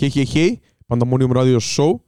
[0.00, 0.50] Хеј, хеј, хеј,
[0.88, 1.98] Пандамониум радио шоу,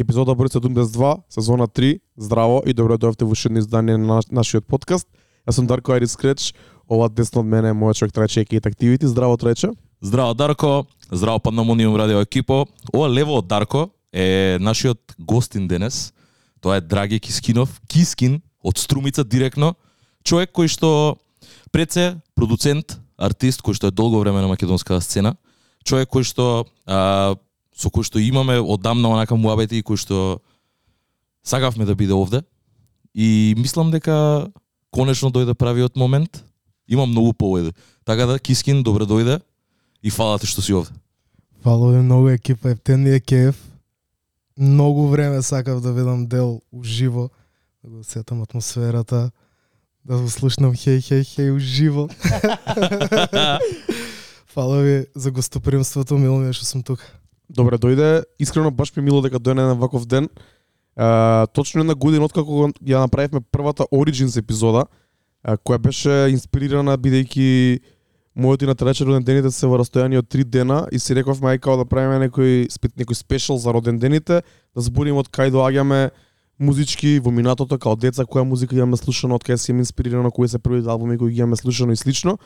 [0.00, 1.98] епизода број 72, сезона 3.
[2.16, 5.04] Здраво и добро дојавте во уште издание на нашиот подкаст.
[5.44, 6.54] Јас сум Дарко Айрис Креч,
[6.88, 9.04] ова десно од мене е мојот човек Трајче Екейт Активити.
[9.04, 9.74] Здраво Трајче.
[10.00, 12.64] Здраво Дарко, здраво Пандамониум радио екипо.
[12.94, 16.14] Ова лево од Дарко е нашиот гостин денес.
[16.62, 19.74] Тоа е Драги Кискинов, Кискин од Струмица директно.
[20.24, 21.18] Човек кој што
[21.68, 25.36] пред се продуцент, артист кој што е долго време на македонската сцена.
[25.86, 27.36] Човек кој што а,
[27.70, 30.16] со кој што имаме одамна онака муабети и кој што
[31.46, 32.42] сакавме да биде овде.
[33.14, 34.50] И мислам дека
[34.90, 36.42] конечно дојде правиот момент.
[36.88, 37.72] Има многу поведе.
[38.04, 39.40] Така да Кискин добре дојде
[40.02, 40.90] и фала ти што си овде.
[41.62, 43.54] Фало ви многу екипа, ептен ми е кеф.
[44.58, 47.30] Многу време сакав да видам дел уживо,
[47.84, 49.30] да го сетам атмосферата,
[50.04, 52.08] да го слушнам хеј, хеј, хеј уживо.
[54.56, 57.04] Фала ви за гостопримството, мило ми е што сум тука.
[57.52, 58.24] Добре дојде.
[58.40, 60.30] Искрено баш ми е мило дека дојде на ваков ден.
[60.96, 64.86] А, точно една година откако ја направивме првата Origins епизода,
[65.44, 67.84] а, која беше инспирирана бидејќи
[68.32, 71.52] мојот и на Трајче роден дените се во растојание од 3 дена и си рековме
[71.52, 75.52] ај као да правиме некој спет некој спешал за роден дените, да збориме од кај
[75.52, 76.16] доаѓаме
[76.56, 80.48] музички во минатото као деца која музика имаме слушано, од кај си имаме инспирирано, кои
[80.48, 82.38] се првите албуми кои ги имаме слушано и слично.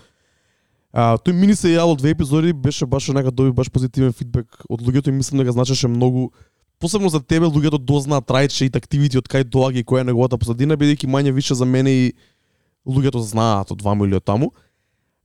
[0.92, 4.82] А, тој мини се јавил две епизоди, беше баш онака доби баш позитивен фидбек од
[4.82, 6.32] луѓето и мислам дека значеше многу
[6.80, 10.38] посебно за тебе луѓето дознаат трајче и активити од кај доаѓа и која е неговата
[10.38, 12.12] позадина бидејќи мање више за мене и
[12.88, 14.50] луѓето знаат од ваму или од таму.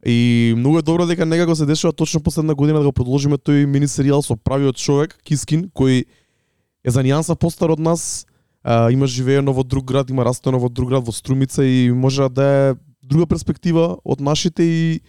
[0.05, 3.66] И многу е добро дека некако се дешава точно последна година да го продолжиме тој
[3.66, 6.05] мини серијал со правиот човек Кискин кој
[6.86, 8.27] е за нијанса постар од нас,
[8.61, 12.30] а, има живеено во друг град, има растено во друг град во Струмица и може
[12.30, 15.02] да е друга перспектива од нашите и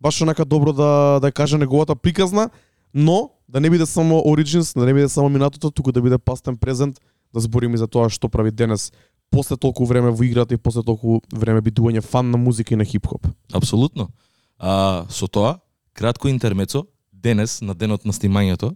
[0.00, 2.50] баш онака добро да да каже неговата приказна,
[2.94, 6.56] но да не биде само Origins, да не биде само минатото, туку да биде пастен
[6.56, 7.00] презент,
[7.34, 8.92] да збориме за тоа што прави денес
[9.30, 12.84] после толку време во играта и после толку време бидување фан на музика и на
[12.84, 13.26] хип-хоп.
[13.52, 14.08] Апсолутно.
[14.58, 15.58] А, со тоа,
[15.94, 18.74] кратко интермецо, денес, на денот на снимањето,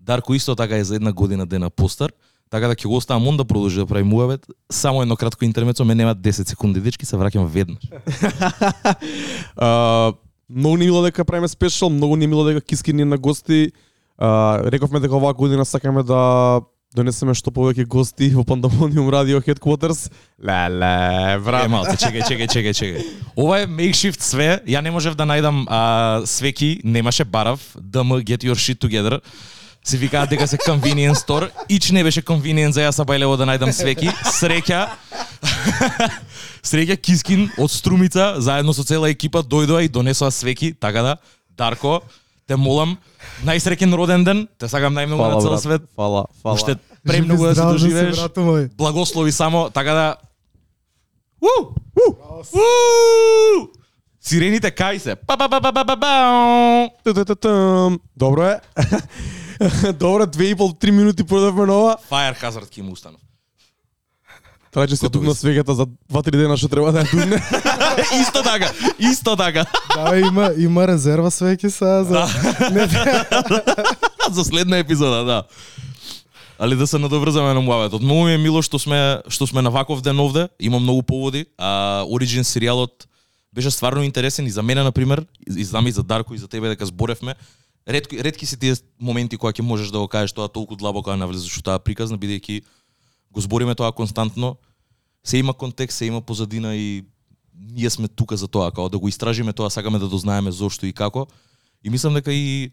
[0.00, 2.12] Дарко исто така е за една година дена постар,
[2.50, 4.46] така да ќе го оставам он да продолжи да прави муавет.
[4.72, 7.84] Само едно кратко интермецо, ме нема 10 секунди, дечки, се враќам веднаш.
[10.50, 13.72] Многу ни мило дека правиме спешал, многу ни мило дека киски ни на гости.
[14.18, 16.60] А, рековме дека оваа година сакаме да
[16.94, 20.10] донесеме што повеќе гости во Пандамониум радио Headquarters.
[20.42, 21.70] Леле, Е, брат.
[21.70, 23.04] малце, чекај, чекај, чекај, чекај.
[23.36, 24.58] Ова е makeshift све.
[24.66, 29.20] Ја не можев да најдам а, свеки, немаше барав, ДМ get your shit together.
[29.84, 31.50] Се викаат дека се convenience store.
[31.68, 34.10] Ич не беше convenience за јас бајлево да најдам свеки.
[34.28, 34.88] Среќа.
[36.70, 41.16] Среќа Кискин од Струмица заедно со цела екипа дојдоа и донесоа свеки, така да
[41.56, 42.00] Дарко,
[42.46, 42.98] те молам
[43.46, 45.82] најсреќен роден ден, те сакам најмногу на цел свет.
[45.96, 46.54] Фала, фала.
[46.54, 46.76] Уште
[47.06, 48.16] премногу да се доживееш
[48.76, 50.16] благослови само, така да...
[51.40, 51.72] У!
[51.96, 52.60] У!
[54.20, 55.16] Сирените кај се.
[55.16, 56.12] Па па па па па па па.
[58.16, 58.60] Добро е.
[59.94, 61.96] Добро, две и пол, три минути продавме нова.
[62.10, 63.20] Fire Hazard ки му установ.
[64.72, 65.40] Трајче се дугна сме.
[65.40, 67.36] свегата за 2-3 дена што треба да ја дугне.
[68.22, 69.66] исто така, исто така.
[69.94, 72.26] Да, има, има резерва свеки сега за...
[72.70, 72.86] Не,
[74.30, 75.42] За следна епизода, да.
[76.58, 78.02] Али да се надоврзаме на муаветот.
[78.02, 81.46] Многу ми е мило што сме што сме на ваков ден овде, има многу поводи.
[81.58, 83.10] А Origin серијалот
[83.52, 85.26] беше стварно интересен и за мене на пример,
[85.56, 87.34] и знам и за Дарко и за тебе дека зборевме.
[87.90, 91.16] Ретки редки се тие моменти кои ќе можеш да го кажеш тоа толку длабоко да
[91.18, 92.62] навлезеш во таа приказна бидејќи
[93.34, 94.56] го збориме тоа константно.
[95.26, 97.02] Се има контекст, се има позадина и
[97.54, 100.92] ние сме тука за тоа, како да го истражиме тоа, сакаме да дознаеме зошто и
[100.92, 101.26] како.
[101.84, 102.70] И мислам дека и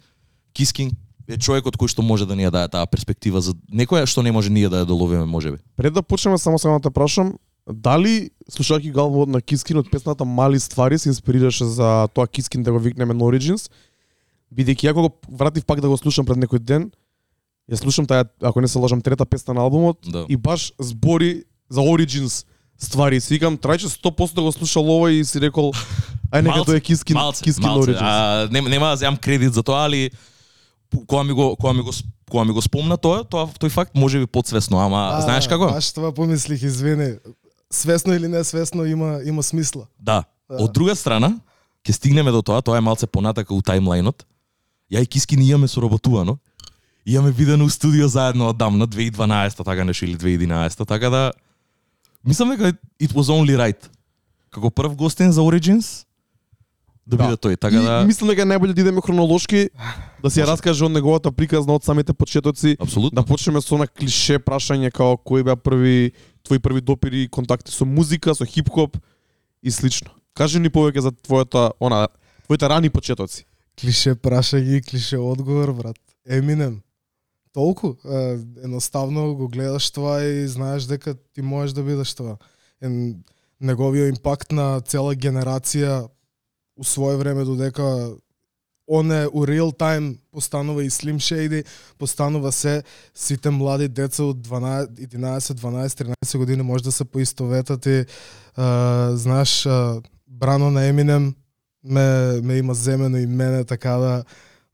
[0.53, 0.91] Кискин
[1.27, 4.31] е човекот кој што може да ни ја даде таа перспектива за некоја што не
[4.31, 5.57] може ние да ја доловиме, можеби.
[5.75, 7.35] Пред да почнеме само само да те прашам,
[7.67, 12.72] дали слушајќи го на Кискин од песната Мали ствари се инспирираше за тоа Кискин да
[12.72, 13.67] го викнеме на Origins,
[14.53, 16.91] бидејќи ја кога го вратив пак да го слушам пред некој ден,
[17.71, 20.25] ја слушам таа, ако не се лажам, трета песна на албумот Да.
[20.29, 22.45] и баш збори за Origins
[22.79, 23.19] ствари.
[23.19, 25.73] Си викам, трајче 100% го слушал ова и си рекол,
[26.31, 27.91] ај нека тоа е Кискин, малце, Кискин малце.
[27.91, 27.99] Origins.
[28.01, 30.11] А, нема, нема да земам кредит за тоа, али
[31.07, 31.91] кога ми го кога ми го
[32.29, 35.67] кога ми го спомна тоа, тоа тој факт може би подсвесно, ама знаеш како?
[35.67, 37.17] Баш тоа помислих, извини.
[37.71, 39.88] Свесно или несвесно има има смисла.
[40.00, 40.23] Да.
[40.50, 40.63] Да.
[40.63, 41.39] Од друга страна,
[41.83, 44.23] ќе стигнеме до тоа, тоа е малце понатака у таймлајнот.
[44.92, 46.38] Ја и Киски ни имаме соработувано.
[47.06, 51.31] Имаме видено у студио заедно одамна 2012 така нешто или 2011 така да
[52.25, 53.89] мислам дека it was only right.
[54.50, 56.07] Како прв гостин за Origins,
[57.07, 59.69] да биде тој, така и да мислам дека најболе да идеме хронолошки,
[60.24, 63.16] да ја раскаже од неговата приказна од самите почетоци, апсолутно.
[63.16, 66.12] да почнеме со на клише прашање као кои беа први
[66.44, 69.00] твои први допири и контакти со музика, со хип-хоп
[69.63, 70.12] и слично.
[70.36, 72.07] Кажи ни повеќе за твојата она
[72.44, 73.46] твоите рани почетоци.
[73.77, 75.97] Клише прашање и клише одговор, брат.
[76.25, 76.81] Еминем.
[77.53, 77.95] Толку.
[78.06, 82.38] Е, едноставно го гледаш тоа и знаеш дека ти можеш да бидеш това.
[82.81, 82.89] Е,
[83.62, 86.09] неговиот импакт на цела генерација
[86.77, 88.13] у свое време додека
[88.88, 91.65] он е у реал тайм постанува и Slim Shady,
[91.97, 92.83] постанува се
[93.15, 98.06] сите млади деца од 12, 11, 12, 13 години може да се поистоветат и е,
[99.12, 99.69] знаеш е,
[100.27, 101.35] брано на Еминем
[101.89, 104.24] ме, ме има земено и мене така да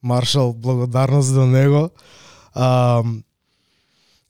[0.03, 1.89] Маршал благодарност до него.
[2.53, 3.03] А,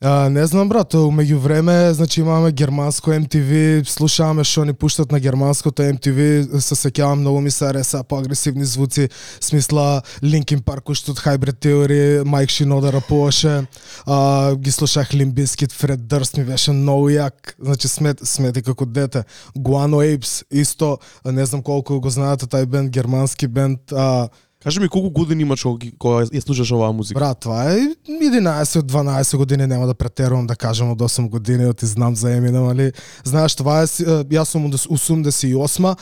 [0.05, 5.19] А, не знам брат, меѓу време, значи имаме германско MTV, слушаваме што ни пуштат на
[5.23, 9.07] германското MTV, се сеќавам многу ми се ареса па поагресивни звуци,
[9.39, 13.63] смисла Linkin Park уште од Hybrid Theory, Майк Шинода рапуваше,
[14.03, 19.23] а, ги слушах Лимбискит, Фред Durst ми беше многу јак, значи смет, смети како дете.
[19.55, 24.27] Guano Apes, исто, не знам колку го знаете, тај бенд, германски бенд, а,
[24.63, 27.19] Кажи ми колку години имаш кога, кога ја слушаш оваа музика?
[27.19, 31.85] Брат, това е 11-12 години, нема да претерувам да кажам од 8 години, да оти
[31.85, 32.91] знам за Eminem, али
[33.23, 33.85] знаеш, това е,
[34.31, 35.95] јас сум од 88-ма,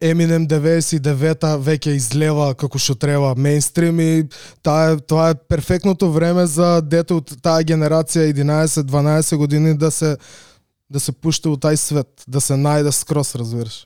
[0.00, 4.24] Eminem 99-та веќе излева како што треба мејнстрим и
[4.64, 10.16] таа е, тоа е перфектното време за дете од таа генерација 11-12 години да се
[10.88, 13.84] да се пушта во тај свет, да се најде скрос, разбираш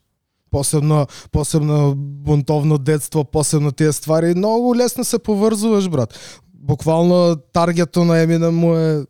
[0.50, 6.19] посебно посебно бунтовно детство, посебно тие ствари, многу лесно се поврзуваш, брат.
[6.55, 9.05] Буквално таргетот на Еминем му е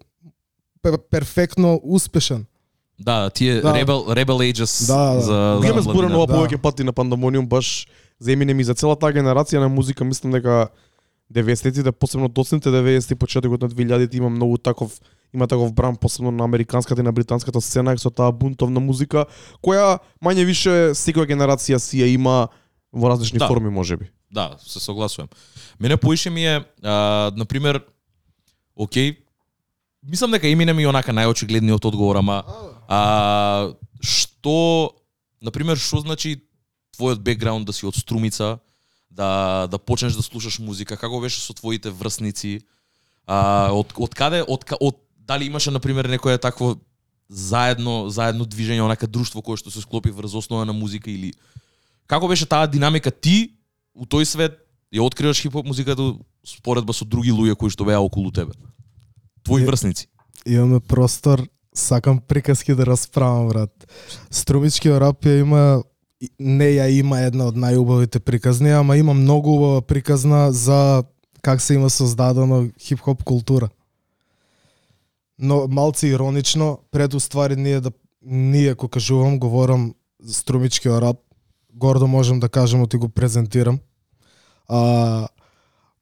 [0.82, 2.44] пер- перфектно успешен.
[3.00, 3.72] Да, тие Да.
[3.74, 5.20] Rebel Rebel Ages Да, да.
[5.20, 6.34] за Да, Имаме за зборено да.
[6.34, 7.86] повеќе пати на Пандамониум баш
[8.20, 10.68] за Еминем и за целата таа генерација на музика, мислам дека
[11.30, 15.00] 90-тите, посебно доцните 90-ти, почетокот на 2000-ти има многу таков
[15.34, 19.26] има таков бран посебно на американската и на британската сцена со таа бунтовна музика
[19.62, 22.48] која мање више секоја генерација си ја има
[22.92, 23.46] во различни Да.
[23.46, 24.10] форми можеби.
[24.30, 25.28] Да, се согласувам.
[25.80, 27.84] Мене поише ми е, а, на пример,
[28.76, 29.18] окей,
[30.02, 32.44] мислам дека Eminem е онака најочигледниот одговор, ама
[32.88, 34.94] а, што,
[35.42, 36.42] на пример, што значи
[36.98, 38.58] твојот бекграунд да си од струмица,
[39.10, 42.60] да да почнеш да слушаш музика, како беше со твоите врсници,
[43.26, 44.96] а, од од каде од, од
[45.30, 46.74] дали имаше на пример некое такво
[47.28, 51.30] заедно заедно движење онака друштво кое што се склопи врз основа на музика или
[52.10, 53.54] како беше таа динамика ти
[53.94, 54.58] у тој свет
[54.90, 58.58] ја откриваш хип-хоп музиката споредба со други луѓе кои што беа околу тебе.
[59.46, 60.08] Твои врсници.
[60.46, 63.86] Имаме простор, сакам приказки да расправам, брат.
[64.30, 65.62] Струмичкиот рап ја има
[66.38, 71.04] не ја има една од најубавите приказни, ама има многу убава приказна за
[71.40, 73.70] как се има создадено хип-хоп култура.
[75.40, 77.90] Но малце иронично, пред уствари ние да
[78.22, 80.42] ние кога кажувам, говорам за
[80.86, 81.16] араб,
[81.74, 83.78] гордо можам да кажам оти го презентирам.
[84.68, 85.28] А,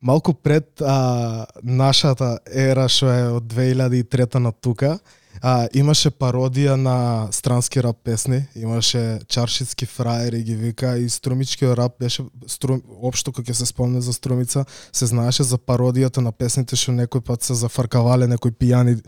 [0.02, 4.98] малку пред а, нашата ера што е од 2003 на тука,
[5.42, 11.98] а, имаше пародија на странски рап песни, имаше чаршитски фраери ги вика и струмичкиот рап
[12.00, 16.76] беше струм, општо кога ќе се спомне за струмица, се знаеше за пародијата на песните
[16.76, 18.98] што некој пат се зафаркавале некои пијани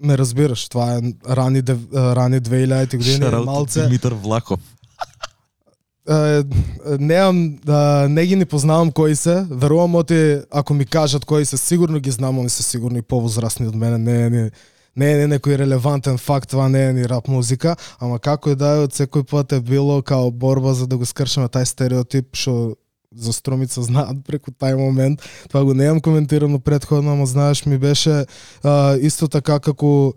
[0.00, 1.62] ме разбираш, това е рани,
[1.94, 3.82] рани 2000 години, малце.
[3.82, 4.60] Димитар Влахов.
[6.10, 6.42] Е,
[6.98, 7.58] неам,
[8.08, 12.10] не ги ни познавам кои се, верувам оти, ако ми кажат кои се, сигурно ги
[12.10, 14.50] знам, они се сигурно и повозрастни од мене, не е ни
[14.96, 18.56] не е ни некој релевантен факт, това не е ни рап музика, ама како и
[18.56, 22.32] да е, од секој пат е било као борба за да го скршиме тај стереотип
[22.32, 22.76] што
[23.16, 25.22] за струмица знаат преку тај момент.
[25.48, 28.26] Това го неам коментирано предходно, ама знаеш ми беше
[28.62, 30.14] а, исто така како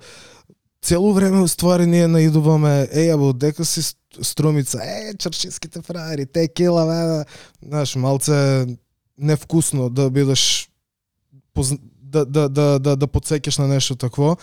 [0.81, 3.81] цело време уствари ние наидуваме, еј, або, дека си
[4.21, 7.25] струмица, е, чаршинските фраери, те кила, бе.
[7.67, 8.65] Знаеш, малце
[9.17, 10.69] невкусно да бидеш
[11.53, 11.77] позна
[12.11, 14.37] да, да, да, да, да подсекеш на нешто такво.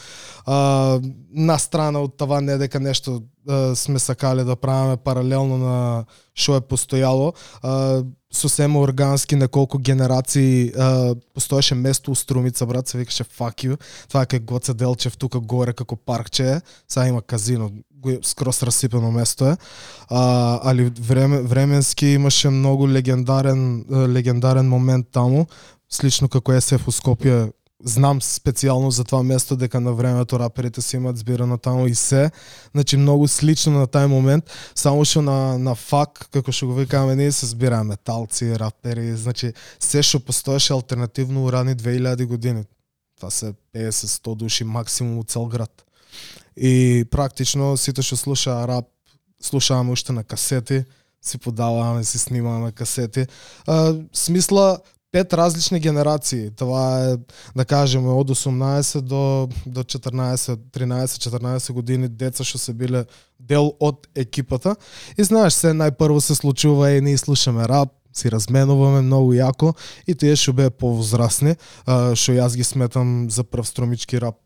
[0.46, 1.00] А,
[1.34, 6.04] на страна од това не дека нешто а, сме сакале да правиме паралелно на
[6.34, 7.32] што е постојало.
[7.62, 13.80] А, сосема органски неколку генерации а, постоеше место у Струмица, брат, се викаше Fuck you.
[14.08, 16.60] Това е кај Гоце Делчев тука горе како паркче.
[16.88, 19.56] Сега има казино, го скрос расипено место е.
[20.08, 25.46] А, али време, временски имаше многу легендарен легендарен момент таму,
[25.88, 27.52] слично како СФ у Скопје
[27.84, 32.30] знам специјално за тоа место дека на времето раперите се имат збирано таму и се.
[32.72, 37.16] Значи многу слично на тај момент, само што на на фак како што го викаме
[37.16, 42.64] ние се збираа металци, рапери, значи се што постоеше алтернативно у рани 2000 години.
[43.20, 45.84] Тоа се 50-100 души максимум у цел град.
[46.56, 48.88] И практично сите што слушаа рап
[49.40, 50.84] слушаваме уште на касети,
[51.22, 53.26] си подаваме, си снимаме касети.
[53.66, 54.80] А, смисла
[55.16, 56.50] пет различни генерации.
[56.50, 57.16] Тоа е
[57.56, 63.06] да кажеме од 18 до до 14, 13, 14 години деца што се биле
[63.40, 64.76] дел од екипата.
[65.16, 69.72] И знаеш, се најпрво се случува и ние слушаме рап, си разменуваме многу јако
[70.04, 71.56] и тие што беа повозрасни,
[71.88, 74.36] што јас ги сметам за прв струмички рап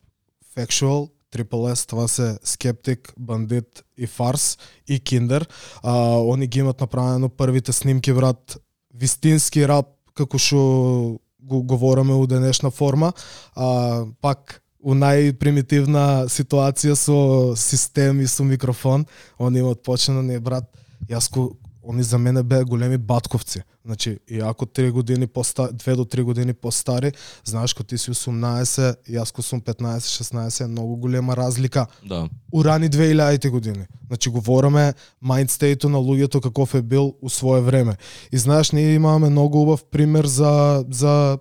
[0.55, 5.47] Factual, Triple S, това се Skeptic, Bandit и Фарс и Kinder.
[5.83, 8.59] А, они ги имат направено првите снимки, брат,
[8.95, 13.13] вистински рап, како што го говориме у денешна форма,
[13.55, 19.07] а, пак у најпримитивна ситуација со систем и со микрофон,
[19.39, 20.69] они имаат почнено не брат,
[21.09, 21.51] јас ко
[21.89, 23.63] они за мене беа големи батковци.
[23.85, 27.13] Значи, и ако 3 години поста 2 до 3 години постари,
[27.45, 31.87] знаеш кога ти си 18, јас кога сум 15, 16, е многу голема разлика.
[32.09, 32.29] Да.
[32.53, 33.87] У рани 2000 години.
[34.07, 37.97] Значи говориме майндстейту на луѓето каков е бил у свое време.
[38.33, 41.39] И знаеш, ние имаме многу убав пример за за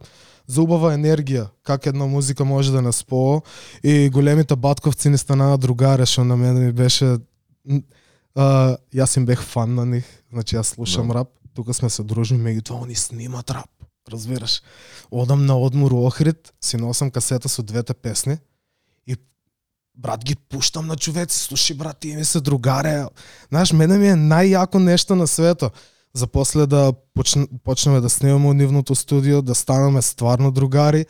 [0.50, 3.42] за убава енергија, как една музика може да нас споо
[3.84, 7.18] и големите батковци не станаа другари, што на мене ми беше
[8.36, 11.14] а, јас им бех фан на нив, значи јас слушам Да.
[11.14, 13.70] рап, тука сме се дружни, меѓутоа они снимат рап,
[14.12, 14.62] разбираш.
[15.12, 18.38] Одам на одмор Охрид, си носам касета со двете песни
[19.08, 19.16] и
[19.96, 23.06] брат ги пуштам на човеци, слушай брат, тие ми се другаре.
[23.50, 25.72] Знаеш, мене ми е најјако нешто на свето.
[26.14, 31.06] За после да почн, почнеме да снимаме у нивното студио, да станеме стварно другари,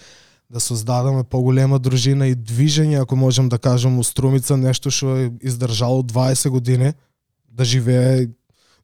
[0.49, 5.31] да создадеме поголема дружина и движење, ако можем да кажем, у Струмица, нешто што е
[5.41, 6.93] издржало 20 години,
[7.59, 8.27] да живее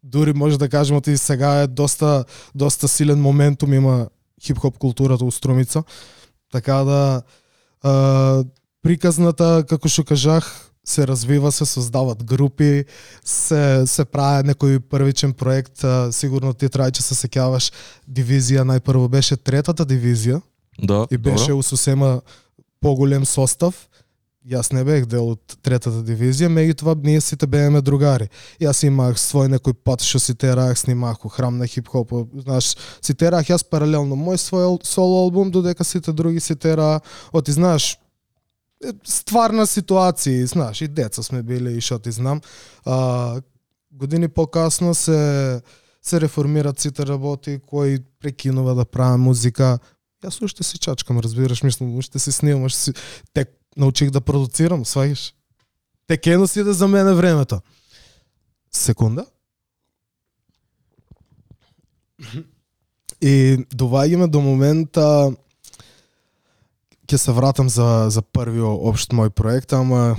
[0.04, 4.08] дури може да кажеме и сега е доста доста силен моментум има
[4.44, 5.84] хип-хоп културата у Струмица.
[6.52, 7.22] Така да
[7.82, 8.44] а,
[8.84, 10.46] приказната како што кажах
[10.86, 12.86] се развива, се создават групи,
[13.26, 17.72] се се прави некој првичен проект, а, сигурно ти трајче се сеќаваш
[18.06, 20.42] дивизија најпрво беше третата дивизија
[20.78, 21.08] Да.
[21.12, 21.58] и беше добро.
[21.58, 22.22] у сосема
[22.82, 23.88] поголем состав.
[24.46, 28.28] Јас не бех дел од третата дивизија, меѓутоа ние сите бееме другари.
[28.62, 33.16] Јас имах свој некој пат што си терах, снимах у храм на хип-хоп, знаеш, си
[33.18, 37.02] терах јас паралелно мој свој соло албум, додека сите други си тераа,
[37.34, 37.96] оти знаеш,
[39.02, 42.42] стварна ситуација, знаеш, и деца сме били и што ти знам.
[42.86, 43.42] А,
[43.92, 45.62] години покасно се
[46.06, 49.80] се реформираат сите работи кои прекинува да правам музика.
[50.22, 52.92] Јас уште си чачкам, разбираш, мислам, уште си снимам, уште си
[53.34, 55.34] тек научих да продуцирам, сваѓаш.
[56.08, 57.62] Текено си да за мене времето.
[58.72, 59.26] Секунда.
[63.22, 65.32] И доваѓаме до момента
[67.06, 70.16] ќе се вратам за за првиот општ мој проект, ама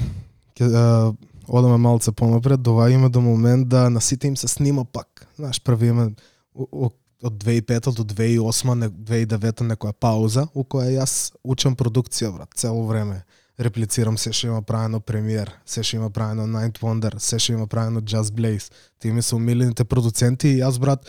[0.58, 1.14] ќе
[1.48, 5.26] одаме малце понапред, доваѓаме до момент да на сите им се снима пак.
[5.36, 6.14] Знаеш, правиме
[6.54, 13.24] од 2005 до 2008, 2009 некоја пауза, у која јас учам продукција, брат, цело време.
[13.60, 17.66] Реплицирам се што има правено премиер, се што има правено Ninth Wonder, се што има
[17.66, 18.68] правено Just Blaze.
[18.98, 21.08] Тие ми се умилените продуценти и јас, брат,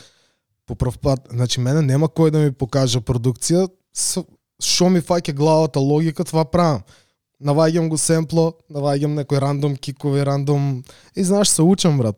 [0.65, 3.67] по прв пат, значи мене нема кој да ми покаже продукција,
[4.63, 6.83] што ми фаќа главата логика, това правам.
[7.43, 10.83] Наваѓам го семпло, наваѓам некој рандом кикови, рандом
[11.15, 12.15] и знаеш се учам брат.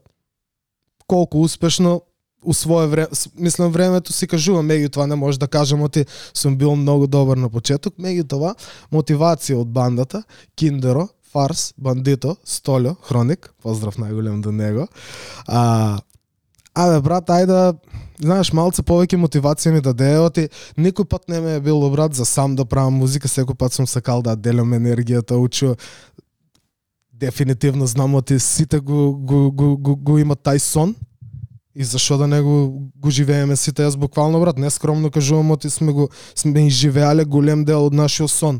[1.07, 2.01] Колку успешно
[2.43, 6.75] у свое време, мислам времето си кажувам, меѓутоа не може да кажам оти сум бил
[6.75, 8.55] многу добар на почеток, меѓутоа
[8.91, 10.23] мотивација од бандата,
[10.55, 14.87] Киндеро, Фарс, Бандито, Столјо, Хроник, поздрав најголем до него.
[15.47, 15.99] А,
[16.79, 17.73] Абе, брат, ајде,
[18.21, 22.25] знаеш, малце повеќе мотивација ми даде, оти никој пат не ме е било, брат, за
[22.25, 25.75] сам да правам музика, секој пат сум сакал да делам енергијата, учу,
[27.11, 30.95] дефинитивно знам оти сите го, го, го, го, го имат тај сон,
[31.79, 35.69] и зашо да не го, го живееме сите, јас буквално, брат, не скромно кажувам, оти
[35.69, 38.59] сме го, сме изживеале голем дел од нашиот сон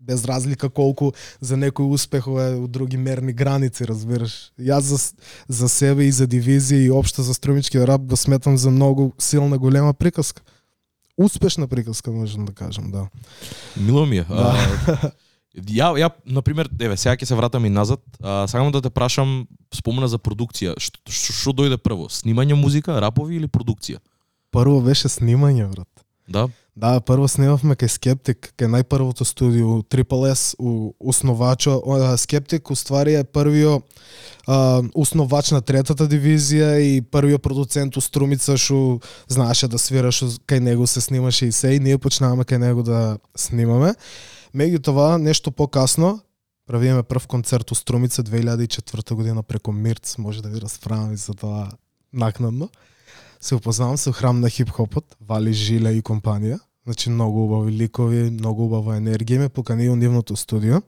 [0.00, 4.52] без разлика колку за некој успех е у други мерни граници, разбираш.
[4.58, 4.98] Јас за,
[5.48, 9.58] за себе и за дивизија и општо за струмички рап го сметам за многу силна
[9.58, 10.42] голема приказка.
[11.16, 13.08] Успешна приказка, можам да кажам, да.
[13.76, 14.26] Мило ми е.
[14.28, 14.56] А,
[15.54, 18.00] ја, ја, на пример, еве, сега ќе се вратам и назад.
[18.22, 20.76] А, сакам да те прашам, спомена за продукција.
[20.78, 22.08] Што, што, што дојде прво?
[22.08, 23.98] Снимање музика, рапови или продукција?
[24.50, 25.88] Прво беше снимање, брат.
[26.30, 26.48] Да?
[26.78, 31.80] Да, прво снимавме кај Скептик, кај најпрвото студио Triple S, у основачо
[32.16, 33.82] Скептик уствари е првиот
[34.46, 40.30] а, основач на третата дивизија и првиот продуцент у Струмица што знаеше да свира што
[40.46, 43.92] кај него се снимаше и се и ние почнаваме кај него да снимаме.
[44.50, 46.20] Меѓутоа нешто покасно
[46.66, 51.34] правиме прв концерт у Струмица 2004 година преку Мирц, може да ви расправам и за
[51.34, 51.68] тоа
[52.12, 52.68] накнадно
[53.40, 56.58] се упознавам со храм на хип-хопот, Вали Жиле и компанија.
[56.84, 60.82] Значи многу убави ликови, многу убава енергија ме покани у нивното студио.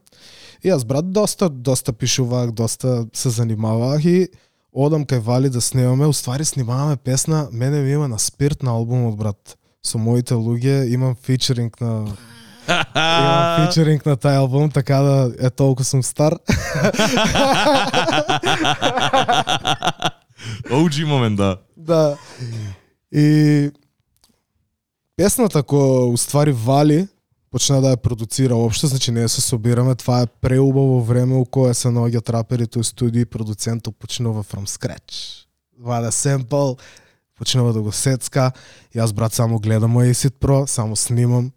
[0.63, 4.27] И јас брат доста доста пишувах, доста се занимавах и
[4.71, 9.15] одам кај Вали да снимаме, уствари снимаваме песна, мене ми има на спирт на албумот
[9.17, 9.57] брат.
[9.83, 12.07] Со моите луѓе имам фичеринг на
[12.67, 16.33] Имам фичеринг на тај албум, така да е толку сум стар.
[20.69, 21.57] OG момент, да.
[21.77, 22.17] Да.
[23.11, 23.71] И
[25.15, 27.07] песната која уствари Вали
[27.53, 31.73] почна да ја продуцира општо, значи ние се собираме, това е преубаво време у кое
[31.73, 35.45] се наоѓаат раперите у студии, продуцентот почнува from scratch.
[35.79, 36.73] Вада семпл,
[37.37, 38.51] почнува да го сецка,
[38.95, 41.51] јас брат само гледам Acid Pro, само снимам.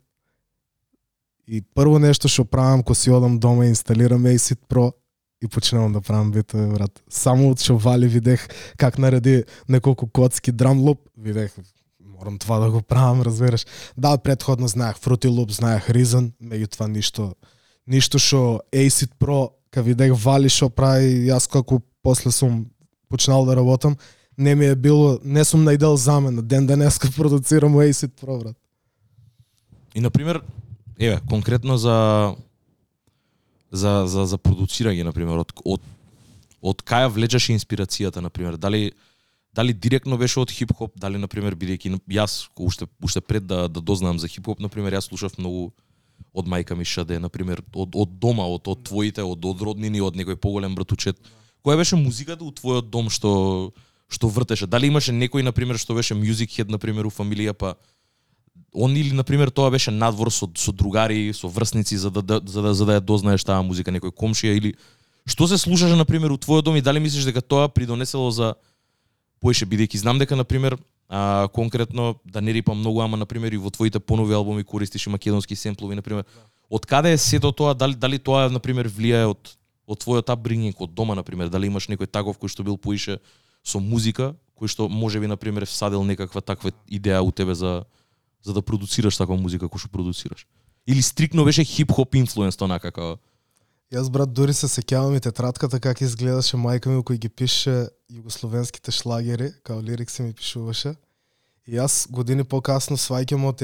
[1.47, 4.93] И прво нешто што правам кога си одам дома и инсталирам Acid Pro
[5.41, 7.03] и почнувам да правам битови, брат.
[7.09, 11.55] Само од што Вали видех как нареди неколку коцки драм луп, видех
[12.01, 13.67] морам това да го правам, разбираш.
[13.97, 17.35] Да, предходно знаех Fruity Loop, знаех Reason, меѓутоа ништо
[17.87, 22.67] ништо што Acid Pro ка видех Вали што прави, јас како после сум
[23.09, 23.97] почнал да работам,
[24.37, 28.57] не ми е било, не сум најдел замена ден денеска продуцирам Acid Pro, брат.
[29.95, 30.43] И на пример,
[30.99, 32.35] еве, конкретно за
[33.73, 35.83] за за за продуцирање на пример од од
[36.63, 38.93] од каја влечеше инспирацијата на пример дали
[39.55, 43.81] дали директно беше од хип-хоп, дали на пример бидејќи јас уште уште пред да да
[43.81, 45.73] дознам за хип-хоп на пример јас слушав многу
[46.33, 50.01] од мајка ми Шаде на пример од од дома, од од твоите, од од роднини,
[50.01, 51.17] од некој поголем братучет.
[51.65, 53.73] Која беше музиката у твојот дом што
[54.09, 54.67] што вртеше?
[54.67, 57.77] Дали имаше некој на пример што беше music head на пример у фамилија па
[58.77, 62.41] он или на пример тоа беше надвор со со другари, со врсници за да, да
[62.45, 64.75] за да за да ја дознаеш таа музика некој комшија или
[65.27, 68.55] што се слушаше на пример у твојот дом и дали мислиш дека тоа придонесело за
[69.41, 70.77] поише бидејќи знам дека на пример
[71.09, 75.07] а, конкретно да не рипам многу, ама на пример и во твоите понови албуми користиш
[75.07, 76.25] и македонски семплови на пример.
[76.71, 77.75] Од каде е сето тоа?
[77.75, 81.49] Дали дали тоа на пример влијае од од твојот апбрингинг од дома на пример?
[81.49, 83.21] Дали имаш некој таков кој што бил поише
[83.63, 87.87] со музика, кој што може би на пример всадил некаква таква идеја у тебе за
[88.47, 90.47] за да продуцираш таква музика кој што продуцираш?
[90.87, 93.19] Или стрикно беше хип-хоп инфлуенс тоа како
[93.95, 98.91] Јас брат дури се сеќавам и тетрадката како изгледаше мајка ми кој ги пише југословенските
[98.91, 100.97] шлагери, као лирикси ми пишуваше.
[101.67, 103.63] И јас години покасно сваќам од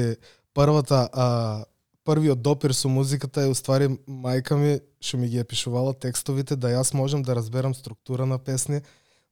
[0.54, 1.26] првата а,
[2.04, 6.70] првиот допир со музиката е уствари мајка ми што ми ги е пишувала текстовите да
[6.70, 8.80] јас можам да разберам структура на песни,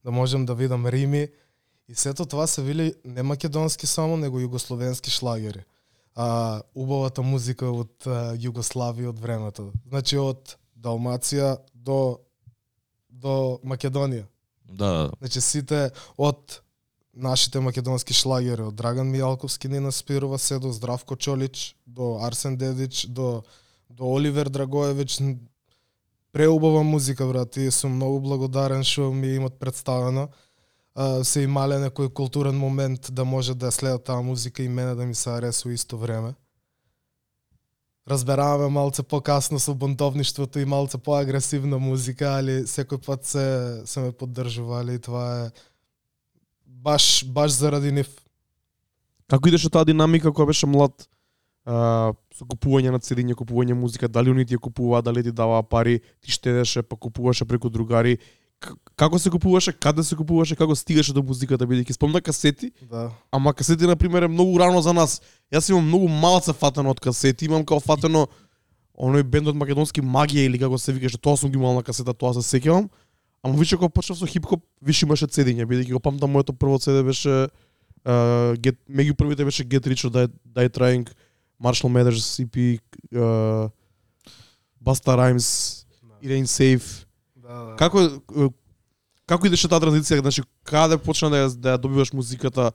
[0.03, 1.29] да можам да видам рими
[1.91, 5.65] и сето тоа се вили не македонски само, него југословенски шлагери.
[6.15, 9.71] А, убавата музика од а, Југославија од времето.
[9.87, 12.19] Значи од Далмација до
[13.09, 14.23] до Македонија.
[14.71, 16.61] Да, Значи сите од
[17.13, 23.05] нашите македонски шлагери, од Драган Мијалковски, Нина Спирова, се до Здравко Чолич, до Арсен Дедич,
[23.07, 23.43] до
[23.89, 25.19] до Оливер Драгоевич,
[26.31, 30.29] преубава музика, брат, и сум многу благодарен што ми имат представено.
[30.95, 34.95] А, се имале некој културен момент да може да ја следат таа музика и мене
[34.95, 36.33] да ми се аресува исто време.
[38.09, 43.45] Разбераваме малце покасно со бунтовништвото и малце поагресивна музика, али секој пат се
[43.85, 45.51] се ме поддржувале и тоа е
[46.65, 48.09] баш баш заради нив.
[49.29, 51.07] Како идеше таа динамика кога беше млад?
[51.63, 55.63] А, со купување на цедиња, купување музика, дали они ти ја купува, дали ти даваа
[55.63, 58.17] пари, ти штедеше, па купуваше преку другари.
[58.95, 63.09] Како се купуваше, каде се купуваше, како стигаше до музиката, бидејќи спомна касети, Да.
[63.31, 65.21] ама касети на пример е многу рано за нас.
[65.51, 68.27] Јас имам многу малце фатено од касети, имам као фатено
[68.93, 72.33] оној бендот македонски магија или како се викаше, тоа сум ги имал на касета, тоа
[72.37, 72.89] се сеќавам.
[73.43, 77.01] Ама више кога почнав со хип-хоп, више имаше цедиња, бидејќи го памтам моето прво цеде
[77.03, 77.49] беше
[78.05, 81.09] uh, get, меѓу првите беше Get Rich or Die, Die Trying,
[81.59, 82.77] Marshall Mathers EP,
[83.17, 83.69] uh,
[84.77, 85.85] Busta Rhymes,
[86.21, 87.05] It Ain't Safe.
[87.77, 88.09] Како
[89.31, 92.71] како идеше таа транзиција, значи каде почна да ја, да ја добиваш музиката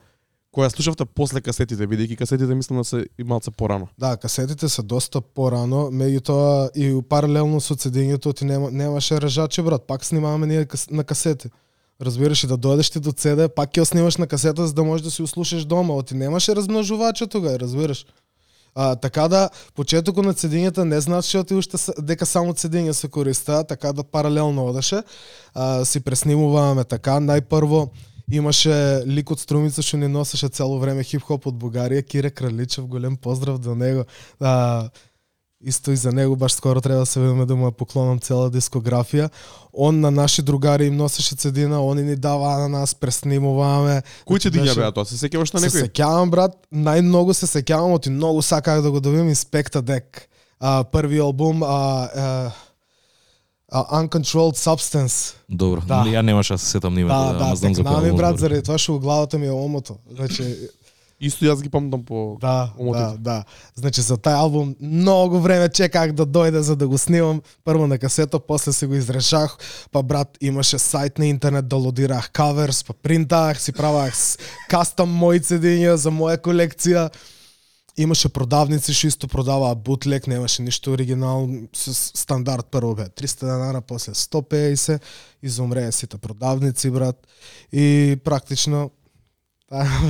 [0.56, 3.90] која слушавте после касетите, бидејќи касетите мислам да се и малце порано.
[3.98, 9.86] Да, касетите се доста порано, меѓутоа и паралелно со цедењето ти нема, немаше режачи брат,
[9.86, 11.52] пак снимаваме ние на касети.
[12.00, 15.04] Разбираш и да дојдеш ти до CD, пак ќе снимаш на касета за да можеш
[15.04, 18.06] да си услушаш дома, оти немаше размножувача тога, разбираш.
[18.76, 23.08] А, така да, почетокот на цедењата не значи да оти уште дека само цедење се
[23.08, 25.00] користа, така да паралелно одеше.
[25.54, 27.88] А, си преснимуваме така, најпрво
[28.30, 33.16] имаше лик од Струмица што ни носеше цело време хип-хоп од Бугарија, Кире Краличев, голем
[33.16, 34.04] поздрав до него.
[34.40, 34.90] А,
[35.60, 38.50] исто и за него баш скоро треба да се видиме да му ја поклонам цела
[38.50, 39.30] дискографија.
[39.72, 44.02] Он на наши другари им носеше цедина, они ни даваа на нас, преснимуваме.
[44.26, 45.04] Кој Значи, ќе диња беше- беа тоа?
[45.04, 45.82] Се сеќаваш на Се некој?
[45.82, 50.28] сеќавам брат, најмногу се сеќавам оти многу саках да го добиам Inspecta Deck.
[50.60, 52.52] А, први албум а, а,
[53.68, 55.34] а, Uncontrolled Substance.
[55.48, 56.04] Добро, Да.
[56.04, 58.38] ја немаше да се сетам на името, Да, ама да, знам за кој албум брат
[58.38, 59.96] заради тоа што главата ми е омото.
[60.10, 60.68] Значи,
[61.16, 63.16] Исто јас ги памтам по да, омотите.
[63.24, 63.44] да, да.
[63.74, 67.40] Значи за тај албум многу време чеках да дојде за да го снимам.
[67.64, 69.57] Прво на касета, после се го изрешах,
[69.92, 74.12] па брат имаше сајт на интернет да лодирах каверс, па принтах, си правах
[74.68, 77.09] кастом мои цедења за моја колекција.
[77.96, 83.81] Имаше продавници што исто продаваа бутлек, немаше ништо оригинал, с стандард прво бе 300 денара,
[83.81, 85.00] после 150,
[85.42, 87.16] изумреа сите продавници брат
[87.72, 88.90] и практично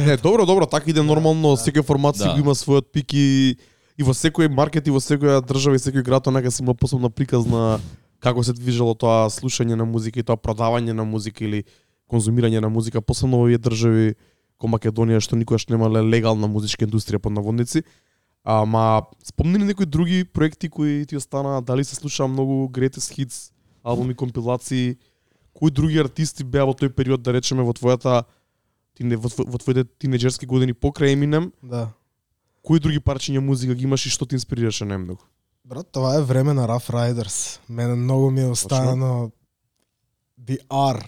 [0.06, 2.36] Не, добро, добро, така иде нормално, секој формат си Да.
[2.38, 3.56] има својот пик и
[3.96, 7.08] и во секој маркет и во секоја држава и секој град нека си има посебна
[7.08, 7.80] приказ на
[8.20, 11.64] како се движело тоа слушање на музика и тоа продавање на музика или
[12.10, 14.14] конзумирање на музика, посебно во овие држави
[14.60, 17.82] ко Македонија што никогаш немале легална музичка индустрија под наводници.
[18.44, 23.50] Ама спомни ли некои други проекти кои ти останаа, дали се слушаа многу greatest hits,
[23.82, 24.96] албуми, компилации,
[25.54, 28.22] кои други артисти беа во тој период да речеме во твојата
[28.96, 31.90] тине, во, во твоите тинеџерски години покрај Eminem, да.
[32.64, 35.22] кои други парчиња музика ги имаш и што те инспирираше најмногу?
[35.66, 37.58] Брат, това е време на Rough Riders.
[37.68, 39.30] Мене многу ми е останано
[40.40, 41.02] The R.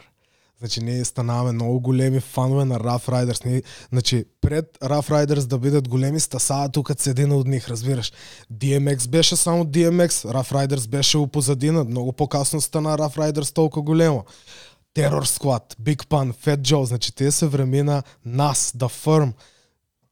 [0.59, 3.47] Значи, ние станаваме многу големи фанове на Rough Riders.
[3.47, 8.13] Ние, значи, пред Rough Riders да бидат големи, стасаа тука цедина од нив, разбираш.
[8.53, 13.83] DMX беше само DMX, Rough Riders беше у позадина, многу покасно стана Rough Riders толку
[13.83, 14.25] големо.
[14.99, 19.33] Terror Squad, Big Pun, Fat Joe, значи тие се времена нас, The Firm,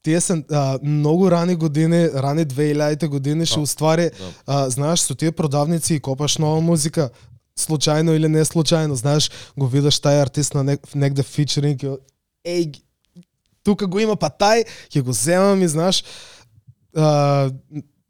[0.03, 3.63] тие се а, многу рани години, рани 2000-те години што Да.
[3.63, 4.33] уствари, Да.
[4.47, 7.11] а, знаеш, со тие продавници и копаш нова музика,
[7.59, 11.83] случајно или не случајно, знаеш, го видиш тај артист на нек, негде фичеринг,
[12.47, 12.81] еј,
[13.65, 16.05] тука го има па тај, ќе го земам и знаеш,
[16.97, 17.51] а,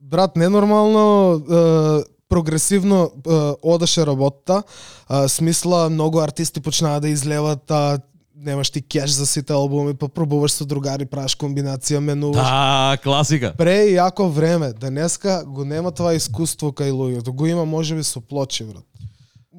[0.00, 4.62] брат, ненормално а, прогресивно а, одеше работата,
[5.08, 7.98] а, смисла многу артисти почнаа да излеват, а,
[8.36, 12.42] немаш ти кеш за сите албуми, па пробуваш со другари, правиш комбинација, менуваш.
[12.42, 13.54] Да, класика.
[13.56, 18.64] Пре јако време, денеска го нема това искуство кај луѓето, го има можеби со плочи,
[18.64, 18.84] брат.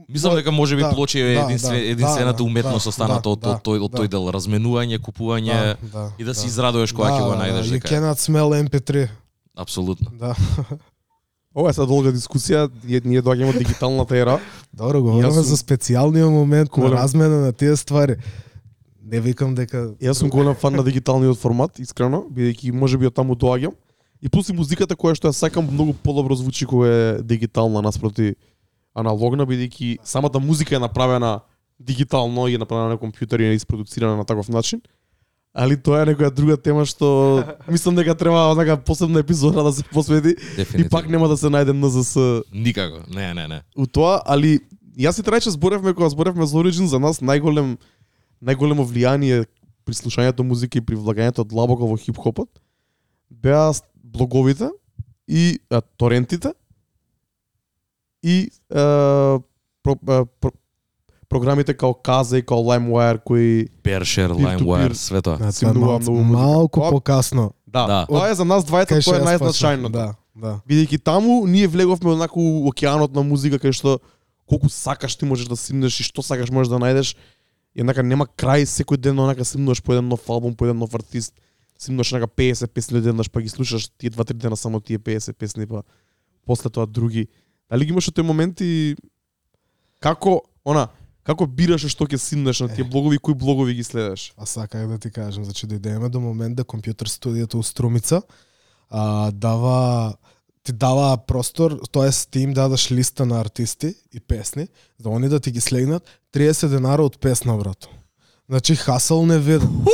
[0.09, 3.21] Мислам дека може би Да, плочи е да, единствен, да, единствената да, уметност да, останата
[3.23, 3.97] да, од, од, тој, од да.
[3.97, 7.91] тој дел разменување, купување да, и да, се израдуваш кога ќе го најдеш You дека.
[7.91, 9.09] cannot smell MP3.
[9.57, 10.11] Апсолутно.
[10.15, 10.35] Да.
[11.57, 14.35] Ова е сега долга дискусија, ние, ние доаѓаме од дигиталната ера.
[14.73, 18.15] Добро, говориме сум- за специјалниот момент на Голем- размена на тие ствари.
[19.01, 23.33] Не викам дека Јас сум голем фан на дигиталниот формат, искрено, бидејќи можеби од таму
[23.33, 23.73] доаѓам.
[24.21, 28.35] И плюс и музиката која што ја сакам многу подобро звучи кога е дигитална наспроти
[28.93, 31.41] аналогна, бидејќи самата музика е направена
[31.79, 34.81] дигитално и е направена на компјутер и е isproducirана на таков начин.
[35.57, 37.07] Али тоа е некоја друга тема што
[37.73, 40.35] мислам дека треба онака посебна епизода да се посвети
[40.77, 42.13] и пак нема да се најде НЗС
[42.53, 43.01] Никако.
[43.09, 43.61] Не, не, не.
[43.75, 44.59] у тоа, али
[44.93, 47.77] јас и трајче зборевме кога зборевме за Origin, за нас најголем
[48.37, 49.47] најголемо влијание
[49.87, 52.49] при слушањето музика и при влагањето длабоко во хип-хопот
[53.29, 54.69] беа блоговите
[55.27, 56.53] и а, торентите
[58.23, 59.39] и а,
[59.81, 60.51] про, а, про,
[61.29, 65.37] програмите као Каза и као LimeWire кои Першер, LimeWire, све тоа.
[65.37, 66.37] Да, е многу, малку, многу музика.
[66.37, 67.51] малку Тоа- покасно.
[67.67, 68.05] да, Да.
[68.05, 69.81] тоа е за нас двајца тоа е најзначајното.
[69.81, 69.91] почнав.
[69.91, 70.61] Да, да.
[70.69, 73.99] Бидејќи таму ние влеговме онаку у океанот на музика кај што
[74.45, 77.15] колку сакаш ти можеш да симнеш и што сакаш можеш да најдеш.
[77.75, 80.95] И онака нема крај секој ден онака симнуваш по еден нов албум, по еден нов
[80.95, 81.33] артист.
[81.77, 85.67] Симнуваш онака 50 песни денаш, па ги слушаш тие 2-3 дена само тие 50 песни,
[85.67, 85.83] па
[86.45, 87.27] после тоа други.
[87.69, 88.95] Дали ги имаш тој моменти
[89.99, 90.87] како она
[91.27, 94.31] како бираш што ќе симнеш на тие блогови, кои блогови ги следеш?
[94.37, 98.23] А саках да ти кажам, значи дојдеме до момент да компјутер студијата у Струмица
[98.89, 100.15] а, дава
[100.63, 104.67] ти дава простор, тоест ти им дадаш листа на артисти и песни,
[104.99, 107.87] за они да ти ги слегнат 30 денара од песна, брато.
[108.49, 109.85] Значи хасал не виден.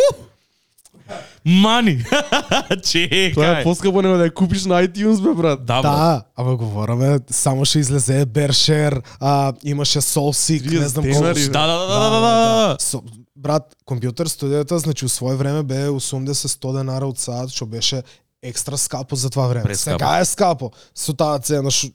[1.46, 2.04] Мани!
[2.04, 3.64] Тоа е Чекај!
[3.64, 5.66] поскапо него да ја купиш на iTunes, бе, брат.
[5.66, 5.82] Да.
[5.82, 11.24] Да, ама говораме, само ще излезе Бершер, а, имаше Soul Seek, не 30 знам денари,
[11.24, 11.34] колку.
[11.36, 11.50] бе.
[11.50, 12.78] Да, да, да, да, да, да, да.
[12.80, 13.02] Со,
[13.36, 18.04] брат, компјутер студијата, значи у своје време бе 80-100 денара од саат, што беше
[18.44, 19.64] екстра скапо за това време.
[19.64, 20.00] Прескапо.
[20.00, 21.88] Сега е скапо со таа цена шо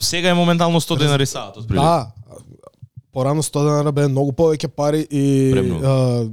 [0.00, 2.08] Сега е моментално 100 денари саат, од Да.
[3.12, 5.84] Порано 100 денари бе многу повеќе пари и Премногу.
[5.86, 6.28] а,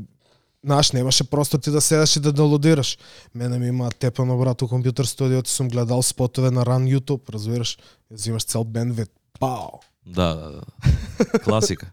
[0.65, 2.97] Знаеш, немаше просто ти да седаш и да доwnloadираш.
[3.35, 7.77] Мене ми има тепано брат у компјутер и сум гледал спотове на ран YouTube, разбираш?
[8.11, 9.09] Взимаш цел бендвит.
[9.39, 9.81] Пау!
[10.05, 11.39] Да, да, да.
[11.39, 11.91] Класика.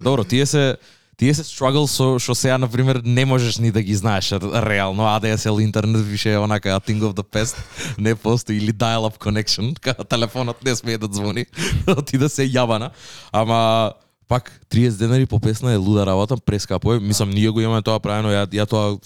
[0.00, 0.76] Добро, тие се
[1.16, 5.02] тие се struggle со што сега на пример не можеш ни да ги знаеш реално
[5.02, 7.56] ADSL интернет више е онака a thing of the past
[7.98, 11.46] не постои или dial up connection кога телефонот не смее да звони
[11.86, 12.90] да ти да се јабана
[13.32, 13.92] ама
[14.28, 17.00] пак 30 денари по песна е луда работа прескапо е.
[17.00, 18.98] Мислам ние го имаме тоа правено ја ја тоа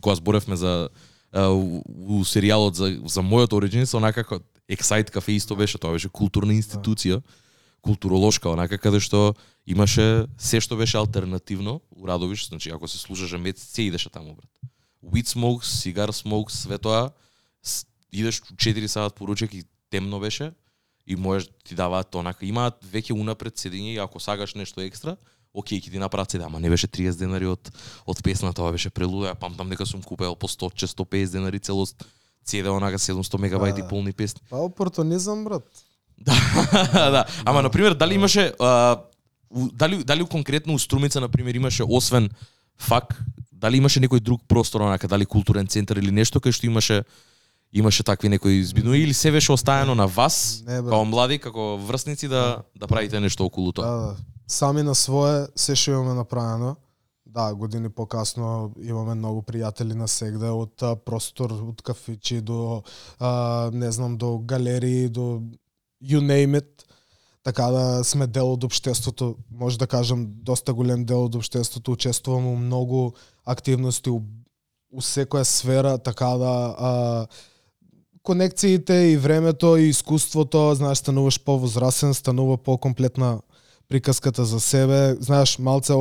[0.00, 0.88] кога зборевме за
[1.32, 6.08] у, у серијалот за за мојот Origins онака како Excite Cafe исто беше тоа беше
[6.08, 7.22] културна институција
[7.86, 9.36] културолошка, онака каде што
[9.66, 14.34] имаше се што беше алтернативно у Радовиш, значи ако се слушаше мец, се идеше таму
[14.34, 14.50] брат.
[15.04, 17.10] Weed smokes, cigar smokes, све тоа
[18.12, 20.52] идеш 4 саат поручек и темно беше
[21.06, 25.16] и можеш ти даваат онака имаат веќе унапред седење и ако сагаш нешто екстра,
[25.54, 27.70] окей, ќе ти направат седе, ама не беше 30 денари од
[28.06, 32.04] од песна, тоа беше прелуда, ја памтам дека сум купел по 100 150 денари целост
[32.46, 33.88] CD онака 700 мегабајти Да.
[33.88, 34.40] полни песни.
[34.50, 35.64] Па опортунизам, брат.
[36.92, 37.24] Да, да.
[37.44, 38.96] Ама на пример дали имаше а,
[39.50, 42.30] дали дали конкретно у Струмица на пример имаше освен
[42.78, 47.04] фак, дали имаше некој друг простор онака, дали културен центар или нешто кај што имаше
[47.72, 52.28] имаше такви некои збиднови или се беше оставено на вас Не, као млади, како врсници
[52.28, 53.86] да да правите нешто околу Да, тоа.
[53.86, 54.16] да.
[54.48, 56.76] Сами на свое се што имаме направено.
[57.26, 62.82] Да, години покасно имаме многу пријатели на сегде од а, простор, од кафичи до
[63.20, 65.42] а, не знам до галерии, до
[66.02, 66.86] you name it.
[67.42, 72.48] Така да сме дел од општеството, може да кажам доста голем дел од општеството, учествуваме
[72.48, 73.12] у многу
[73.44, 74.22] активности у,
[74.92, 77.26] у секоја сфера, така да а,
[78.26, 83.38] конекциите и времето и искуството, знаеш, стануваш повозрасен, станува по-комплетна
[83.88, 85.94] приказката за себе, знаеш, малце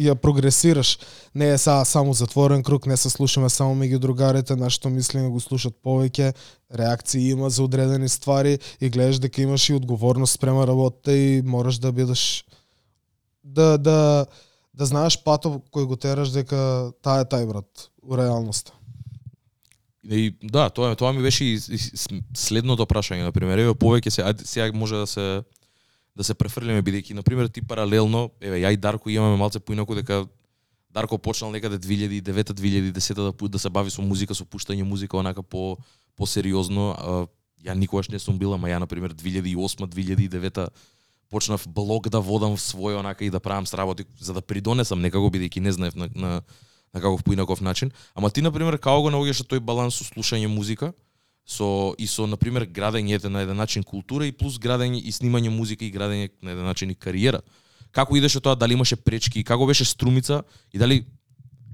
[0.00, 0.96] ја прогресираш.
[1.34, 5.40] Не е са само затворен круг, не се слушаме само меѓу другарите, нашето мислење го
[5.40, 6.32] слушат повеќе,
[6.72, 11.78] реакции има за одредени ствари и гледаш дека имаш и одговорност спрема работа и мораш
[11.78, 12.44] да бидеш
[13.44, 14.26] да да
[14.78, 18.77] да знаеш патот кој го тераш дека таа е тај брат у реалноста.
[20.08, 21.78] И да, тоа тоа ми беше и, и
[22.36, 23.60] следното прашање на пример.
[23.60, 25.26] Еве повеќе се ајде, сега може да се
[26.16, 29.94] да се префрлиме бидејќи на пример ти паралелно, еве ја и Дарко имаме малце поинаку
[29.94, 30.26] дека
[30.90, 35.16] Дарко почнал некаде 2009 2010 да пу- да се бави со музика, со пуштање музика
[35.16, 35.76] онака по
[36.16, 36.94] посериозно.
[36.98, 37.26] А,
[37.58, 40.68] Ја никогаш не сум била, ма ја на пример 2008 2009
[41.28, 45.60] почнав блог да водам свој онака и да правам сработи за да придонесам некако бидејќи
[45.60, 46.42] не знаев на, на
[46.94, 47.90] на каков поинаков начин.
[48.14, 50.92] Ама ти на пример како го наоѓаш тој баланс со слушање музика,
[51.46, 55.48] со и со на пример градењето на еден начин култура и плюс градење и снимање
[55.48, 57.40] музика и градење на еден начин и кариера.
[57.92, 61.04] Како идеше тоа, дали имаше пречки, како беше струмица и дали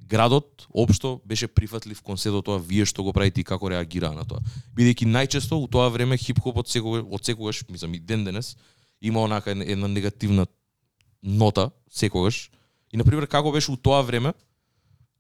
[0.07, 4.15] градот општо беше прифатлив кон се до тоа вие што го правите и како реагираа
[4.15, 4.39] на тоа.
[4.77, 8.57] Бидејќи најчесто у тоа време хип-хопот секогаш од секогаш, мислам и ден денес,
[9.01, 10.47] има онака една- една негативна
[11.23, 12.51] нота секогаш.
[12.93, 14.35] И на пример како беше у тоа време,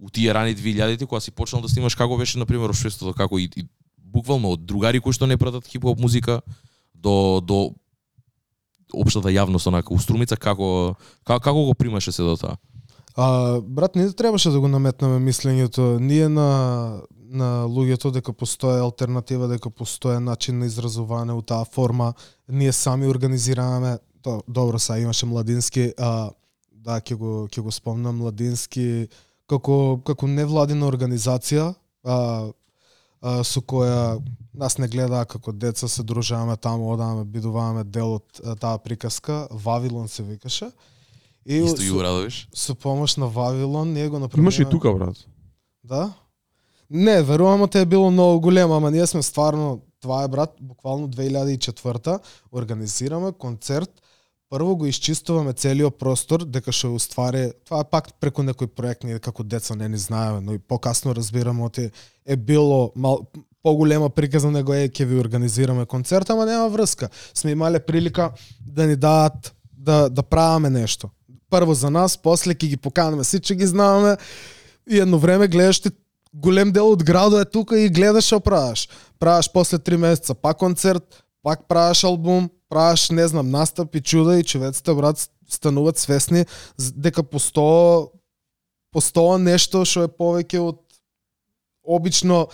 [0.05, 3.39] у тие рани 2000-ти кога си почнал да снимаш како беше на пример општеството, како
[3.39, 3.65] и, и
[3.97, 6.43] буквално од другари кои што не пратат хип-хоп музика
[6.95, 7.73] до до
[8.93, 12.57] општата јавност онака у Струмица како како, како го примаше се до тоа?
[13.17, 15.99] А, брат, ние требаше да го наметнеме мислењето.
[16.01, 17.01] Ние на
[17.35, 22.13] на луѓето дека постои алтернатива, дека постои начин на изразување у таа форма.
[22.49, 26.31] Ние сами организираме то добро са имаше младински, а
[26.71, 29.09] да ќе го ќе го спомнам младински
[29.47, 32.17] како како невладина организација, а,
[33.21, 34.23] а, со која
[34.55, 40.09] нас не гледаа како деца, се дружаваме таму, одаваме, бидуваме дел од таа приказка, Вавилон
[40.09, 40.71] се викаше.
[41.47, 41.93] И Исто со-
[42.55, 44.45] со помош на Вавилон ние го направивме.
[44.45, 45.17] Имаш и тука, брат.
[45.85, 46.15] Да?
[46.91, 51.09] Не, верувам те е било многу големо, ама ние сме стварно, това е брат, буквално
[51.09, 52.19] 2004
[52.53, 54.03] организираме концерт,
[54.51, 59.05] прво го исчистуваме целиот простор, дека што е уствари, тоа е пак преку некој проект,
[59.05, 61.91] ние како деца не ни знаеме, но и покасно разбираме оти
[62.27, 63.27] е било мал,
[63.63, 67.09] поголема приказна него е ќе ви организираме концерт, ама нема врска.
[67.35, 68.31] Сме имале прилика
[68.61, 71.11] да ни дадат да да правиме нешто.
[71.51, 74.17] Прво за нас, после ќе ги поканеме сите ги знаеме
[74.91, 75.91] и едно време гледаш ти
[76.35, 78.89] голем дел од градот е тука и гледаш што правиш.
[79.19, 84.39] Правиш после три месеца па концерт, пак праваш албум, праваш, не знам, настап и чуда
[84.41, 86.47] и човеците, брат, стануваат свесни
[86.79, 88.09] дека постоа
[88.95, 90.81] постоа нешто што е повеќе од
[91.85, 92.47] обично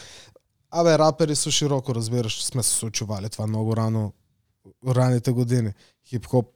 [0.71, 4.13] Абе, рапери со широко, разбираш, сме се соочували това многу рано,
[4.87, 5.73] раните години.
[6.07, 6.47] Хип-хоп,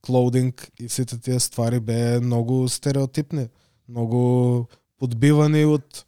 [0.00, 3.50] клоудинг и сите тие ствари беа многу стереотипни,
[3.88, 4.64] многу
[4.98, 6.06] подбивани од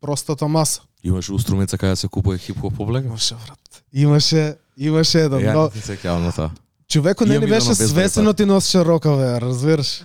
[0.00, 0.82] простата маса.
[1.04, 3.06] Имаше устромица каде се купува хип-хоп облека?
[3.06, 3.82] Имаше, брат.
[3.92, 6.50] Имаше, имаше еден, Ја но не се на тоа.
[6.88, 10.02] човекот не ни беше свесено ти носеше рокаве, разбираш?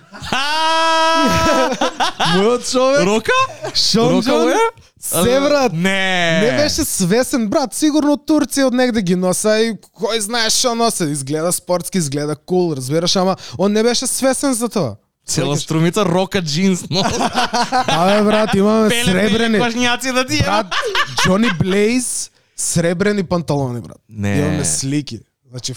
[2.36, 3.32] Мојот човек, Рока?
[3.74, 4.56] Шон Рока Джон, Уер?
[4.98, 6.40] се брат, Не.
[6.40, 7.74] Не беше свесен, брат.
[7.74, 11.04] Сигурно Турција од негде ги носа и кој знае што носи.
[11.12, 14.96] Изгледа спортски, изгледа кул, разбираш, ама он не беше свесен за тоа.
[15.26, 17.00] Цела струмица рока джинс, но
[17.86, 19.58] Абе, брат, имаме сребрени.
[19.58, 20.66] Пашњаци да ти Брат,
[21.22, 23.98] Джони Блейз, сребрени панталони, брат.
[24.08, 24.38] Не.
[24.38, 25.20] Имаме слики.
[25.50, 25.74] Значи,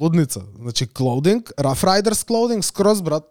[0.00, 0.42] лудница.
[0.60, 3.24] Значи, клоудинг, Rough Riders клоудинг, скроз, брат.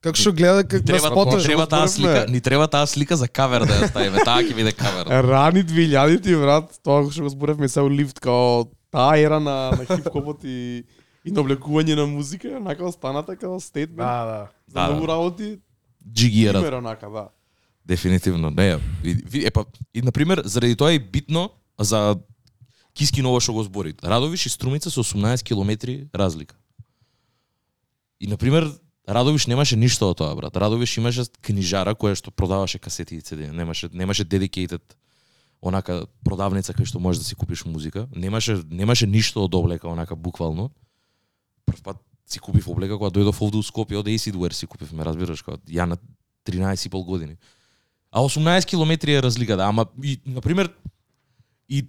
[0.00, 1.36] Како што гледа как да Треба, спота.
[1.36, 4.22] ни треба таа слика, ни треба таа слика за кавер да ја ставиме.
[4.24, 5.10] Таа ќе биде кавер.
[5.28, 10.40] Рани 2000-ти, брат, тоа што го зборевме се лифт као таа ера на, на хип-хопот
[10.48, 10.84] и,
[11.24, 13.98] и на облекување на музика, онака останата како стейтмент.
[13.98, 14.48] Да, да.
[14.66, 15.12] За Да, многу да.
[15.12, 15.58] работи,
[16.12, 16.62] Джигиерат.
[16.62, 17.28] пример онака, да.
[17.86, 18.76] Дефинитивно, не.
[19.02, 22.16] Ви, епа, и на пример, заради тоа е битно за
[22.94, 23.94] Киски нова што го збори.
[24.04, 26.56] Радовиш и Струмица со 18 километри разлика.
[28.20, 28.72] И на пример,
[29.08, 30.56] Радовиш немаше ништо од тоа, брат.
[30.56, 33.50] Радовиш имаше книжара која што продаваше касети и CD.
[33.50, 34.82] Немаше немаше dedicated
[35.62, 38.06] онака продавница кај што можеш да си купиш музика.
[38.14, 40.70] Немаше немаше ништо од облека онака буквално.
[41.66, 41.96] Прв пат
[42.26, 45.58] си купив облека кога дојдов овде у Скопје од Acid Wear си купивме, разбираш, кога
[45.66, 45.98] ја на
[46.46, 47.36] 13 и пол години.
[48.12, 50.70] А 18 километри е разликата, да, ама и на пример
[51.68, 51.86] и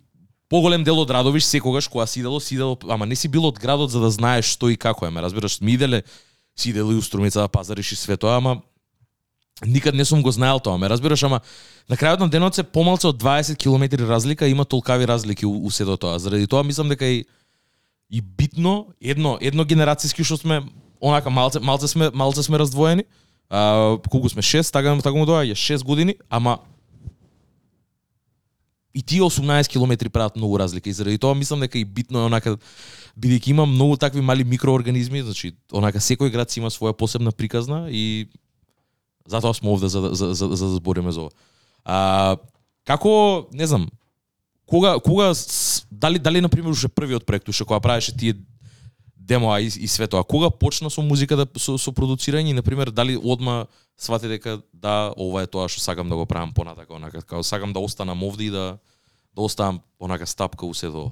[0.50, 3.60] поголем дел од Радовиш секогаш кога си идело, си идело, ама не си бил од
[3.60, 6.04] градот за да знаеш што и како е, ме разбираш, ми иделе
[6.56, 8.62] си идело и у Струмица да пазариш и све тоа, ама
[9.66, 11.42] никад не сум го знаел тоа, ме разбираш, ама
[11.90, 15.72] на крајот на денот се помалку од 20 километри разлика, има толкави разлики у, у
[15.72, 16.20] сето тоа.
[16.20, 17.26] Заради тоа мислам дека и
[18.12, 20.62] и битно едно едно генерацијски што сме
[21.02, 23.04] онака малце малце сме малце сме раздвоени.
[23.50, 26.60] А, колку сме 6, така да така му доаѓа 6 години, ама
[28.94, 32.28] и тие 18 километри прават многу разлика и заради тоа мислам дека и битно е
[32.28, 32.58] онака
[33.20, 37.88] бидејќи има многу такви мали микроорганизми, значи онака секој град си има своја посебна приказна
[37.92, 38.28] и
[39.28, 41.32] затоа сме овде за да- за за, за да збориме за ова.
[41.86, 42.38] А
[42.86, 43.88] како, не знам,
[44.66, 45.34] кога кога
[45.92, 48.36] дали дали на пример уште првиот проект уште кога правеше тие
[49.16, 52.64] демоа и, и све тоа, кога почна со музика да со, со продуцирање и на
[52.64, 56.94] пример дали одма свати дека да ова е тоа што сакам да го правам понатака
[56.94, 58.80] онака како сакам да останам овде и да
[59.36, 61.12] да оставам онака стапка у сето ова.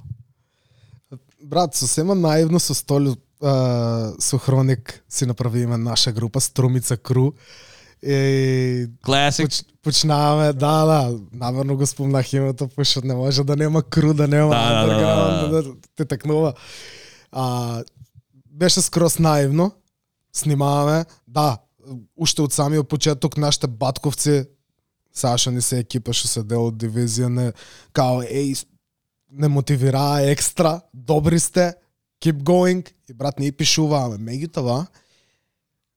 [1.44, 3.16] Брат, сосема наивно со Столю
[4.20, 7.34] со Хроник си направиме наша група Струмица Кру.
[8.04, 9.46] И Класик.
[9.46, 14.28] поч, почнаваме, да, да, намерно го спомнах името, пошто не може да нема кру, да
[14.28, 15.64] нема Да, да, да, underground, да.
[15.64, 16.54] да, те такнува.
[17.32, 17.84] А,
[18.52, 19.72] беше скрос наивно,
[20.34, 21.58] снимаваме, да,
[22.16, 24.46] уште од самиот почеток нашите батковци,
[25.14, 27.52] што ни се екипа што се дел од дивизија, не,
[27.92, 28.64] као, еј,
[29.32, 31.74] не мотивираа екстра, добри сте,
[32.24, 34.18] keep going, и брат, ние пишуваме.
[34.18, 34.86] Меѓутоа,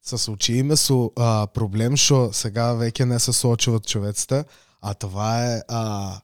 [0.02, 4.44] се случиме со а, проблем што сега веќе не се соочуваат човеците,
[4.82, 6.20] а това е а,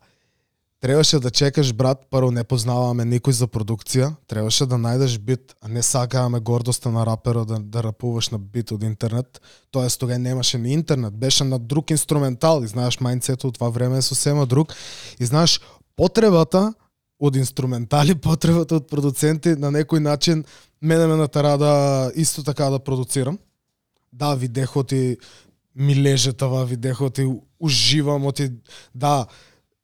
[0.80, 5.68] требаше да чекаш брат, прво не познаваме никој за продукција, требаше да најдеш бит, а
[5.68, 9.40] не сакаваме гордоста на раперот да, да рапуваш на бит од интернет.
[9.70, 13.98] Тоест тога немаше ни интернет, беше на друг инструментал, и знаеш мајнцето од това време
[13.98, 14.74] е сосема друг.
[15.18, 15.60] И знаеш
[15.96, 16.74] потребата
[17.18, 20.44] од инструментали, потребата од продуценти на некој начин
[20.82, 23.38] мене ме натара да исто така да продуцирам.
[24.12, 25.18] Да, видехот и
[25.74, 27.26] ми леже това, видехот и
[27.60, 28.50] уживам од и
[28.94, 29.26] да,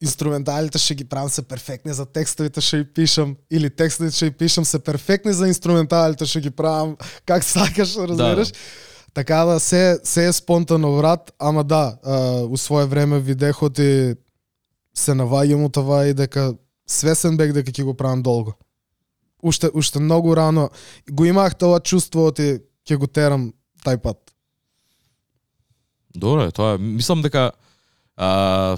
[0.03, 4.37] инструменталите што ги правам се перфектни за текстовите што ги пишам или текстовите што ги
[4.45, 8.53] пишам се перфектни за инструменталите што ги правам как сакаш, разбираш?
[9.15, 14.15] Така да се се е спонтано врат, ама да, а, у свое време видехот и
[14.95, 16.55] се наваѓам у това и дека
[16.87, 18.55] свесен бег дека ќе го правам долго.
[19.43, 20.71] Уште уште многу рано
[21.11, 23.53] го имах тоа чувство и ќе го терам
[23.85, 24.35] тај пат.
[26.14, 26.79] Добро е, тоа.
[26.79, 27.53] Мислам дека
[28.16, 28.76] а,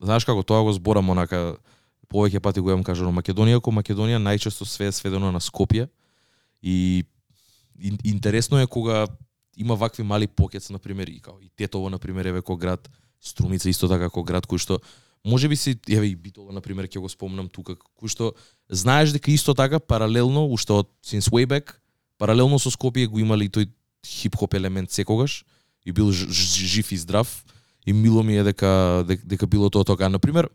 [0.00, 1.56] знаеш како тоа го зборам онака
[2.12, 5.88] повеќе пати го имам кажано Македонија кога Македонија најчесто све е сведено на Скопје
[6.62, 7.04] и
[8.04, 9.06] интересно е кога
[9.56, 12.90] има вакви мали покец на пример и као и Тетово на пример еве кој град
[13.20, 14.78] Струмица исто така кој град кој што
[15.24, 18.32] може би си еве и Битола на пример ќе го спомнам тука кој што
[18.68, 21.78] знаеш дека исто така паралелно уште од since way back
[22.18, 23.70] паралелно со Скопје го имали тој
[24.06, 25.44] хип-хоп елемент секогаш
[25.86, 27.44] и бил жив и здрав
[27.86, 30.08] и мило ми е дека дека, дека било тоа така.
[30.08, 30.48] На пример,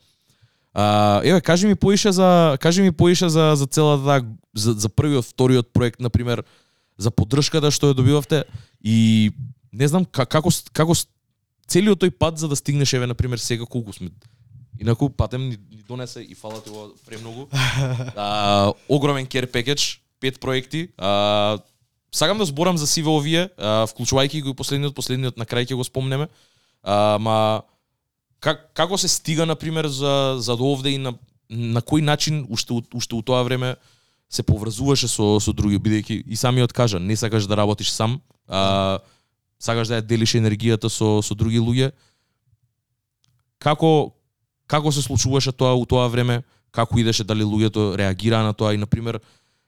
[0.73, 4.25] А, еве, кажи ми поише за кажи ми поише за за целата таа
[4.55, 6.43] за, за првиот, вториот проект на пример
[6.97, 8.43] за поддршката што ја добивавте
[8.83, 9.31] и
[9.73, 10.93] не знам ка- како како
[11.67, 14.09] целиот тој пат за да стигнеш еве на пример сега колку сме
[14.79, 16.69] Инаку патем ни, ни донесе и фала ти
[17.05, 17.47] премногу.
[18.15, 20.89] А, огромен care package, пет проекти.
[20.97, 21.57] А,
[22.11, 25.75] сакам да зборам за сиве овие, а, вклучувајќи го и последниот, последниот на крај ќе
[25.75, 26.27] го спомнеме.
[26.83, 27.63] А, ма
[28.39, 31.13] как, како се стига на пример за за до овде и на
[31.49, 33.75] на кој начин уште уште у тоа време
[34.29, 38.99] се поврзуваше со со други бидејќи и самиот кажа не сакаш да работиш сам, а
[39.59, 41.91] сакаш да ја делиш енергијата со со други луѓе.
[43.59, 44.13] Како
[44.67, 48.77] како се случуваше тоа у тоа време, како идеше дали луѓето реагираа на тоа и
[48.77, 49.21] на пример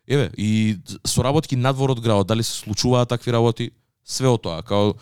[0.10, 3.72] еве и соработки надвор од градот, дали се случуваа такви работи,
[4.03, 4.97] све од тоа, како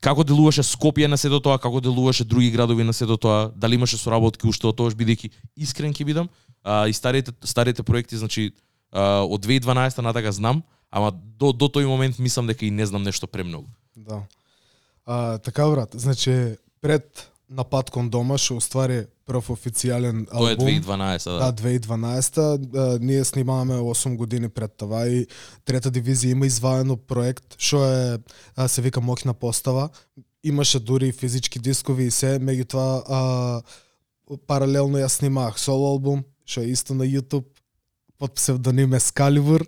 [0.00, 3.98] како делуваше Скопје на сето тоа, како делуваше други градови на сето тоа, дали имаше
[3.98, 6.28] соработки уште од тоа, бидејќи искрен ќе бидам,
[6.62, 8.52] а, и старите старите проекти, значи
[8.92, 13.02] а, од 2012 натака знам, ама до до тој момент мислам дека и не знам
[13.02, 13.68] нешто премногу.
[13.96, 14.22] Да.
[15.06, 20.68] А, така брат, значи пред напад кон дома што уствари прв официјален Тоа е албум.
[20.68, 21.62] 2012, Да, да.
[21.62, 25.26] 2012 а, ние снимаваме 8 години пред това и
[25.64, 29.88] трета дивизија има изваено проект што е се вика Мокна постава.
[30.44, 33.62] Имаше дури и физички дискови и се, меѓутоа а,
[34.46, 37.48] паралелно ја снимах соло албум што е исто на YouTube
[38.18, 39.66] под псевдоним Ескалибур.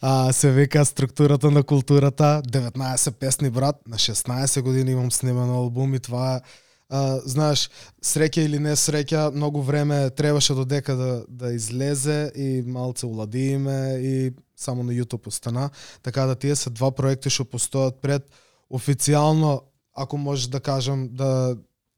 [0.00, 5.94] А, се вика структурата на културата, 19 песни брат, на 16 години имам сниман албум
[5.94, 6.40] и това е
[6.88, 7.68] а, знаеш,
[8.02, 14.32] среќа или не среќа, многу време требаше додека да, да излезе и малце уладиме и
[14.56, 15.70] само на YouTube остана.
[16.02, 18.30] Така да тие се два проекти што постојат пред
[18.70, 19.60] официјално,
[19.96, 21.56] ако може да кажам, да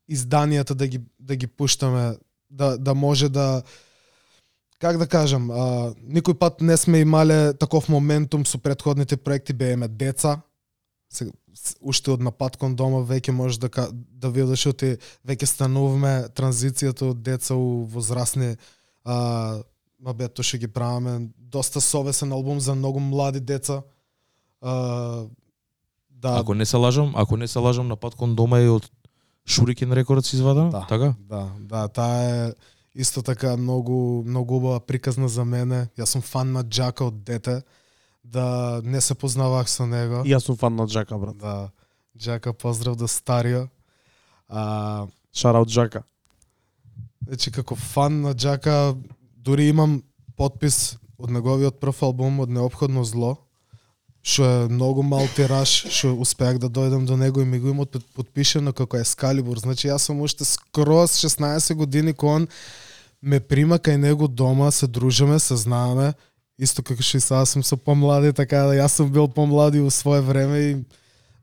[0.09, 2.17] изданијата да ги да ги пуштаме,
[2.49, 3.61] да да може да
[4.79, 9.87] как да кажам, а, никој пат не сме имале таков моментум со предходните проекти, бееме
[9.87, 10.41] деца,
[11.81, 14.97] уште од напад кон дома веќе можеш да да видиш оти
[15.27, 18.55] веќе стануваме транзицијата од деца у возрастни
[19.05, 19.61] а
[19.99, 23.81] ма бе тоа што ги правиме доста совесен албум за многу млади деца.
[24.61, 25.25] А,
[26.09, 28.91] да, Ако не се лажам, ако не се лажам, напад кон дома е од
[29.47, 30.85] Шурикен Рекордс извадено, Да.
[30.89, 31.15] така?
[31.19, 32.53] Да, да, таа е
[32.95, 35.87] исто така многу многу убава приказна за мене.
[35.97, 37.61] Јас сум фан на Джака од дете.
[38.29, 40.21] Да не се познавах со него.
[40.25, 41.37] И јас сум фан на Джака, брат.
[41.37, 41.71] Да.
[42.17, 43.67] Джака поздрав до старио.
[44.47, 46.03] А, Шараут Джака.
[47.27, 48.95] Значи како фан на Джака
[49.35, 50.03] дури имам
[50.37, 53.37] подпис од неговиот прв албум од Неопходно зло
[54.21, 57.85] што е многу мал тираж, што успеах да дојдам до него и ми го има
[57.85, 59.59] под- подпишено како Ескалибур.
[59.59, 62.47] Значи јас сум уште скроз 16 години кога он
[63.21, 66.13] ме прима кај него дома, се дружиме, се знаеме,
[66.59, 69.89] исто како што и сега сум со помлади, така да јас сум бил помлади во
[69.89, 70.71] свое време и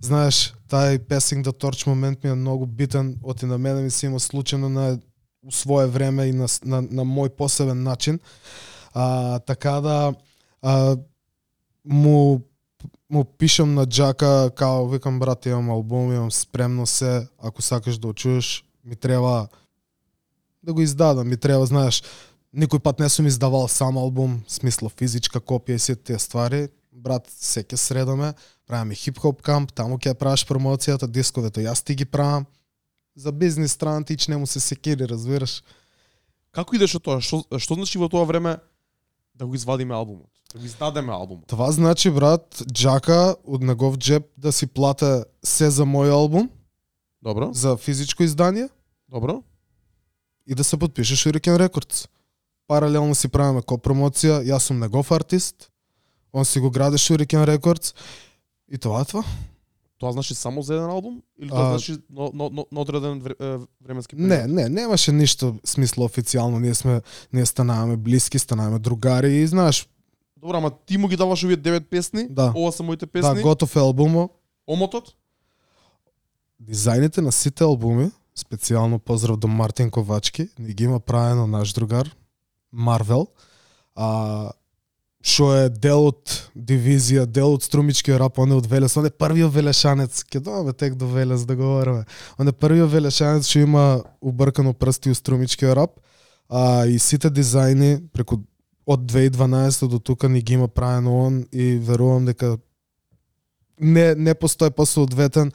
[0.00, 4.06] знаеш, тај passing the torch момент ми е многу битен, оти на мене ми се
[4.06, 4.98] има случено на
[5.46, 8.18] у свое време и на, на, на мој посебен начин.
[8.92, 10.14] А, така да
[10.62, 10.96] а,
[11.84, 12.42] му
[13.10, 18.06] му пишам на Джака, као викам брат, имам албум, имам спремно се, ако сакаш да
[18.06, 19.48] го чуеш, ми треба
[20.62, 22.02] да го издадам, ми треба, знаеш,
[22.56, 26.68] никој пат не сум издавал сам албум, смисло физичка копија и сите тие ствари.
[26.92, 28.32] Брат, се ќе средаме,
[28.66, 32.46] правиме хип-хоп камп, таму ќе правиш промоцијата, дисковето јас ти ги правам.
[33.16, 35.62] За бизнес страна тич не му се секири, разбираш.
[36.52, 37.20] Како идеше тоа?
[37.20, 38.56] Што, што значи во тоа време
[39.36, 40.28] да го извадиме албумот?
[40.52, 41.46] Да го издадеме албумот?
[41.46, 46.50] Това значи, брат, Джака од негов джеб да си плате се за мој албум,
[47.22, 48.68] Добро, за физичко издание
[49.08, 49.42] добро.
[50.46, 52.08] и да се подпише Shuriken Records.
[52.68, 55.70] Паралелно си правиме копромоција, јас сум негов артист,
[56.32, 57.94] он си го граде Shuriken Records
[58.68, 59.22] и тоа е тоа.
[59.98, 63.22] Тоа значи само за еден албум или А- тоа значи на, на, на, на одреден
[63.80, 64.28] временски период?
[64.28, 67.00] Не, не, немаше ништо смисло официјално, ние сме
[67.32, 69.88] ние станаваме блиски, станаваме другари и знаеш,
[70.36, 72.52] Добро, ама ти му ги даваш овие девет песни, Да.
[72.56, 74.32] ова се моите да, песни, готов е албумот.
[74.66, 75.14] омотот,
[76.62, 82.16] Дизајните на сите албуми, специјално поздрав до Мартин Ковачки, ни ги има правено наш другар
[82.76, 83.26] Марвел,
[83.96, 84.52] а
[85.26, 89.10] што е дел од дивизија, дел од струмичкиот рап, он е од Велес, он е
[89.10, 92.04] првиот велешанец, ќе доаме тек до Велес да говориме.
[92.38, 93.86] Он е првиот велешанец што има
[94.20, 95.96] убркано прсти у струмичкиот рап,
[96.48, 98.44] а и сите дизајни преку
[98.86, 102.58] од 2012 до тука ни ги има правено он и верувам дека
[103.80, 105.50] не не постои посоодветен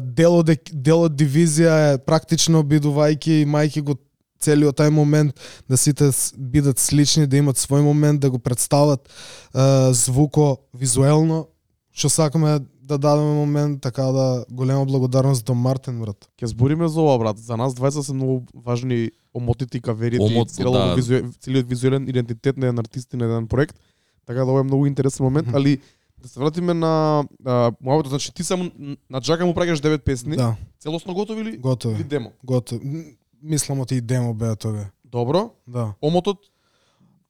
[0.00, 3.96] дел од дел од дивизија е практично бидувајќи мајки го
[4.44, 9.60] целиот тај момент да сите бидат слични, да имат свој момент, да го представат е,
[9.92, 11.46] звуко, визуелно,
[11.92, 16.28] што сакаме да дадеме момент, така да голема благодарност до Мартин брат.
[16.36, 17.38] Ќе збориме за ова брат.
[17.38, 20.94] За нас двајца се многу важни омотите и каверите Омот, да.
[20.94, 21.22] визу...
[21.40, 23.76] целиот визуелен идентитет на еден артист и на еден проект.
[24.26, 25.56] Така да ова е многу интересен момент, Мгм.
[25.56, 25.78] али
[26.22, 28.70] да се вратиме на а, муабетот, значи ти само
[29.10, 32.04] на Джака му праќаш 9 песни, Да, целосно готови или или готови.
[32.04, 32.32] демо?
[32.44, 33.16] Готови.
[33.44, 34.90] Мислам и демо беа тога.
[35.04, 35.50] Добро.
[35.68, 35.94] Да.
[36.02, 36.38] Омотот,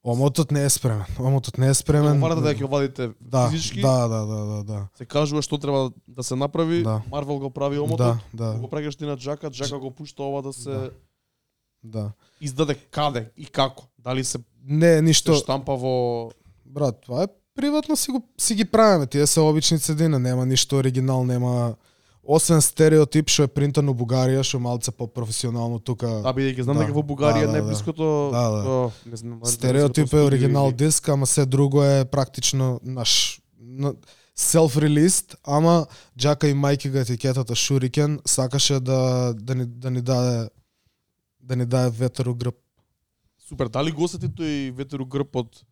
[0.04, 1.04] Омотот не е спремен.
[1.18, 2.12] Омотот не е спремен.
[2.12, 3.80] договарате да ќе го вадите да, физички.
[3.80, 4.88] да, да, да, да, да.
[4.94, 6.82] Се кажува што треба да се направи.
[6.82, 7.02] Да.
[7.10, 7.98] Марвел го прави омотот.
[7.98, 10.90] Да, да, Го праќаш ти на Джака, Джака го пушта ова да се Да.
[11.84, 12.12] да.
[12.40, 13.84] издаде каде и како.
[13.98, 15.34] Дали се, Не, се ништо.
[15.34, 16.30] штампа во
[16.66, 19.06] Брат, това е приватно си, го, си ги правиме.
[19.06, 21.74] Тие се обични цедина, нема ништо оригинал, нема
[22.27, 26.09] освен стереотип што е принтан у Бугарија, што малце по-професионално тука.
[26.22, 26.83] Да, бидејќи знам Да.
[26.83, 27.59] дека во Бугарија Да, да, да.
[27.61, 28.61] најблиското Да, да.
[28.66, 29.39] о, не знам.
[29.39, 33.95] дали Стереотип е тоа оригинал диск, ама се друго е практично наш на-
[34.37, 35.87] self-released, ама
[36.18, 40.49] Джака и Мајки га етикетата Шурикен сакаше да, да, ни, да ни даде
[41.41, 42.55] да ни даде ветер у грб.
[43.49, 45.62] Супер, дали го осети тој ветер у грб од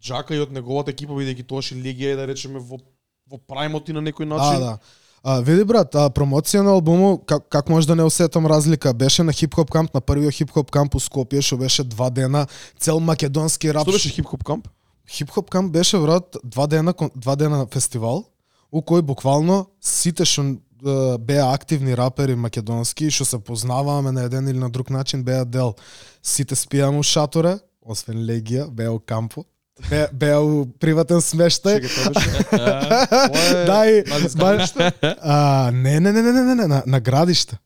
[0.00, 2.78] Джака и од неговата екипа бидејќи тоаш и легија е да речеме во
[3.26, 4.60] во праймот и на некој А, начин.
[4.60, 4.78] да.
[5.24, 8.94] А, види брат, а, промоција на албумот, как, как може да не осетам разлика?
[8.94, 12.48] Беше на хип-хоп камп, на првиот хип-хоп камп у Скопје, што беше два дена,
[12.78, 13.86] цел македонски рап.
[13.86, 14.66] Што беше хип-хоп камп?
[15.06, 18.24] Хип-хоп камп беше, брат, два дена, два дена фестивал,
[18.72, 20.58] у кој буквално сите што
[21.22, 25.76] беа активни рапери македонски, што се познаваме на еден или на друг начин, беа дел.
[26.22, 29.44] Сите спијаме у шаторе, освен Легија, беа у кампо.
[29.90, 31.82] Беа, беа у приватен смештај.
[33.66, 34.04] Да, и-?
[35.22, 37.58] А, не, не, не, не, не, не, на, на градиште.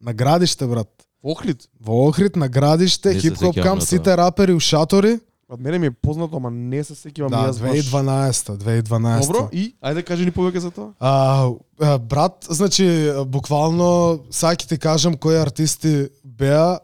[0.00, 0.88] На градиште, брат.
[1.22, 1.68] Во Охрид.
[1.80, 3.80] Во Охрид, на градиште, хип-хоп тоа.
[3.80, 5.20] сите рапери у шатори.
[5.52, 7.76] Од мене ми е познато, ама не се сеќавам Да, јас баш.
[7.84, 9.26] 2012, 2012.
[9.26, 10.94] Добро, и ајде кажи ни повеќе за тоа.
[10.98, 12.86] А, брат, значи,
[13.26, 16.80] буквално, ќе ти кажам кои артисти беа,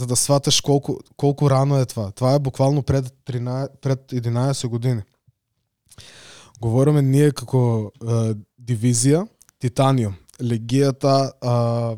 [0.00, 2.10] за да сватеш колку, колку рано е това.
[2.10, 5.02] Това е буквално пред, 13, пред 11 години.
[6.60, 9.26] Говориме ние како е, дивизија
[9.60, 11.96] Титаниум, легијата а,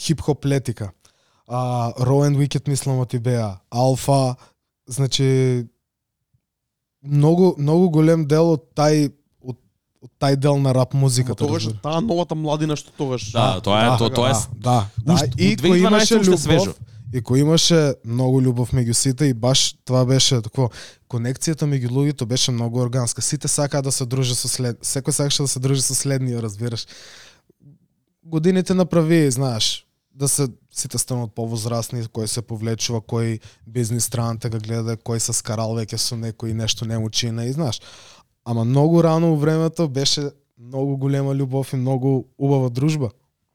[0.00, 0.90] хип-хоп летика,
[1.48, 4.36] а, and Wicked мислам ти беа, Алфа,
[4.88, 5.64] значи
[7.02, 9.56] многу многу голем дел од тај од,
[10.02, 11.40] од тај дел на рап музиката.
[11.46, 13.32] тогаш таа новата младина што тогаш.
[13.32, 16.74] Да, тоа е, то- тоа е да, да, Уште- и кој 2012 имаше уште свежо
[17.12, 20.70] и кој имаше многу љубов меѓу сите и баш това беше такво
[21.10, 23.22] конекцијата меѓу луѓето беше многу органска.
[23.22, 26.86] Сите сакаа да се дружат со след секој сакаше да се дружи со следниот, разбираш.
[28.22, 34.58] Годините направи, знаеш, да се сите станат повозрасни, кој се повлечува, кој бизнис страната го
[34.62, 37.80] гледа, кој се скарал веќе со некој и нешто не му чина и знаеш.
[38.44, 43.10] Ама многу рано во времето беше многу голема љубов и многу убава дружба.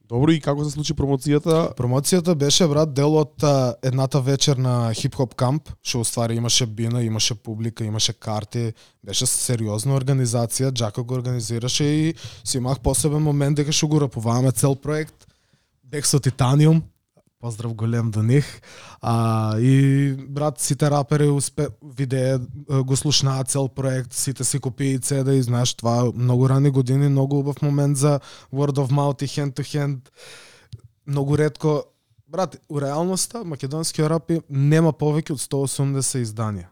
[0.06, 1.72] Добро, и како се случи промоцијата?
[1.74, 3.42] Промоцијата беше брат дел од
[3.82, 9.98] едната вечер на хип-хоп камп, што уствари имаше бина, имаше публика, имаше карти, беше сериозна
[9.98, 15.26] организација, Джако го организираше и си имах посебен момент дека што го рапуваме цел проект.
[15.84, 16.84] Бех со Титаниум,
[17.40, 18.62] поздрав голем до нив.
[19.02, 25.00] А, и брат, сите рапери успе, видеа, а, го слушнаат цел проект, сите си купии
[25.00, 28.20] CD и знаеш, това многу рани години, многу убав момент за
[28.54, 30.00] word of mouth и hand to hand.
[31.08, 31.84] Многу ретко
[32.28, 36.68] Брат, у реалноста македонскиот рап е- нема повеќе од 180 изданија.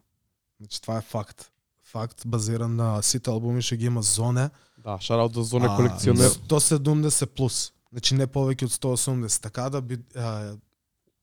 [0.59, 1.51] Значи това е факт.
[1.91, 4.49] Факт базиран на сите албуми што ги има Зоне.
[4.83, 6.29] Да, шараут до зона а, колекционер.
[6.29, 7.72] 170 плюс.
[7.93, 9.41] Значи не повеќе од 180.
[9.41, 10.55] Така да би а,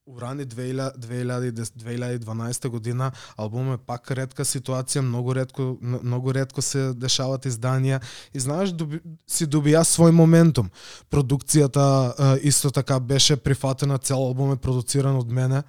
[0.06, 6.62] у рани 2000 2010 2012 година албум е пак ретка ситуација, многу ретко многу ретко
[6.62, 8.00] се дешаваат изданија
[8.34, 10.70] и знаеш доби, си добија свој моментум.
[11.10, 15.62] Продукцијата а, исто така беше прифатена, цел албум е продуциран од мене,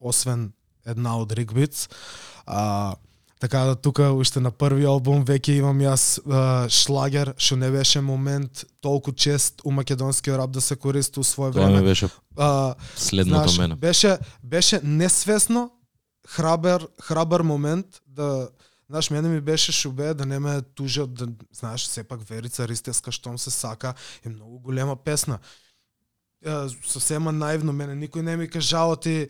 [0.00, 0.52] освен
[0.86, 1.88] една од Ригбиц.
[2.46, 2.94] А,
[3.44, 8.00] така да тука уште на први албум веќе имам јас а, шлагер што не беше
[8.00, 11.82] момент толку чест у македонскиот рап да се користи у свое Тоа ми време.
[11.82, 13.76] беше А, следното знаеш, мене.
[13.76, 15.70] беше беше несвесно
[16.28, 18.48] храбар храбар момент да
[18.88, 23.38] Знаеш, мене ми беше шубе да не ме тужат, да, знаеш, сепак Верица Ристеска, штом
[23.38, 25.38] се сака, е многу голема песна.
[26.46, 26.50] Е,
[26.86, 29.28] сосема наивно, мене никој не ми кажало ти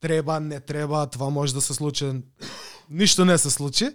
[0.00, 2.12] треба, не треба, това може да се случи.
[2.90, 3.90] Ништо не се случи.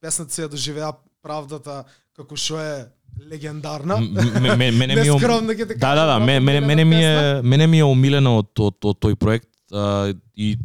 [0.00, 0.92] Песната си ја доживеа
[1.22, 1.84] правдата
[2.16, 2.86] како што е
[3.30, 4.00] легендарна.
[4.40, 5.12] Мене ми е
[5.78, 9.14] Да, да, да, кажам, мене, ми е мене ми е омилена од од, од тој
[9.16, 9.48] проект
[10.36, 10.56] и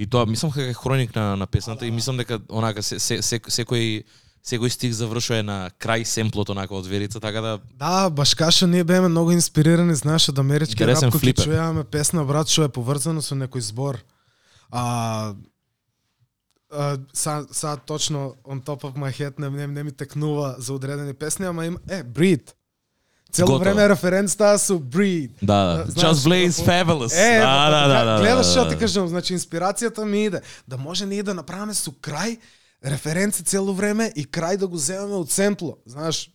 [0.00, 3.22] и тоа мислам дека е хроник на на песната и мислам дека онака се, се,
[3.22, 4.02] се, секој
[4.40, 8.84] секој стих завршува на крај семплот онака од верица, така да Да, баш каша ние
[8.84, 13.36] беме многу инспирирани, знаеш, од амерички рап, ќе чујаме песна брат што е поврзано со
[13.36, 14.00] некој збор.
[14.72, 15.34] А
[17.12, 21.14] са, са точно on top of my head не, не, не ми текнува за одредени
[21.14, 22.52] песни, ама има е Breed.
[23.32, 23.64] Цело Готово.
[23.64, 25.30] време референцата со Breed.
[25.42, 25.92] да, да.
[25.92, 27.36] Just Blaze Fabulous.
[27.36, 28.70] Е, да, да, да, да, гледаш да, што да.
[28.70, 32.38] ти кажам, значи инспирацијата ми иде да може ние да направиме со крај
[32.84, 35.76] референци цело време и крај да го земеме од семпло.
[35.86, 36.30] Знаеш,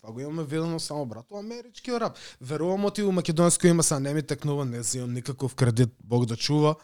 [0.00, 2.16] Това го имаме видено само брат у амерички рап.
[2.40, 6.36] Верувам ти у македонско има са не ми текнува, не земам никаков кредит, Бог да
[6.36, 6.74] чува.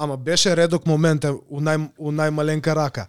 [0.00, 3.04] Ама беше редок момент у, нај, у најмаленка рака.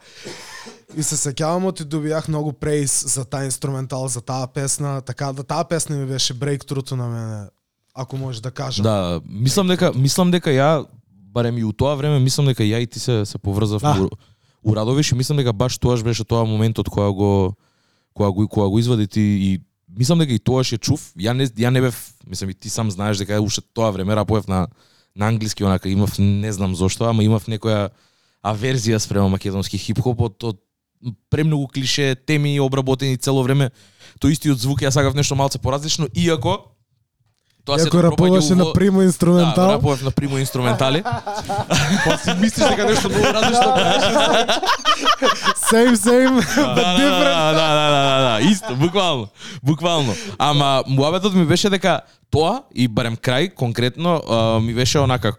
[0.91, 5.43] И се сеќавам ти добијах многу прейс за таа инструментал, за таа песна, така да
[5.43, 7.47] таа песна ми беше брейктруто на мене,
[7.95, 8.83] ако можеш да кажам.
[8.83, 12.87] Да, мислам дека мислам дека ја барем и у тоа време мислам дека ја и
[12.87, 14.03] ти се се поврзавме Да.
[14.03, 14.09] у,
[14.63, 17.55] у Радовиш и мислам дека баш тоаш беше тоа моментот кога го
[18.13, 19.61] кога го кога го извади ти и
[19.97, 20.99] мислам дека и тоаш ја чув.
[21.15, 21.95] Ја не ја не бев,
[22.27, 24.67] мислам и ти сам знаеш дека уште тоа време рапував на
[25.15, 27.89] на англиски онака имав не знам зошто, ама имав некоја
[28.43, 30.59] аверзија спрема македонски хип-хоп од, од
[31.29, 33.71] премногу клише, теми обработени цело време.
[34.21, 36.71] Тој истиот звук ја сакав нешто малце поразлично, иако
[37.65, 39.69] тоа се у на примо Да, инструментал.
[39.69, 41.03] рапував на примо инструментали.
[42.05, 43.61] Па си мислиш дека нешто многу различно
[45.63, 47.23] Same, same, да, but да, different.
[47.23, 49.27] да, да, да, да, да, да, исто, буквално,
[49.63, 50.15] буквално.
[50.37, 52.01] Ама муабетот ми беше дека
[52.31, 54.21] тоа и барем крај конкретно
[54.61, 55.33] ми беше онака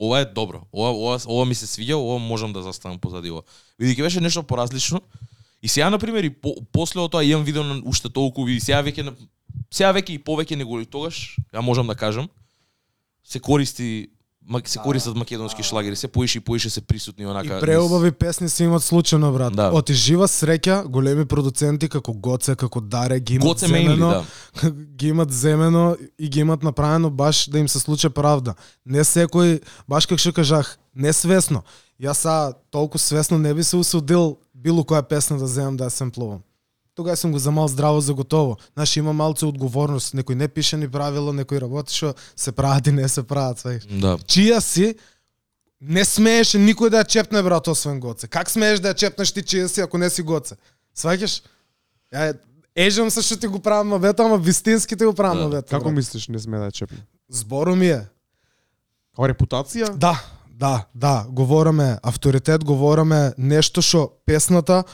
[0.00, 0.58] ова е добро.
[0.72, 3.42] Ова, ова, ова ми се свиѓа, ова можам да заставам позади ова.
[3.78, 5.00] Види беше нешто поразлично.
[5.62, 8.82] И сега на пример и по, после тоа имам видео на уште толку и сега
[8.82, 9.12] веќе на-
[9.70, 12.28] сега веќе и повеќе него ли тогаш, ја можам да кажам,
[13.24, 14.08] се користи
[14.64, 17.60] се користат македонски шлагери, се поише и поише се присутни И онака.
[17.60, 19.56] преубави песни се имат случајно, брат.
[19.56, 19.70] Да.
[19.74, 24.70] Оти жива среќа, големи продуценти како Гоце, како Даре ги имат Гоце земено, да.
[24.96, 28.54] ги имат земено и ги имат направено баш да им се случи правда.
[28.86, 31.64] Не секој, баш како што кажах, не свесно.
[32.00, 35.90] Јас са толку свесно не би се усудил било која песна да земам да ја
[35.90, 36.42] семплувам.
[36.96, 38.56] Тогаш сум го замал здраво за готово.
[38.74, 40.14] Знаеш, има малце одговорност.
[40.16, 43.60] Некој не пише ни правила, некој работи што се прават и не се прават.
[43.60, 43.84] сваќаш.
[44.00, 44.16] Да.
[44.24, 44.94] чија си,
[45.80, 48.28] не смееше никој да ја чепне брат освен Гоце.
[48.32, 50.56] Как смееш да ја чепнеш ти чија си ако не си Гоце?
[50.96, 51.42] Сваќаш?
[52.12, 52.38] Ја
[52.74, 55.44] ежам се што ти го правам мабето, ама вистински ти го правам Да.
[55.44, 55.68] мабето.
[55.68, 55.94] Како брат.
[56.00, 57.04] мислиш не сме да ја чепне?
[57.28, 58.08] Зборо ми е.
[59.16, 59.92] Као репутација?
[59.92, 60.16] Да,
[60.48, 64.84] да, да, говораме авторитет, говораме нешто што песната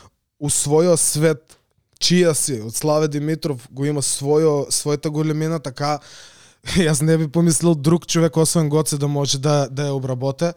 [0.42, 1.58] у својот свет
[2.02, 6.00] чија си, од Славе Димитров го има својо својата големина, така
[6.86, 10.52] јас не би помислил друг човек освен Гоце да може да да ја обработе.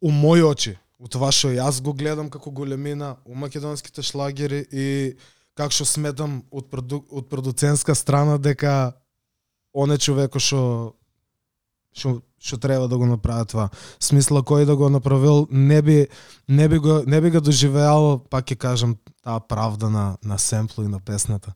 [0.00, 5.16] У мои очи, у тоа што јас го гледам како големина у македонските шлагери и
[5.56, 8.92] како што сметам од проду, од продуцентска страна дека
[9.72, 10.95] он е што
[11.96, 13.68] што што треба да го направи това.
[13.98, 16.06] Смисла кој да го направил не би
[16.48, 20.84] не би го не би го доживеал, пак ќе кажам, таа правда на на семпло
[20.84, 21.54] и на песната.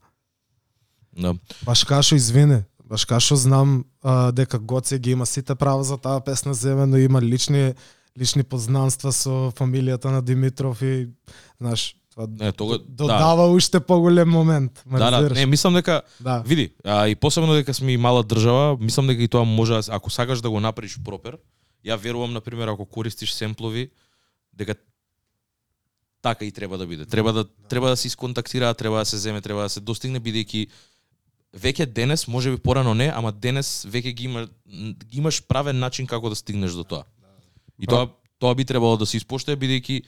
[1.13, 1.35] Да.
[1.65, 6.21] Баш кашо извини, баш кашо знам а, дека Гоце ги има сите права за таа
[6.21, 7.75] песна земено, има лични
[8.19, 11.09] лични познанства со фамилијата на Димитров и
[11.61, 12.85] знаеш, това Не, тога да.
[12.89, 14.83] додава уште поголем момент.
[14.87, 16.43] ме Да, да, не, мислам дека да.
[16.47, 19.83] види, а, и посебно дека сме и мала држава, мислам дека и тоа може да
[19.89, 21.39] ако сакаш да го направиш пропер.
[21.87, 23.91] Ја верувам на пример ако користиш семплови
[24.53, 24.75] дека
[26.23, 27.07] така и треба да биде.
[27.07, 30.69] Треба да треба да се исконтактира, треба да се земе, треба да се достигне бидејќи
[31.57, 34.49] веќе денес, може би порано не, ама денес веќе ги има
[35.07, 37.05] ги имаш правен начин како да стигнеш до тоа.
[37.79, 38.09] И тоа
[38.39, 40.03] тоа би требало да се испоштува бидејќи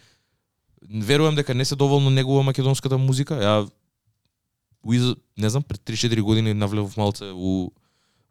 [0.91, 3.35] верувам дека не се доволно негува македонската музика.
[3.35, 3.70] Ја
[4.83, 7.70] уиз, не знам, пред 3-4 години навлевав малце у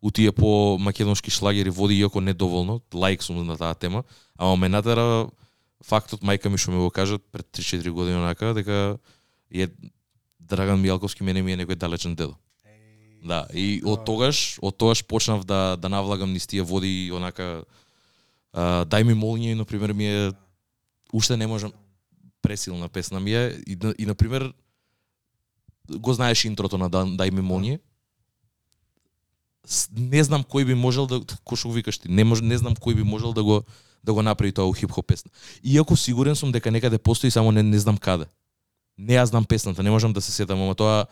[0.02, 4.04] у тие по македонски шлагери води иако недоволно, лайк сум на таа тема,
[4.38, 5.30] ама ме натера
[5.86, 8.98] фактот мајка ми што ми го кажа пред 3-4 години онака дека
[9.54, 9.68] е
[10.40, 12.36] Драган Мијалковски мене ми е некој далечен дедо.
[13.24, 17.64] Да, и од тогаш, од тогаш почнав да да навлагам низ тие води и онака
[18.54, 20.32] а, дај ми молње, на пример ми е
[21.14, 21.72] уште не можам
[22.42, 24.54] пресилна песна ми е и, на- и на пример
[25.90, 27.80] го знаеш интрото на Дан- Дај ми.
[29.66, 32.58] С- Не знам кој би можел да кој што го викаш ти, не мож, не
[32.58, 33.64] знам кој би можел да го
[34.04, 35.32] да го направи тоа у хип-хоп песна.
[35.64, 38.26] Иако сигурен сум дека некаде постои само не не знам каде.
[38.98, 41.06] Не ја знам песната, не можам да се сетам, ама тоа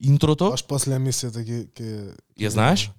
[0.00, 2.90] интрото, Баш после емисијата ги ќе ја знаеш?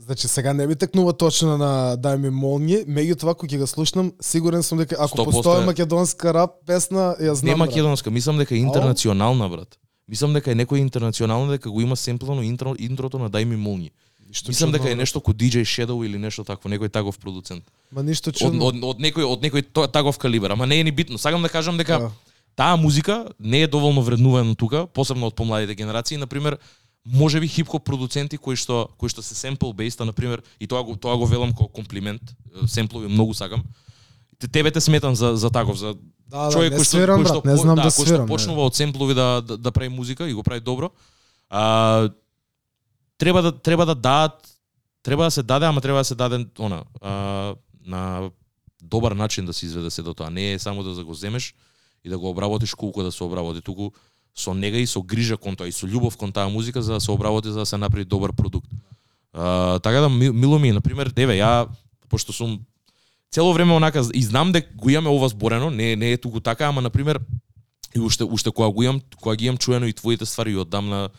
[0.00, 4.12] Значи сега не ми текнува точно на Дај ми молње, меѓутоа кога ќе го слушнам,
[4.20, 7.50] сигурен сум дека ако 100% постои македонска рап песна, ја знам.
[7.50, 7.68] Не брат.
[7.68, 9.76] македонска, мислам дека е интернационална, брат.
[10.08, 13.90] Мислам дека е некој интернационална дека го има семплано интро, интрото на Дај ми молњи.
[14.28, 17.64] Ништо Мислам дека е нешто ко DJ Shadow или нешто такво, некој таков продуцент.
[17.92, 18.64] Ма ништо Од, чудно.
[18.66, 21.18] од, од некој од некој тој таков калибар, ама не е ни битно.
[21.18, 22.10] Сакам да кажам дека Да.
[22.56, 26.58] таа музика не е доволно вреднувана тука, посебно од помладите генерации, на пример
[27.06, 30.96] можеби хип-хоп продуценти кои што кои што се sample based, на пример, и тоа го
[30.96, 32.22] тоа го велам како комплимент,
[32.66, 33.62] семплови многу сакам.
[34.38, 35.94] Те- Тебе те сметам за за таков, за
[36.26, 38.04] Да, да, човек кој што свирам, кој што брат, не знам да, да кој што
[38.04, 40.90] свирам, почнува од семплови да, да да прави музика и го прави добро.
[41.50, 42.08] А
[43.18, 44.48] треба да треба да дадат
[45.02, 47.54] треба да се даде, ама треба да се даде она а,
[47.86, 48.30] на
[48.82, 50.30] добар начин да се изведе се до тоа.
[50.30, 51.54] Не е само да го земеш
[52.04, 53.90] и да го обработиш колку да се обработи, туку
[54.34, 57.00] со нега и со грижа кон тоа и со љубов кон таа музика за да
[57.00, 58.70] се обработи за да се направи добар продукт.
[59.32, 61.68] А, така да мило ми е, на пример, еве ја
[62.08, 62.60] пошто сум
[63.30, 66.66] цело време онака и знам дека го имаме ова зборено, не не е туку така,
[66.66, 67.20] ама на пример
[67.96, 71.10] и уште уште кога го имам кога ги имам чуено и твоите ствари од дамна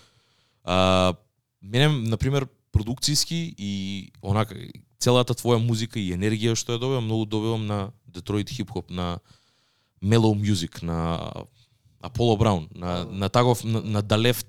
[0.64, 1.14] а
[1.62, 4.56] мене на пример продукцијски и онака
[5.00, 9.20] целата твоја музика и енергија што ја добивам многу добивам на Detroit хип хоп на
[10.04, 11.32] Mellow Music на
[12.02, 14.48] Apollo Brown на на таков на, на The Left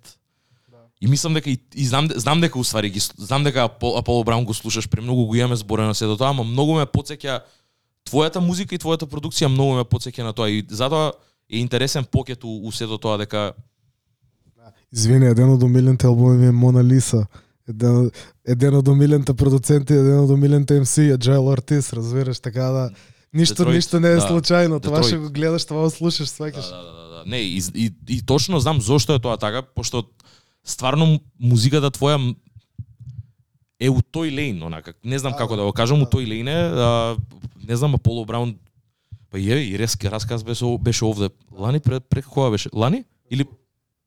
[1.00, 4.44] И мислам дека и, и знам знам дека уствари ги знам дека Апол- Apollo Brown
[4.44, 7.40] го слушаш премногу го имаме зборено се до тоа, ама многу ме потсеќа
[8.06, 11.12] твојата музика и твојата продукција многу ме потсеќа на тоа и затоа
[11.50, 13.52] е интересен покет у, у сето тоа дека
[14.92, 17.26] Извини, еден од омилените албуми ми е Мона Лиса.
[17.68, 18.10] Еден,
[18.44, 22.90] еден од омилените продуценти, еден од омилените MC е Джайл Ортис, разбираш, така да
[23.34, 24.28] ништо Детройт, ништо не е да.
[24.28, 25.06] случајно, тоа Детройт.
[25.06, 26.68] што го гледаш, тоа го слушаш, да, сваќаш.
[26.70, 27.30] да, да, да, да.
[27.30, 30.04] Не, и, и, и точно знам зошто е тоа така, пошто
[30.64, 32.34] стварно музиката твоја
[33.80, 34.94] е у тој лейн, онака.
[35.04, 36.10] Не знам Да, како да, да го кажам, у да.
[36.10, 37.16] тој лейн е, а,
[37.68, 38.54] не знам, Аполо Браун
[39.30, 41.30] Па е, и резки расказ беше, беше овде.
[41.58, 42.68] Лани пред, пред кога беше?
[42.74, 43.04] Лани?
[43.30, 43.46] Или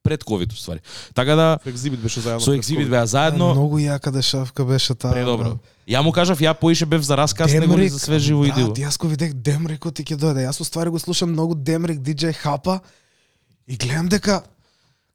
[0.02, 0.80] пред ковид, ствари.
[1.14, 2.40] Така да, Со Екзибит беше заедно.
[2.40, 5.10] со Екзибит беа заедно, Многу јака дешавка беше таа.
[5.12, 5.58] предобро.
[5.88, 8.70] Ја му кажав, ја поише бев за расказ, него ли за све живо и диво.
[8.70, 10.46] брат, јас го видех Демрикот и ќе дојде.
[10.46, 12.80] Јас уствари го слушам многу Демрик, DJ Хапа
[13.68, 14.42] и гледам дека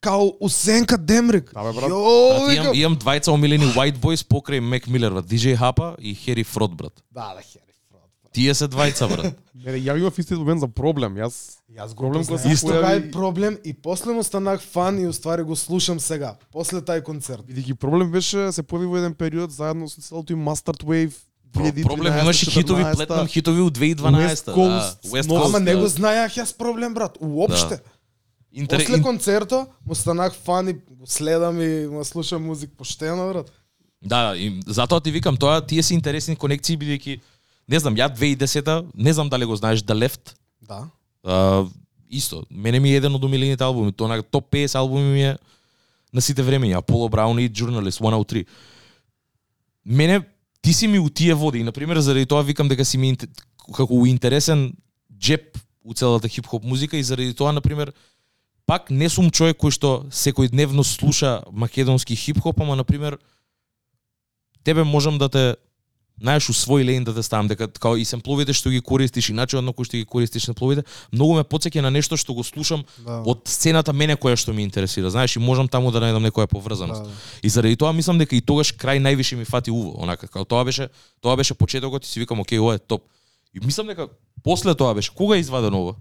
[0.01, 1.53] као усенка Демрик.
[1.53, 1.89] Да, бе, брат.
[1.89, 5.25] Јо, Брат, имам, имам двајца омилени White Boys покрај Мек Милер, брат.
[5.25, 6.93] DJ Хапа и Хери Фрод, брат.
[7.11, 7.63] Да, да, хери.
[7.91, 8.09] брат.
[8.33, 9.35] Тие се двајца, брат.
[9.55, 11.13] Не, не, ја имав истиот момент за проблем.
[11.15, 15.43] Јас Јас го Проблем кој Исто е проблем и после му станах фан и уствари
[15.43, 17.45] го слушам сега, после тај концерт.
[17.45, 21.13] бидејќи проблем беше се појави во еден период заедно со целото им Mustard Wave.
[21.53, 22.95] Про- 2013, Проблем имаше хитови, 14.
[22.95, 24.17] плетнам хитови од 2012.
[24.25, 25.09] West Coast, да.
[25.09, 25.87] West Coast, Ама не го да.
[25.89, 27.79] знаеах јас проблем, брат, уопште.
[28.53, 28.79] Интер...
[28.79, 33.51] После концертот му станах фан и го следам и му слушам музик поштено, брат.
[34.01, 37.19] Да, и затоа ти викам тоа, тие се интересни конекции бидејќи
[37.69, 40.35] не знам, ја 2010-та, не знам дали го знаеш The Left.
[40.67, 40.87] Да.
[41.23, 41.65] А,
[42.09, 45.37] исто, мене ми е еден од омилените албуми, тоа на топ 50 албуми ми е
[46.13, 48.45] на сите времења, Apollo Brown и Journalist 103.
[49.85, 50.21] Мене
[50.61, 53.17] ти си ми у тие води и на пример заради тоа викам дека си ми
[53.75, 54.73] како интересен
[55.13, 57.93] джеп у целата хип-хоп музика и заради тоа на пример
[58.65, 63.17] пак не сум човек кој што секојдневно слуша македонски хип-хоп, ама на пример
[64.63, 65.55] тебе можам да те
[66.21, 69.33] знаеш у свој лейн да те ставам дека као и семпловите што ги користиш и
[69.33, 72.85] начинот на кој што ги користиш семпловите многу ме потсеќа на нешто што го слушам
[73.01, 73.23] Да.
[73.25, 77.01] од сцената мене која што ми интересира знаеш и можам таму да најдам некоја поврзаност
[77.01, 77.15] Да, да.
[77.41, 80.63] и заради тоа мислам дека и тогаш крај највише ми фати уво онака као тоа
[80.63, 80.89] беше
[81.21, 83.01] тоа беше почетокот и си викам окей ова е топ
[83.53, 84.07] и мислам дека
[84.43, 85.95] после тоа беше кога е извадено ова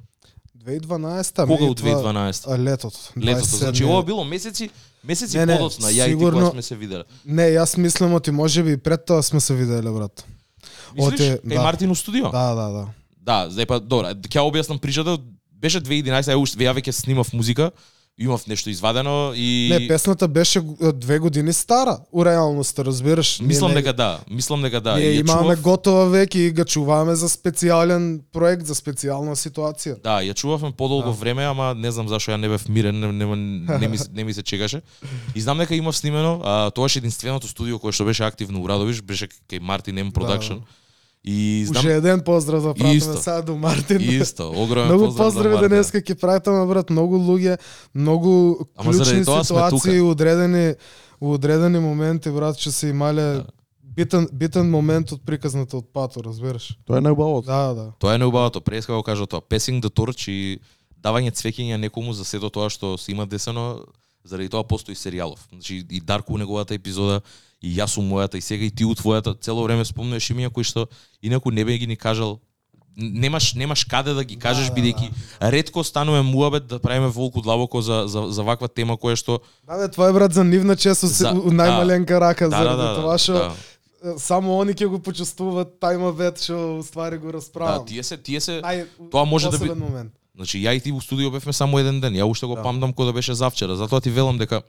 [0.61, 2.99] 2012-та, кога това- 2012 А, летото.
[3.19, 4.71] летото 27 значи ова било месеци
[5.05, 8.31] месеци Не, не, подоцна ја и ти сигурно- сме се виделе Не, јас мислам оти
[8.31, 10.25] можеби и пред тоа сме се виделе, брат.
[10.95, 11.63] мислиш Оте, кај да.
[11.63, 12.87] Мартин у студио Да, да, да.
[13.19, 15.19] Да, зај па добро, ќе објаснам причата.
[15.53, 17.71] Беше 2011, ја уште ја веќе снимав музика,
[18.21, 20.61] имав нешто извадено и Не, песната беше
[20.95, 23.41] две години стара, у реалноста, разбираш.
[23.41, 24.97] Мислам не- дека да, мислам дека да.
[24.97, 30.03] Ние имаме чував- готова веќе и ga чуваме за специјален проект, за специјална ситуација.
[30.03, 31.11] Да, ја чувавме подолго Да.
[31.13, 33.27] време, ама не знам зашо ја не бев мирен, не, не,
[33.79, 34.81] не, ми, не ми се чекаше.
[35.35, 39.01] И знам дека имав снимено, а, тоа единственото студио кое што беше активно у Радовиш,
[39.03, 40.55] беше кај Мартин M Production.
[40.57, 40.65] Да.
[41.25, 43.17] И знам Уже еден поздрав да пратиме Исто.
[43.17, 44.01] сега до Мартин.
[44.01, 47.59] исто, огромен Многу поздрав за поздрави денеска ќе пратиме брат, многу луѓе,
[47.95, 50.75] многу клучни ситуации, у одредени
[51.21, 53.47] у одредени моменти брат ќе се имале Да.
[53.83, 56.79] битен битен момент од приказната од пато, разбираш?
[56.87, 57.45] Тоа е најубавото.
[57.47, 57.93] Да, да.
[57.99, 59.41] Тоа е неубавото, преска го кажа тоа.
[59.41, 60.59] Passing the torch и
[61.03, 63.85] давање цвеќиња некому за сето тоа што се има десено,
[64.25, 65.39] заради тоа постои серијалов.
[65.53, 67.21] Значи и Дарко у неговата епизода,
[67.63, 70.65] и јас у мојата, и сега и ти у твојата, цело време спомнуваш имиња кои
[70.65, 70.89] што
[71.23, 72.41] инаку не би ги ни кажал
[72.97, 75.11] немаш немаш каде да ги кажеш Да, да, бидејќи
[75.43, 79.77] ретко станува муабет да правиме волку длабоко за за за ваква тема која што Да,
[79.79, 83.19] бе, е брат за нивна често се За- најмаленка рака да, заради да, да, тоа
[83.19, 84.19] што да.
[84.19, 87.87] само они ќе го почувствуваат тајмавет што уствари го Да, расправам.
[87.87, 90.13] тие се тие се Ај, тоа може да би- момент.
[90.37, 92.15] Значи ја и ти у студио бевме само еден ден.
[92.15, 92.63] Ја уште го Да.
[92.63, 93.77] памтам кога да беше завчера.
[93.77, 94.63] Затоа ти велам дека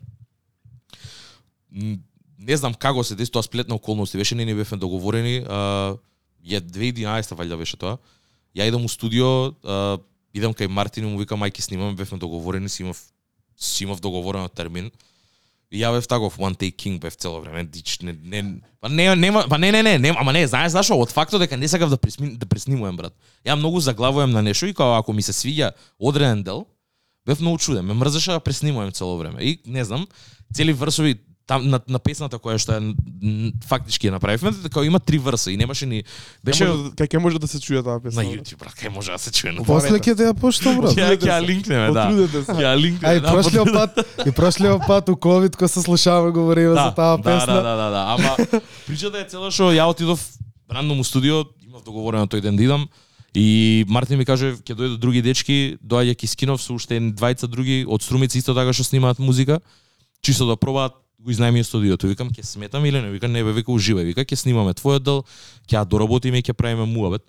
[2.42, 3.84] не знам како се деси тоа сплетна околност.
[3.84, 4.18] околности.
[4.18, 5.44] Беше не ни бевме договорени.
[5.48, 5.96] А,
[6.46, 7.98] ја 2011 валјда беше тоа.
[8.56, 9.98] Ја идам у студио, а,
[10.34, 12.98] идам кај Мартин и му викам мајки снимаме, бевме договорени, си имав
[13.58, 14.92] си имав договорен термин.
[15.72, 19.16] И ја бев таков one take king бев цело време дич не не па не
[19.16, 21.90] нема па не не не не, ама не знаеш зашо од фактот дека не сакав
[21.90, 23.14] да пресми, да преснимувам брат.
[23.46, 26.66] Ја многу заглавувам на нешто и као ако ми се свиѓа одреден дел
[27.26, 27.86] бев многу чуден.
[27.86, 29.44] Ме мрзеше да преснимувам цело време.
[29.44, 30.08] И не знам,
[30.54, 31.16] цели врсови
[31.48, 32.94] там на, на песната која што е
[33.68, 36.04] фактички ја направивме, дека има три врса и немаше ни
[36.44, 36.66] беше
[36.96, 38.24] кај ќе може да се чуе таа на песна?
[38.24, 40.96] YouTube брат, кај може да се чуе на После ќе те ја пуштам, брат.
[40.96, 42.08] Ќе ќе ја линкнеме, да.
[42.08, 42.52] Потрудете се.
[42.52, 43.14] Ќе ја линкнеме.
[43.14, 47.18] Ај, да, прошлиот пат, и прошлиот пат у ковид кога се слушаваме говориме за таа
[47.18, 47.54] Да, песна.
[47.54, 48.02] да, да, да, да.
[48.16, 50.22] Ама причата е цела што ја отидов
[50.72, 52.88] рандом у студио, имав договорено тој ден да идам
[53.34, 58.04] и Мартин ми каже ќе дојдат други дечки, доаѓа Кискинов со уште двајца други од
[58.04, 59.62] Струмици исто така што снимаат музика,
[60.22, 62.10] чисто да пробаат го изнајмија студиото.
[62.10, 63.12] Викам ќе сметам или не?
[63.14, 64.10] Вика не бе, вика уживај.
[64.12, 65.24] Вика ќе снимаме твојот дел,
[65.70, 67.24] ќе ја доработиме и ќе правиме муабет.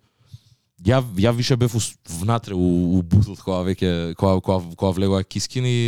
[0.82, 1.76] Ја ја више бев
[2.20, 5.78] внатре у, у бутот кога веќе кога кога кога влегоа Кискин и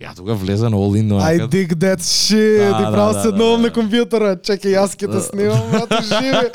[0.00, 2.58] ја тога влеза на all in I dig that shit.
[2.58, 3.68] Да, и да, право да, се да, едновам да.
[3.68, 4.30] на компјутера.
[4.40, 6.46] Чекај, јас ќе те снимам, брат, живи.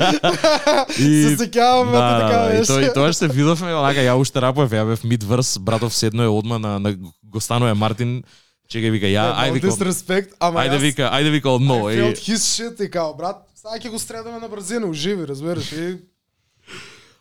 [1.04, 2.72] И- Се сеќавам, да, така да, и беше.
[2.72, 6.24] тоа, и тоа што се видовме, онака ја уште рапов, ја бев мидврс, братов седно
[6.24, 8.22] е одма на, на го станува Мартин,
[8.68, 11.88] чекај вика, ја, Ајде, ајде вика, disrespect, ама ајде вика, ајде вика одно.
[11.88, 15.26] I И, felt his shit и као, брат, сега ќе го средаме на брзина, уживи,
[15.26, 15.98] разбираш, и...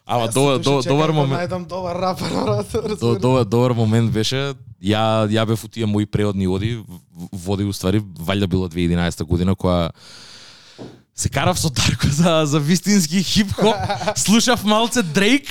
[0.06, 1.42] ама добар, се добар, да момент.
[1.42, 6.06] најдам добар рапер, брат, До, добар, добар момент беше, ја ја бев у тие мои
[6.06, 6.84] преодни оди,
[7.32, 9.92] води уствари, валјда било 2011 година која
[11.18, 13.76] се карав со Дарко за, за вистински хип-хоп,
[14.16, 15.50] слушав малце Дрейк,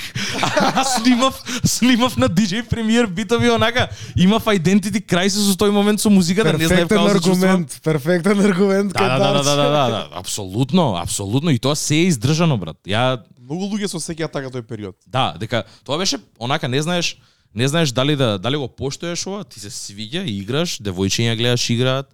[0.55, 6.09] а снимав, снимав на DJ Premier битови онака, имав identity crisis со тој момент со
[6.09, 7.43] музиката, не знаев како да се чувствувам.
[7.43, 11.95] аргумент, перфектен аргумент Да, да, да, да, да, да, да, апсолутно, апсолутно и тоа се
[11.95, 12.79] е издржано брат.
[12.87, 14.95] Ја Многу луѓе се сеќаат така тој период.
[15.07, 17.17] Да, дека тоа беше онака не знаеш
[17.55, 22.11] не знаеш дали да дали го поштоеш ова, ти се свиѓа, играш, девојчиња гледаш играат,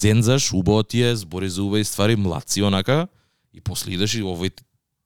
[0.00, 3.08] дзензаш, убаво ти е, збори за убави ствари, младци онака
[3.54, 4.50] и после идеш и овој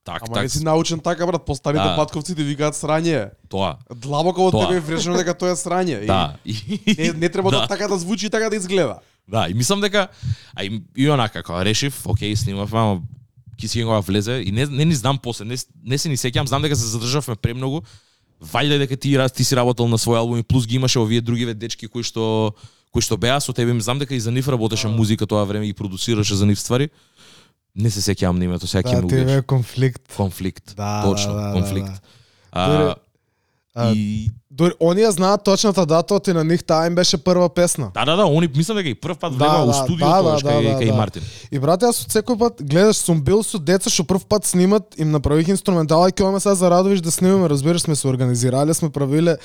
[0.05, 1.95] так Ама так не си научен така брат, постарите Да.
[1.95, 3.31] патковци ти викаат срање.
[3.49, 3.77] тоа.
[3.95, 4.67] Длабоко од Тоа.
[4.67, 6.05] тебе е врежено дека тоа е срање.
[6.05, 6.37] Да.
[6.45, 6.55] И,
[6.97, 7.59] Не, не треба да.
[7.59, 7.67] Да.
[7.67, 8.99] така да звучи и така да изгледа.
[9.27, 10.07] Да, и мислам дека
[10.55, 13.01] а и, и онака кога решив, окей, снимав, ама
[13.57, 16.75] кога влезе и не не ни знам после, не, не се ни сеќам, знам дека
[16.75, 17.81] се задржавме премногу.
[18.43, 21.53] Валјда дека ти ти си работел на свој албум и плюс ги имаше овие другиве
[21.53, 22.53] дечки кои што
[22.95, 25.73] кои што беа со тебе, знам дека и за нив работеше музика тоа време и
[25.73, 26.87] продуцираше за нив ствари.
[27.75, 29.31] Не се сеќавам на името, сега ќе Да, убиеш.
[29.31, 30.15] е конфликт.
[30.15, 30.75] Конфликт.
[30.77, 31.87] Да, Точно, да, да, конфликт.
[31.87, 31.99] да.
[32.51, 32.95] А, Добре.
[33.75, 37.91] А, и Дори оние знаат точната дата, оти на нив таа им беше прва песна.
[37.93, 40.19] да, да, да, они мислам дека и прв пат Да, влегоа у да, студио да,
[40.19, 40.95] тогаш да, кај да, кај да.
[40.95, 41.23] Мартин.
[41.51, 45.11] И брате, јас секој пат гледаш сум бил со деца што прв пат снимат, им
[45.11, 48.87] направих инструментала и ќе имаме сега за Радовиш да снимаме, разбираш, сме се организирале, сме
[48.89, 49.35] правиле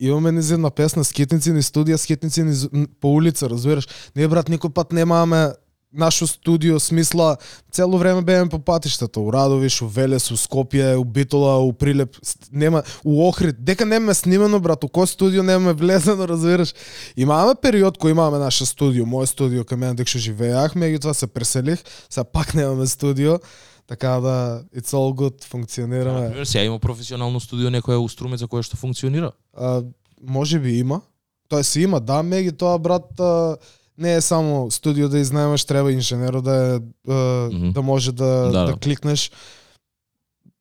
[0.00, 3.88] имаме низ една песна скетници, ни студија, скетници ни по улица, разбираш.
[4.16, 5.52] Не, брат никој пат немаме
[5.92, 7.36] нашо студио, смисла,
[7.72, 12.16] цело време бееме по патиштата, у Радовиш, у Велес, у Скопје, у Битола, у Прилеп,
[12.52, 16.74] нема, у Охрид, дека немаме снимено, брат, у кој студио немаме влезено, разбираш.
[17.16, 21.26] Имаме период кој имаме наше студио, мое студио кај мене дека што живеах, меѓутоа се
[21.26, 23.40] преселих, сега пак немаме студио,
[23.88, 26.20] така да it's all good, функционираме.
[26.20, 29.32] Например, сега има професионално студио некоја у Струмица кое што функционира.
[29.56, 29.82] А,
[30.20, 31.00] може би има.
[31.48, 33.56] Тоа си има, да, меѓу тоа брат а,
[33.98, 36.74] не е само студио да изнаемаш, треба инженеро да е
[37.12, 37.72] а, Мгм.
[37.72, 38.66] да може да, Да, да, да.
[38.66, 39.30] да кликнеш.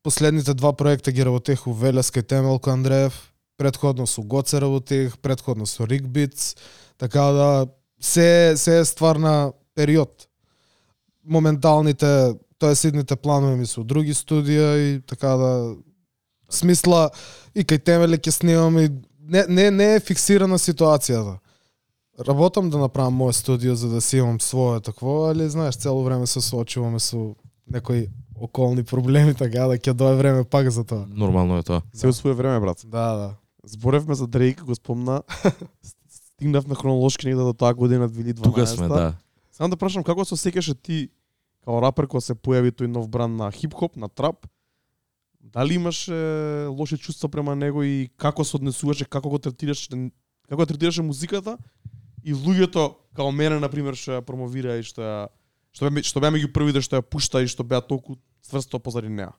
[0.03, 5.65] Последните два проекта ги работех у Велес кај Темелко Андреев, предходно со Гоце работех, предходно
[5.67, 6.57] со Beats,
[6.97, 7.67] така да
[7.99, 10.27] се се е ствар на период.
[11.25, 15.51] Моменталните, тоа сидните планови ми се други студија и така да
[16.49, 17.09] смисла
[17.55, 18.89] и кај Темеле ќе снимам и
[19.27, 21.37] не, не, не е фиксирана ситуацијата.
[22.27, 26.27] Работам да направам моје студио за да си имам свое такво, али знаеш, цело време
[26.27, 27.35] се соочуваме со
[27.69, 31.05] некои околни проблеми, така да ќе дое време пак за тоа.
[31.09, 31.81] Нормално е тоа.
[31.93, 32.81] Се од своје време брат.
[32.85, 33.29] Да, да.
[33.67, 35.21] Зборевме за Дрейк, го спомна.
[36.37, 38.43] стигнавме хронолошки негде до таа година 2012.
[38.43, 39.13] Тука сме, да.
[39.51, 41.09] Само да прашам како се осеќаше ти
[41.67, 44.47] као рапер кога се појави тој нов бранд на хип-хоп, на трап?
[45.43, 49.91] Дали имаш е, лоши чувства према него и како се однесуваше, како го третираше,
[50.47, 51.57] како го третираше музиката
[52.23, 55.17] и луѓето као мене на пример што ја промовира и што ја
[55.75, 58.15] што беа што беа меѓу првите што ја пушта и што беа толку
[58.47, 59.35] цврсто позади неа.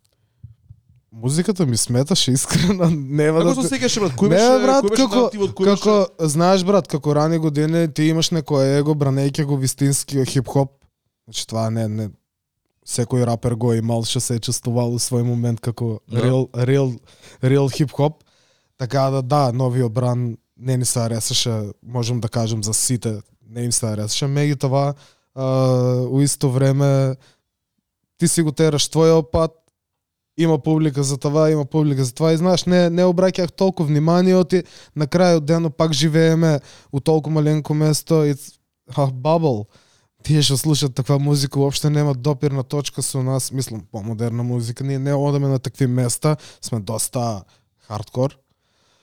[1.13, 3.63] Музиката ми сметаше искрено, нема Како да...
[3.63, 4.13] се осеќаше брат?
[4.13, 7.87] Кој беше брат, кој беше како- наративот, кој Како, беше знаеш брат, како рани години
[7.89, 10.78] ти имаш некој его бранејќи го вистинскиот хип-хоп.
[11.29, 12.09] Значи това не не
[12.89, 16.23] секој рапер го имал што се е чувствувал у свој момент како Да.
[16.25, 16.93] реал реал
[17.45, 18.25] реал хип-хоп.
[18.79, 23.65] Така да да, новиот бран не ни се аресаше, можам да кажам за сите, не
[23.65, 24.95] им се аресаше, меѓутоа
[25.35, 25.45] а,
[26.09, 27.17] у исто време
[28.19, 29.53] ти си го тераш твојот пат,
[30.39, 34.35] има публика за това, има публика за това и знаеш, не, не обраќах толку внимание,
[34.35, 34.63] оти
[34.97, 36.61] на крајот денот пак живееме
[36.93, 38.35] у толку маленко место и
[38.97, 39.67] а, бабл.
[40.23, 44.85] Тие што слушаат таква музика уопште немаат допирна точка со нас, мислам, помодерна музика.
[44.85, 47.45] Ние не одеме на такви места, сме доста
[47.89, 48.39] хардкор.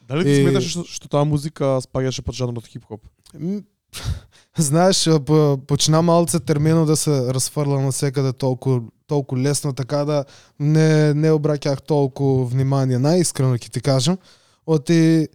[0.08, 3.02] Дали ти И- сметаш што, што таа музика спаѓаше под жанрот хип-хоп?
[4.58, 10.26] Знаеш, по- почна малце терминот да се разфрла на секаде толку толку лесно, така да
[10.60, 14.18] не не обраќах толку внимание, најискрено ќе ти кажам.
[14.66, 15.28] Оти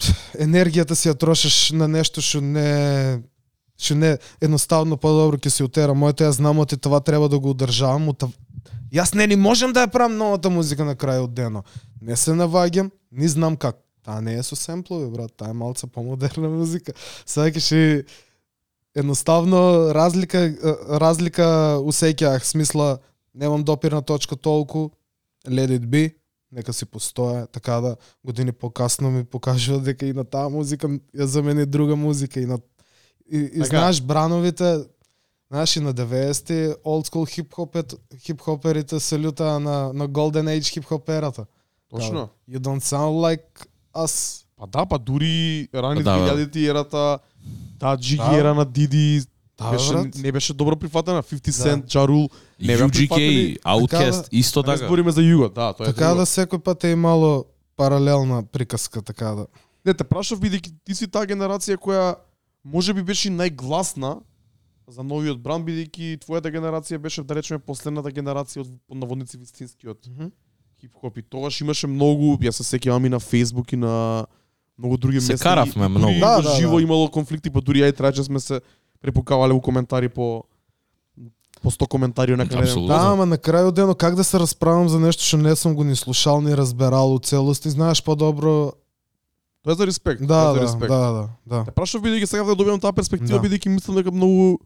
[0.38, 3.22] енергијата си ја трошиш на нешто што не
[3.80, 7.50] што не едноставно подобро ќе се утера моето ја знам оти това треба да го
[7.50, 8.24] одржавам от...
[8.92, 11.64] Јас не ни можам да ја правам новата музика на крајот дено.
[12.02, 13.76] Не се наваѓам, ни знам как.
[14.04, 16.92] Таа не е со семплови, брат, таа е малце помодерна музика.
[17.26, 18.04] Сакаш и
[18.94, 20.50] едноставно разлика
[20.88, 22.98] разлика усеќаах, смисла
[23.34, 24.90] немам допирна точка толку,
[25.46, 26.10] let it be,
[26.52, 31.24] нека си постоја, така да години покасно ми покажува дека и на таа музика ја
[31.24, 32.58] замени друга музика и на
[33.32, 33.64] и, и Така.
[33.66, 34.78] знаеш брановите
[35.50, 41.46] Знаеш, и на 90-ти олдскул хип-хопет, хип-хоперите се лютаа на, на Golden Age хип-хоперата.
[41.90, 42.28] Точно.
[42.50, 43.66] You don't sound like
[43.96, 44.44] us.
[44.56, 46.42] Па да, па дури рани Па да, бе.
[46.42, 47.18] 2000-ти ерата,
[47.78, 48.38] таа джиги Да.
[48.38, 49.22] ера на Диди
[49.58, 50.06] Да, беше, брат.
[50.14, 51.22] не беше добро прифатена.
[51.22, 51.52] 50 Да.
[51.52, 52.28] Cent, Джарул,
[52.60, 53.60] Не беа UGK.
[53.60, 54.86] Outcast, Така исто не така.
[54.86, 57.44] збориме за југот, да, тоа е Така да секој пат е имало
[57.76, 59.46] паралелна приказка, така да.
[59.84, 62.14] Не, те прашав бидејќи ти си таа генерација која
[62.64, 64.20] може би беше и најгласна
[64.90, 70.08] за новиот бранд, бидејќи твојата генерација беше, да речеме, последната генерација од наводници вистинскиот
[70.80, 74.26] хип-хоп и тогаш имаше многу, јас се сеќавам и на Facebook и на
[74.78, 75.44] многу други Се места.
[75.44, 76.20] каравме и, и многу.
[76.20, 76.82] Да, во да, живо да.
[76.82, 78.60] имало конфликти, па дури ја и трајче сме се
[79.00, 80.44] препукавале у коментари по
[81.62, 82.88] по 100 коментари на Апсолутно.
[82.88, 85.84] Да, ама на крајот дено как да се расправам за нешто што не сум го
[85.84, 88.72] ни слушал ни разберал у целост и знаеш подобро
[89.64, 90.20] Тоа е за респект.
[90.20, 90.88] Да, тоа е за да, респект.
[90.88, 91.64] да, да, да.
[91.64, 93.44] Те прашав бидејќи сега да добивам таа перспектива, Да.
[93.48, 94.58] бидејќи мислам дека многу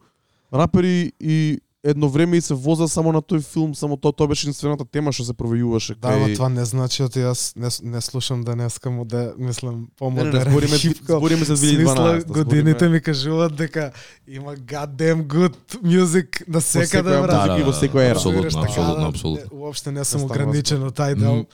[0.53, 4.47] рапери и едно време и се воза само на тој филм, само тоа тоа беше
[4.47, 8.41] единствената тема што се провејуваше Да, ама това не значи оти јас не, не слушам
[8.43, 12.27] денеска му да мислам Не, не, не, помодерен збориме, збориме за Смисла, 2012.
[12.27, 13.91] годините ми кажуваат дека
[14.29, 17.37] има goddamn good music на секаде, брат.
[17.37, 18.15] музика и во секоја ера.
[18.15, 19.47] Разбираш, така апсолутно, да, апсолутно.
[19.53, 21.45] не, Уопште не сум ограничен од тај дел.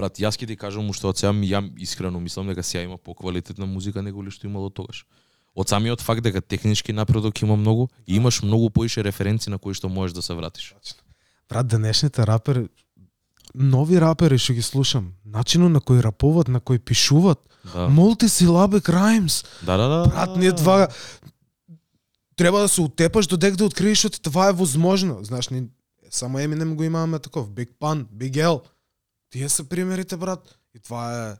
[0.00, 3.66] Брат, јас ќе ти кажам уште од сега, ја искрено мислам дека сега има поквалитетна
[3.66, 5.04] музика него ли што имало тогаш.
[5.54, 9.74] Од самиот факт дека технички напредок има многу и имаш многу поише референци на кои
[9.74, 10.74] што можеш да се вратиш.
[11.48, 12.68] Брат, денешните рапери,
[13.54, 17.88] нови рапери што ги слушам, начинот на кој рапуват, на кој пишуват, Да.
[17.92, 19.44] multisyllabic rhymes.
[19.66, 20.06] Да, да, да.
[20.08, 20.88] Брат, ние това
[22.36, 25.18] треба да се утепаш додека да откриеш оти това е возможно.
[25.22, 25.68] Знаеш, ни
[26.10, 28.60] само Eminem го имаме таков, Big Pun, Big L.
[29.30, 30.54] Тие се примерите, брат.
[30.74, 31.34] И това е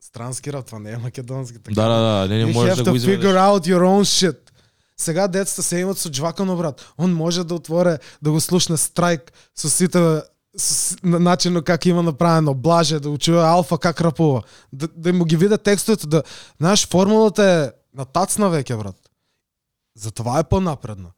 [0.00, 1.58] странски рап, това не е македонски.
[1.58, 1.74] Така.
[1.74, 3.32] Да, да, да, не, не You можеш да го to figure изведеш.
[3.32, 4.38] out your own shit.
[4.96, 6.92] Сега децата се имат со джвакано, брат.
[6.98, 10.22] Он може да отворе, да го слушне страйк со сите
[10.56, 15.24] с, на начинот како има направено, блаже, да учува алфа как рапува, да, да му
[15.24, 16.22] ги виде текстовете, да,
[16.60, 18.96] знаеш, формулата е натацна веќе, брат.
[19.96, 21.10] Затова е понапредна.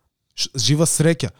[0.57, 1.31] Жива среќа.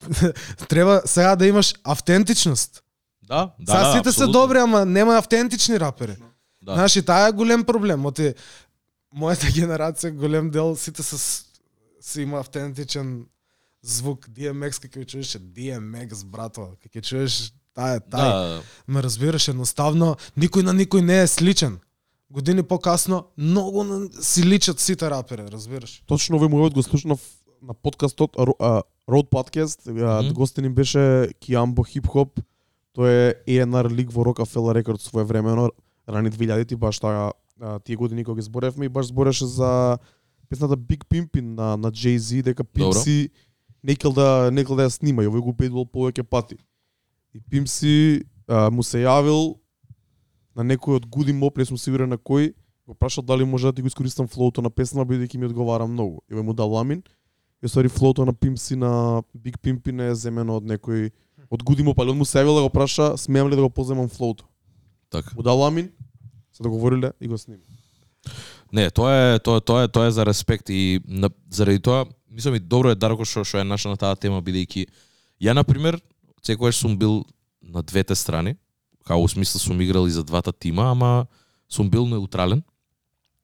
[0.68, 2.82] Треба сега да имаш автентичност.
[3.30, 6.16] Да, да, Сега да, сите се добри, ама нема автентични рапери.
[6.62, 6.74] Да.
[6.74, 8.02] Знаеш, и таа е голем проблем.
[8.04, 8.34] Оти,
[9.12, 11.16] мојата генерација, голем дел, сите се,
[12.02, 13.26] се има автентичен
[13.82, 14.26] звук.
[14.28, 16.74] DMX, како ќе чуеш, DMX, брато.
[16.76, 17.38] Како ќе чуеш,
[17.72, 18.28] таа е тај.
[18.28, 21.78] Да, Ме разбираш, едноставно, никој на никој не е сличен.
[22.30, 26.02] Години покасно, многу на- си личат сите рапери, разбираш?
[26.06, 27.20] Точно овој мојот го слушнав
[27.62, 28.36] на подкастот
[29.08, 30.34] Road Podcast, а, Мгм.
[30.34, 32.40] гостин им беше Киамбо Хип Хоп.
[33.00, 33.14] Тој
[33.48, 35.70] е A&R лик во Rockefeller Records своевремено,
[36.04, 37.32] рани 2000-ти, баш таа
[37.84, 39.98] тие години кога ги зборевме и баш збореше за
[40.48, 42.64] песната Big Pimpin на на Jay-Z дека.
[42.64, 43.30] Пимси
[43.82, 46.58] некел да некел да ја снима и овој го педувал повеќе пати.
[47.32, 49.56] И Пимси а, му се јавил
[50.52, 52.52] на некој од Гуди Моп, не сум сигурен на кој,
[52.84, 56.20] го прашал дали може да ти го искористам флоуто на песна бидејќи ми одговара многу.
[56.28, 57.02] И му дал ламин.
[57.62, 61.12] И ствари флоуто на Пимси на Big Pimpin е земено од некој
[61.50, 64.08] од Гуди Моп, али он му се да го праша смеам ли да го поземам
[64.08, 64.44] флоуто.
[65.10, 65.32] Така.
[65.36, 65.90] Му дал ламин,
[66.52, 67.62] се договориле и го снима.
[68.72, 72.54] Не, тоа е тоа тоа е тоа е за респект и на, заради тоа мислам
[72.54, 74.86] и добро е Дарко што што е нашла на таа тема бидејќи
[75.42, 75.98] ја на пример
[76.42, 77.24] секогаш сум бил
[77.62, 78.54] на двете страни,
[79.04, 81.26] као у смисла сум играл и за двата тима, ама
[81.68, 82.62] сум бил неутрален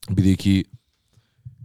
[0.06, 0.64] бидејќи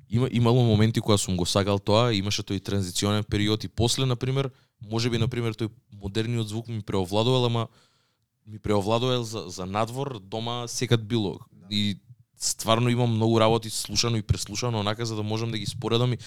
[0.09, 4.15] има имало моменти кога сум го сагал тоа, имаше тој транзиционен период и после на
[4.15, 4.49] пример,
[4.81, 7.67] можеби на пример тој модерниот звук ми преовладувал, ама
[8.45, 11.39] ми преовладувал за, за надвор, дома секад било.
[11.69, 11.97] И
[12.37, 16.17] стварно имам многу работи слушано и преслушано онака за да можам да ги споредам и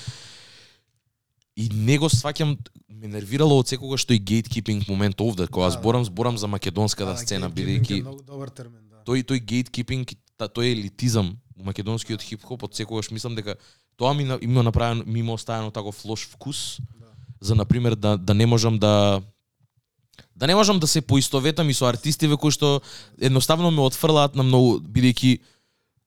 [1.57, 2.57] и не го сваќам
[2.89, 7.17] ме нервирало од секогаш тој гейткипинг момент овде кога Да, зборам зборам за македонската Да,
[7.19, 9.03] сцена gatekeeping бидејќи многу добар термин, да.
[9.07, 13.55] тој тој гейткипинг та, тој елитизам у македонскиот хип-хоп од секогаш мислам дека
[13.97, 16.94] тоа ми има направено ми има оставено таков лош вкус Да
[17.41, 19.22] за на пример да да не можам да
[20.37, 22.80] да не можам да се поистоветам и со артистиве кои што
[23.20, 25.41] едноставно ме отфрлаат на многу бидејќи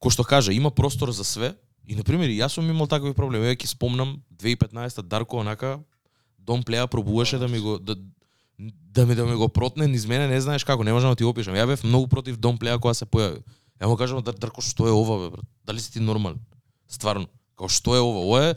[0.03, 1.55] кој што кажа има простор за све
[1.88, 5.80] и на пример и јас сум имал такви проблеми ја ќе спомнам 2015 Дарко онака
[6.38, 7.95] Дом Плеа пробуваше да ми го да
[8.59, 11.23] да ми да ми го протне низ мене, не знаеш како, не можам да ти
[11.23, 11.53] опишам.
[11.53, 13.43] Ја бев многу против Дом Плеа кога се појави.
[13.82, 15.45] Ја му кажам Дарко што е ова бе брат?
[15.65, 16.39] Дали си ти нормален?
[16.89, 17.28] Стварно.
[17.57, 18.19] како што е ова?
[18.25, 18.55] Ова е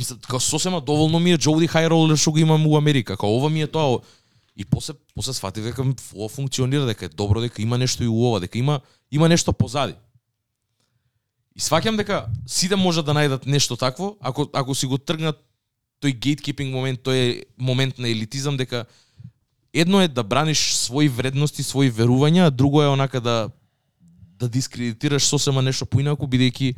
[0.00, 3.16] мислам, така сосема доволно ми е Джоуди Хайролер што го имам у Америка.
[3.16, 4.00] Као ова ми е тоа.
[4.56, 5.84] И после после сфатив дека
[6.14, 8.80] ова функционира, дека е добро, дека има нешто и у ова, дека има
[9.12, 9.94] има нешто позади.
[11.56, 15.36] И сваќам дека сите можат да најдат нешто такво, ако ако си го тргнат
[16.00, 18.86] тој гейткипинг момент, тој е момент на елитизам дека
[19.72, 23.50] едно е да браниш своји вредности, своји верувања, а друго е онака да
[24.40, 26.74] да дискредитираш сосема нешто поинаку бидејќи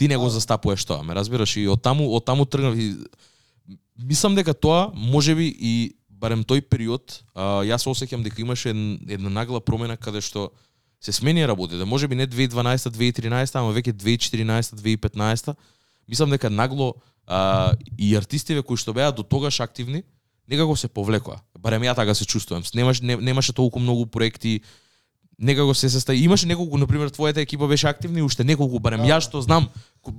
[0.00, 2.94] ти не го застапуваш тоа, ме разбираш и од таму од таму тргнав и
[4.00, 9.60] мислам дека тоа можеби и барем тој период, а, јас осеќам дека имаше една нагла
[9.60, 10.54] промена каде што
[11.04, 11.84] се смени работите.
[11.84, 15.52] Можеби не 2012, 2013, ама веќе 2014, 2015.
[16.08, 16.94] Мислам дека нагло
[17.28, 20.00] а, и артистиве кои што беа до тогаш активни,
[20.48, 21.42] некако се повлекоа.
[21.60, 22.64] Барем ја така се чувствувам.
[22.72, 24.62] Немаш, не, немаше толку многу проекти,
[25.40, 26.14] некако се сеста.
[26.14, 29.68] Имаше неколку, на пример, твојата екипа беше активна и уште неколку, барем ја што знам.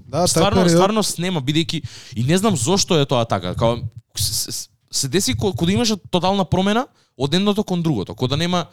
[0.08, 1.84] Да, стварно, период- стварно снема бидејќи
[2.16, 3.56] и не знам зошто е тоа така.
[3.56, 3.78] Као
[4.18, 4.52] се,
[4.92, 8.66] се, деси ко- кога имаше тотална промена од едното кон другото, кога да нема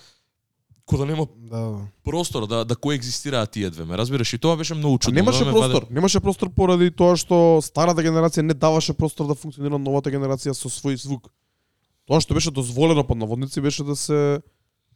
[0.86, 1.76] кога да нема Да.
[2.04, 3.84] простор да да коегзистираат тие две.
[3.84, 5.14] Ме разбираш и тоа беше многу А чудно.
[5.14, 9.34] немаше ме простор, ваде- немаше простор поради тоа што старата генерација не даваше простор да
[9.34, 11.28] функционира новата генерација со свој звук.
[12.06, 14.40] Тоа што беше дозволено под наводници беше да се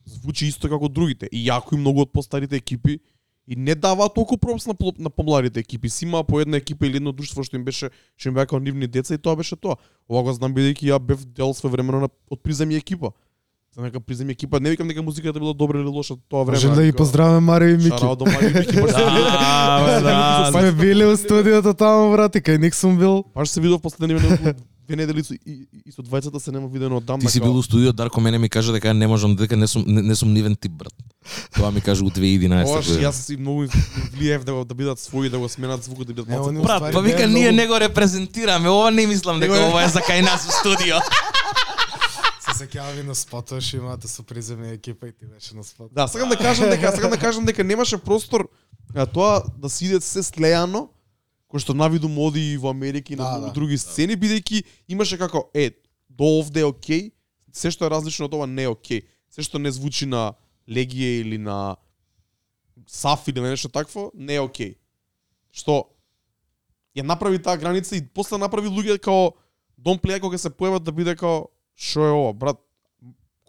[0.06, 1.28] звучи исто како другите.
[1.32, 2.98] И јако и многу од постарите екипи
[3.48, 5.88] и не даваа толку пропс на, на помладите екипи.
[5.88, 8.60] Си имаа по една екипа или едно друштво што им беше што им беа како
[8.60, 9.76] нивни деца и тоа беше тоа.
[10.08, 13.10] Ова го знам бидејќи ја бев дел своевремено на од приземи екипа.
[13.72, 16.56] За нека приземи екипа, не викам дека музиката била добра или лоша тоа време.
[16.56, 17.88] Можем да ги поздравиме Марио и Мики.
[17.90, 18.68] Шарао до Марио и Мики.
[18.68, 20.50] Видов- Да, бе, да.
[20.52, 23.24] Сме били у студиото таму, брати, кај ник сум бил.
[23.34, 24.60] Баш се видов последни неколку
[24.92, 25.54] две недели со- и,
[25.86, 27.20] и со двајцата се нема видено од дамна.
[27.20, 29.84] Ти си бил у студио, Дарко мене ми кажа дека не можам дека не сум
[29.86, 30.92] не, не сум нивен тип брат.
[31.52, 33.02] Тоа ми кажа у 2011 Оаш, година.
[33.02, 33.66] јас си многу
[34.12, 36.82] влиев да, го- да бидат своји, да го сменат звукот, да бидат малку по- Брат,
[36.82, 38.68] па не е вика ние не го репрезентираме.
[38.68, 40.96] Ова не мислам дека ова е за кај нас у студио.
[42.44, 45.90] Се сеќави на спотот што имате со приземни екипа и ти беше на спот.
[45.92, 48.48] Да, сакам да кажам дека сакам да кажам дека немаше простор
[48.94, 50.88] а, тоа да се иде се слејано
[51.52, 54.64] кој што навиду моди и во Америка и на Да, многу да, други сцени бидејќи
[54.88, 55.70] имаше како е
[56.08, 57.12] до овде е окей,
[57.52, 59.04] се што е различно од ова не е окей.
[59.28, 60.32] Се што не звучи на
[60.68, 61.76] Легија или на
[62.88, 64.76] Саф или на нешто такво, не е окей.
[65.52, 65.92] Што
[66.96, 69.32] ја направи таа граница и после направи луѓе као
[69.76, 72.60] Дом Плеја кога се појават да биде као што е ова, брат?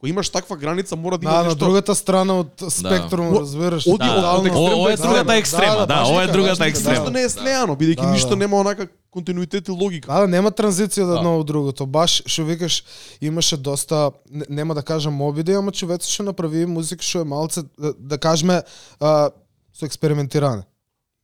[0.04, 3.40] Кога имаш таква граница мора да има Да, на нешто другата страна од спектрум, О-
[3.40, 3.84] разбираш.
[3.84, 4.40] оди од- тотално.
[4.40, 5.38] од екстрем О, ова е другата екстрем.
[5.62, 6.92] екстрема, да, баш ова е другата така, екстрема.
[6.92, 8.36] Ништо не е слејано, бидејќи Да, ништо да.
[8.36, 10.08] нема онака континуитет и логика.
[10.08, 11.16] Да, да, нема транзиција од Да.
[11.16, 11.86] едно од другото.
[11.86, 12.84] Баш што викаш,
[13.22, 17.62] имаше доста не- нема да кажам обиди, ама човеци што направи музика што е малце
[17.80, 18.62] да, да кажеме
[19.00, 19.32] со
[19.82, 20.64] експериментирање.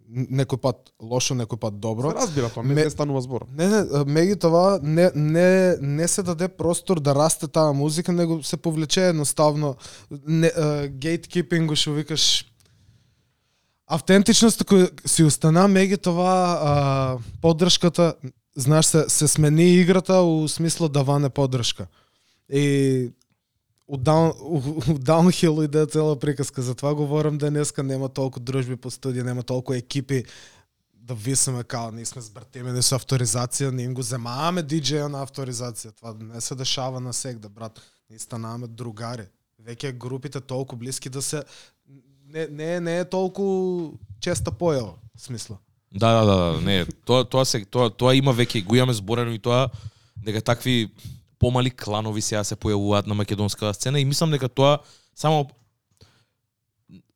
[0.10, 2.10] Некој пат лошо, некој пат добро.
[2.10, 3.46] Се разбира тоа, не, Ме- не станува збор.
[3.54, 8.44] Не, не, а, меѓутоа не, не, не се даде простор да расте таа музика, него
[8.44, 9.76] се повлече едноставно
[10.10, 10.50] не,
[10.90, 12.46] гейткипинг, што викаш
[13.90, 16.74] Автентичноста која си устана меѓу това а,
[17.42, 18.14] поддршката,
[18.56, 21.88] знаеш се се смени играта у смисло даване поддршка.
[22.54, 23.10] И
[23.90, 24.62] у даун у,
[24.98, 29.74] даунхил иде цела приказка, затоа говорам да денеска нема толку дружби по студија, нема толку
[29.74, 30.26] екипи
[30.94, 35.96] да висиме као ние сме збртемени со авторизација, ние им го земаваме диџеја на авторизација.
[35.98, 37.82] Това не се дешава на сегда, брат.
[38.10, 39.26] Ние станаваме другари.
[39.58, 41.44] Веќе групите толку блиски да се
[42.30, 45.58] не не не е толку честа појава, смисла.
[45.92, 49.34] Да, да, да, да, не, тоа тоа се тоа тоа има веќе го имаме зборено
[49.34, 49.70] и тоа
[50.16, 50.92] дека такви
[51.40, 54.80] помали кланови сега се појавуваат на македонската сцена и мислам дека тоа
[55.16, 55.50] само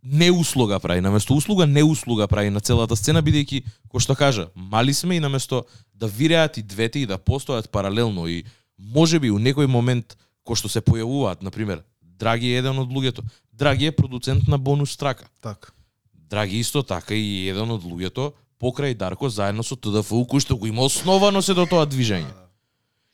[0.04, 4.50] не услуга прави, наместо услуга не услуга прави на целата сцена бидејќи кој што кажа,
[4.56, 5.64] мали сме и наместо
[5.94, 8.44] да виреат и двете и да постојат паралелно и
[8.78, 13.24] можеби у некој момент кој што се појавуваат, на пример, Драги е еден од луѓето.
[13.52, 15.26] Драги е продуцент на бонус трака.
[15.42, 15.72] Така.
[16.14, 18.32] Драги исто така и еден од луѓето
[18.62, 22.32] покрај Дарко заедно со ТДФУ кој што го има основано се до тоа движење.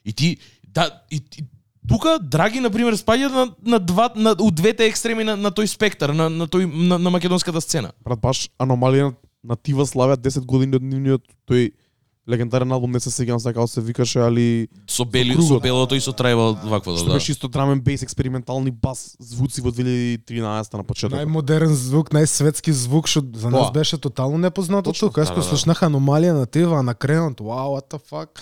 [0.05, 0.37] И ти
[0.73, 1.43] да и, и
[1.89, 5.65] тука Драги на пример спаѓа на на два на у двете екстреми на, на тој
[5.65, 7.91] спектар на на тој на, на македонската сцена.
[8.03, 9.13] Брат, баш аномалија
[9.43, 11.71] на Тива славеа 10 години од нивниот тој
[12.29, 15.49] легендарен албум, не се сеќавам сега како се викаше, али Со бели кругот.
[15.49, 17.17] со белото и со трајбал вакво што да.
[17.17, 21.17] беше исто драмен бейс, експериментални бас звуци во 2013 на почеток.
[21.17, 25.25] Најмодерен звук, најсветски звук што за нас беше тотално непознато тука.
[25.25, 25.49] Јас да, кога да, да.
[25.49, 28.37] слушнах аномалија на тива на кренот, вау, what the fuck.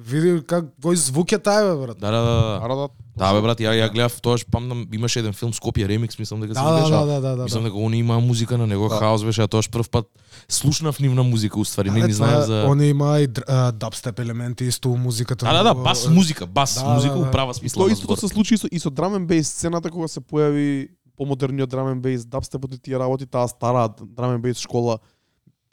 [0.00, 1.98] Види как кој звук е тај бе брат.
[2.00, 2.60] Да, да, да, да.
[2.64, 2.88] Ара да.
[3.16, 6.54] Да, бе брат, ја ја гледав тоаш памтам имаше еден филм Скопје ремикс, мислам дека
[6.54, 6.90] се Да, да, беше.
[6.90, 7.42] да, да, да, да.
[7.44, 7.68] Мислам да.
[7.68, 8.96] дека они имаа музика на него, Да.
[8.96, 10.06] хаос беше, а тоаш прв пат
[10.48, 12.64] слушнав нивна музика, уствари, не ни знаев е- за...
[12.64, 13.28] Они има и
[13.72, 15.46] дабстеп елементи исто у музиката.
[15.46, 17.28] Да, да, да, бас музика, бас Да, музика да, да.
[17.28, 19.90] у права смисла тоа истото се случи и со, и со drum and bass сцената
[19.90, 24.98] кога се појави помодерниот and bass, дабстепот и тие работи, таа стара and bass школа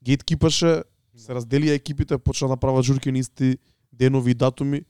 [0.04, 0.84] гейткипаше,
[1.18, 3.58] се разделија екипите, почна да прават журки на исти
[3.94, 4.84] денови и датуми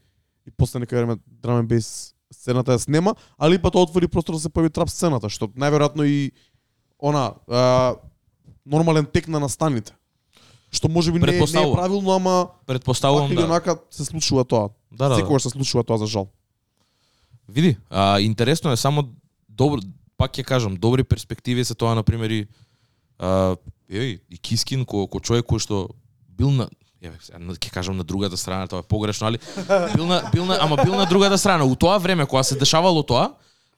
[0.48, 4.42] и после нека време and bass сцената ја снема, али па тоа отвори простор да
[4.42, 6.32] се појави трап сцената, што најверојатно и
[7.00, 7.96] она а,
[8.66, 9.96] нормален тек на настаните.
[10.72, 13.46] Што може би не, не е правилно, ама Предпоставувам да.
[13.46, 14.70] онака се случува тоа.
[14.92, 15.16] Да, да, да.
[15.16, 16.28] Секогаш се случува тоа за жал.
[17.48, 19.08] Види, а, интересно е само
[19.50, 19.80] добро,
[20.18, 22.48] пак ќе кажам, добри перспективи се тоа на пример и
[23.20, 23.56] а,
[23.88, 25.88] еј, и Кискин ко, ко човек кој што
[26.28, 26.68] бил на
[27.02, 29.40] Еве, ќе кажам на другата страна, тоа е погрешно, али
[29.94, 31.66] бил на, бил на, ама бил на другата страна.
[31.66, 33.36] У тоа време кога се дешавало тоа,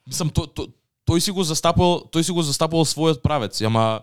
[0.08, 0.70] мислам то, то,
[1.04, 4.02] тој си го застапал, тој си го застапал својот правец, ама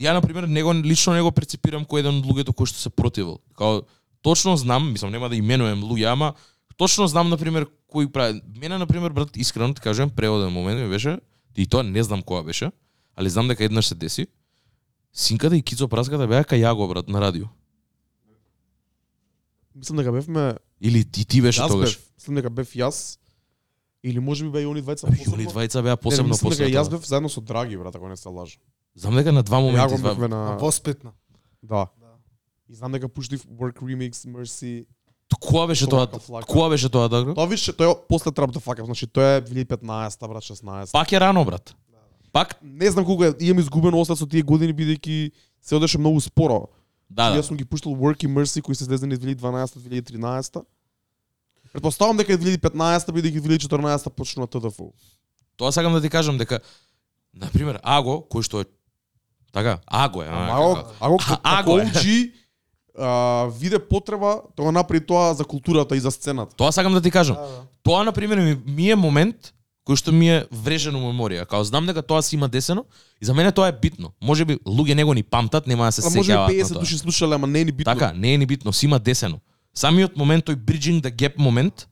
[0.00, 3.40] ја на пример него лично него прецепирам кој еден од луѓето кој што се противил.
[3.52, 3.84] Као
[4.22, 6.32] точно знам, мислам нема да именувам луѓе, ама
[6.76, 8.40] точно знам на пример кој прави.
[8.56, 11.18] Мене на пример брат искрено ти кажам, преоден момент ми беше
[11.56, 12.70] и тоа не знам која беше,
[13.16, 14.26] али знам дека еднаш се деси.
[15.12, 17.48] Синката и Кицо Праската беа кај Јаго брат на радио.
[19.76, 21.92] Мислам дека бевме Или и ти беше Јас тогаш.
[21.92, 23.18] бев, мислам дека бев јас
[24.04, 26.70] или може би беа и они двајца И они двајца беа посебно не, мислам дека
[26.70, 26.90] јас тоа.
[26.90, 28.60] бев заедно со Драги, брат, ако не се лажам.
[28.94, 31.12] Знам дека на два моменти Ја бевме На на воспитна.
[31.62, 31.86] да.
[31.98, 32.06] Да.
[32.68, 34.86] И знам дека пуштив Work Remix Mercy.
[35.36, 36.06] Која беше тоа?
[36.42, 37.34] Која беше тоа Дагро?
[37.34, 40.92] Тоа више тоа е после Trap the Fuck значи тоа е 2015 брат, 16.
[40.92, 41.74] Пак е рано брат.
[42.32, 45.30] Пак Не знам колку е, имам изгубено остат со тие години бидејќи
[45.60, 46.68] се одеше многу споро.
[47.10, 47.42] Да, Јас да.
[47.42, 50.64] сум ги пуштал Work и Mercy кои се излезени 2012-2013.
[51.72, 54.80] Предпоставам дека е 2015 бидејќи 2014 почнува ТДФ.
[55.56, 56.60] Тоа сакам да ти кажам дека
[57.34, 58.66] на пример Аго кој што е
[59.52, 61.84] така, Аго е, а, Аго, аго, А, аго е.
[61.86, 62.32] OG,
[62.98, 66.56] а, виде потреба да го направи тоа за културата и за сцената.
[66.56, 67.36] Тоа сакам да ти кажам.
[67.36, 67.62] Да, да.
[67.82, 69.52] Тоа на пример ми, ми е момент
[69.86, 71.46] кој што ми е врежен у меморија.
[71.46, 72.84] Као знам дека тоа си има десено
[73.22, 74.10] и за мене тоа е битно.
[74.20, 76.80] Можеби луѓе него ни памтат, нема да се А може би сеќаваат на 50 тоа.
[76.80, 77.92] души слушале, ама не е ни битно.
[77.92, 79.38] Така, не е ни битно, си има десено.
[79.74, 81.86] Самиот момент, тој bridging the gap момент,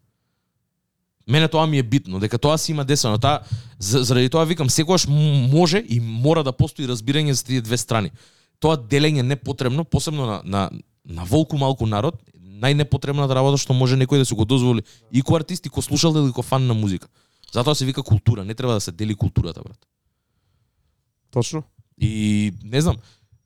[1.28, 3.18] мене тоа ми е битно, дека тоа си има десено.
[3.18, 3.40] Таа,
[3.78, 5.06] за- заради тоа викам, секогаш
[5.48, 8.10] може и мора да постои разбирање за тие две страни.
[8.60, 10.70] Тоа делење непотребно, посебно на, на,
[11.06, 12.14] на волку малку народ,
[12.54, 16.28] најнепотребната работа што може некој да се го дозволи и ко артист, и ко слушател,
[16.28, 17.08] и ко фан на музика.
[17.54, 19.78] Затоа се вика култура, не треба да се дели културата, брат.
[21.30, 21.62] Точно.
[21.98, 22.96] И не знам,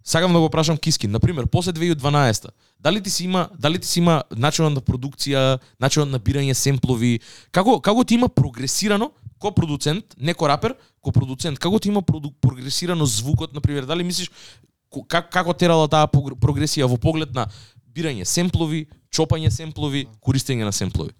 [0.04, 2.48] сакам да го прашам Кискин, на пример, после 2012
[2.80, 7.20] дали ти си има, дали ти си има начинот на продукција, начинот на бирање семплови,
[7.52, 12.02] како како ти има прогресирано ко продуцент, не ко рапер, ко продуцент, како ти има
[12.02, 14.30] проду, прогресирано звукот, на пример, дали мислиш
[15.08, 17.46] как, како терала таа прогресија во поглед на
[17.92, 21.12] бирање семплови, чопање семплови, користење на семплови?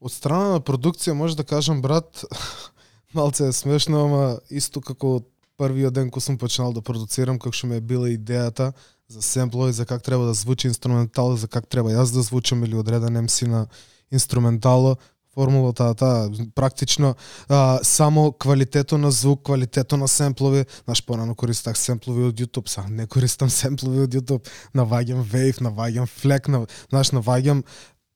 [0.00, 2.22] Од страна на продукција може да кажам брат,
[3.14, 5.20] малце е смешно, ама исто како
[5.58, 8.72] првиот ден кога сум почнал да продуцирам, како што ми е била идејата
[9.08, 12.78] за семплови, за как треба да звучи инструментал, за как треба јас да звучам или
[12.78, 13.66] одреден MC на
[14.12, 14.96] инструментало,
[15.34, 17.14] формулата таа практично
[17.48, 22.86] а, само квалитето на звук, квалитето на семплови, Наш порано користах семплови од YouTube, сега
[22.88, 27.62] не користам семплови од YouTube, наваѓам Wave, наваѓам Fleck, на, наш наваѓам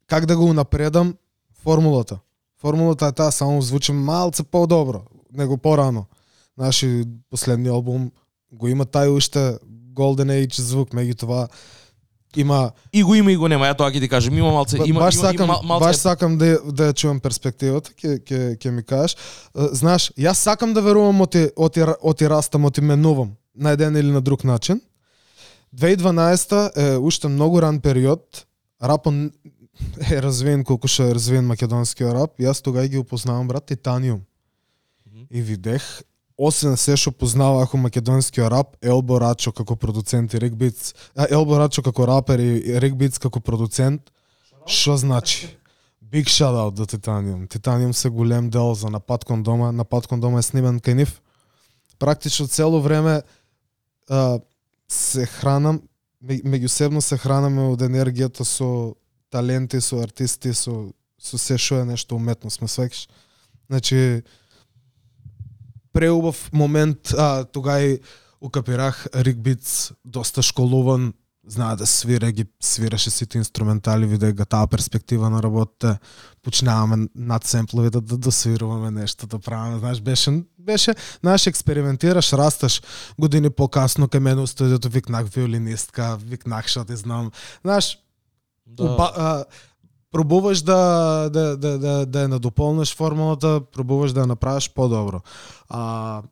[0.07, 1.15] как да го унапредам
[1.63, 2.19] формулата.
[2.61, 5.03] Формулата е таа само звучи малце подобро
[5.33, 6.05] него порано.
[6.59, 8.11] Знаеш, и последниот албум
[8.53, 9.59] го има тај уште
[9.95, 11.49] Golden Age звук, меѓутоа
[12.37, 15.01] има И го има и го нема, ја тоа ќе ти кажам, има малце, има,
[15.01, 18.71] баш има, сакам, има малце баш сакам да да ја чувам перспективата, ќе ќе ќе
[18.71, 19.17] ми кажеш.
[19.55, 24.21] Знаеш, јас сакам да верувам оти оти оти растам, оти менувам на еден или на
[24.21, 24.81] друг начин.
[25.77, 28.47] 2012 е уште многу ран период.
[28.83, 29.31] Рапот н-
[30.11, 32.39] е развиен колку што е развиен македонскиот рап.
[32.41, 34.23] Јас тогава ги упознавам брат Титаниум.
[35.31, 36.03] И видех
[36.37, 41.27] освен се што познавах у македонскиот рап, Елбо Рачо како продуцент и Рик Битс, а
[41.31, 44.11] Елбо Рачо како рапер и Рик Битс како продуцент,
[44.67, 45.59] Што значи?
[46.13, 47.49] Big shout out до Титаниум.
[47.49, 49.73] Титаниум се голем дел за напад кон дома.
[49.73, 51.23] Напад кон дома е снимен кај нив.
[51.99, 53.23] Практично цело време
[54.09, 54.39] а,
[54.89, 55.83] се хранам,
[56.23, 58.95] ме- меѓусебно се хранаме од енергијата со
[59.33, 60.93] таленти, со артисти, со
[61.23, 63.09] со се што е нешто уметност, ме свекиш.
[63.71, 64.23] Значи
[65.93, 68.01] преубав момент, а, тогај
[68.43, 71.13] укапирах Рик Битс, доста школуван,
[71.47, 75.99] знае да свира, ги свираше сите инструментали, виде га таа перспектива на работа
[76.43, 82.33] почнаваме над семплови да, да, да свируваме нешто, да правиме, знаеш, беше, беше, знаеш, експериментираш,
[82.33, 82.83] расташ,
[83.19, 87.31] години по-касно кај мене у студиото викнах виолинистка, викнах што ти знам,
[87.63, 87.99] знаеш,
[88.73, 88.85] Да.
[88.85, 89.45] Уба, а,
[90.11, 95.21] пробуваш да, да, да, да, да ја надополниш формулата, пробуваш да ја направиш подобро.
[95.69, 96.23] А,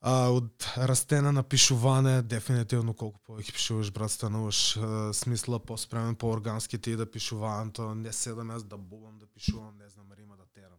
[0.00, 6.78] а, од растена на пишување, дефинитивно колку повеќе пишуваш, брат, стануваш а, смисла поспремен, по-органски
[6.78, 10.78] ти да пишувањето, не седам јас да бубам, да пишувам, не знам, рима да терам.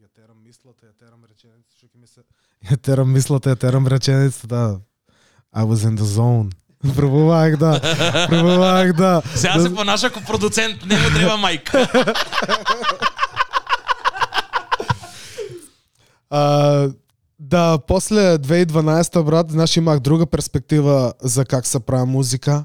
[0.00, 2.22] Ја терам мислата, ја терам реченицата, што ќе ми се...
[2.70, 4.80] Ја терам мислата, ја терам реченицата, да.
[5.52, 6.50] I was in the zone.
[6.96, 7.80] Пробувах да,
[8.28, 9.22] пробувах да.
[9.34, 11.68] Сега да, се понаша како продуцент, не му треба мајк.
[16.32, 16.88] А,
[17.38, 22.64] да, после 2012 брат, знаеш, имах друга перспектива за как се прави музика.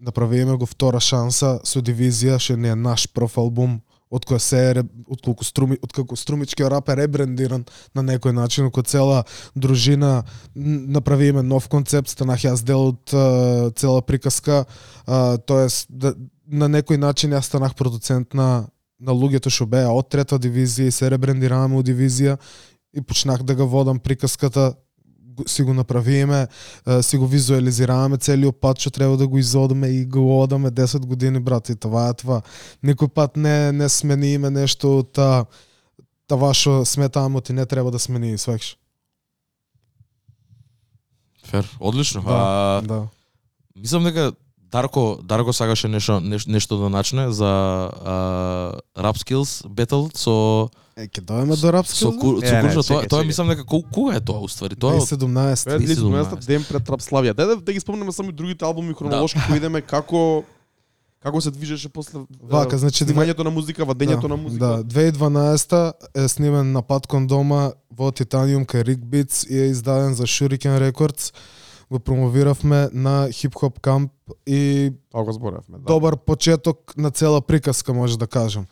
[0.00, 3.80] Направиме го втора шанса со дивизија, што не е наш прв албум,
[4.14, 8.70] од која се од колку струми, од како струмичкиот рап е ребрендиран на некој начин,
[8.70, 9.24] кој цела
[9.54, 10.22] дружина
[10.54, 14.64] направи направиме нов концепт, станах јас дел од цела приказка,
[15.06, 16.14] а, тоест да,
[16.46, 18.68] на некој начин јас станах продуцент на
[19.00, 22.38] на луѓето што беа од трета дивизија и се ребрендираваме у дивизија
[22.94, 24.74] и почнах да го водам приказката
[25.46, 26.46] си го направиме,
[27.02, 31.40] си го визуализираваме целиот пат што треба да го изодиме и го одаме 10 години
[31.40, 32.42] брат и това е това.
[32.84, 35.44] Никој пат не не смениме нешто од та
[36.26, 38.76] това што сметаме ти не треба да смени, свекш.
[41.44, 42.22] Фер, одлично.
[42.22, 43.08] Да, А, да.
[43.76, 44.32] мислам дека
[44.74, 47.46] Дарко Дарко сакаше нешто неш, нешто да начне за
[48.04, 48.14] а,
[48.98, 51.98] Rap Skills Battle со Е, ќе дојдеме до рапски.
[51.98, 54.78] со ку, Не, со не, Курша, тоа тоа мислам дека кол- кога е тоа уствари?
[54.78, 55.64] Тоа е од 17.
[55.64, 56.38] Пред 2017.
[56.38, 57.34] 2017 ден пред Трап Славија.
[57.34, 60.44] Даде да ги спомнеме само и другите албуми хронолошки кои идеме како
[61.18, 64.66] како се движеше после Вака, е, значи, снимањето на музика, вадењето на музика.
[64.66, 70.14] Да, 2012 е снимен напад кон дома во Титаниум кај Рик Битс и е издаден
[70.14, 71.32] за Shuriken Records.
[71.94, 74.10] Го промовиравме на хип-хоп камп
[74.46, 75.84] и Тоа го зборевме, да.
[75.86, 78.66] добар почеток на цела приказка, може да кажам.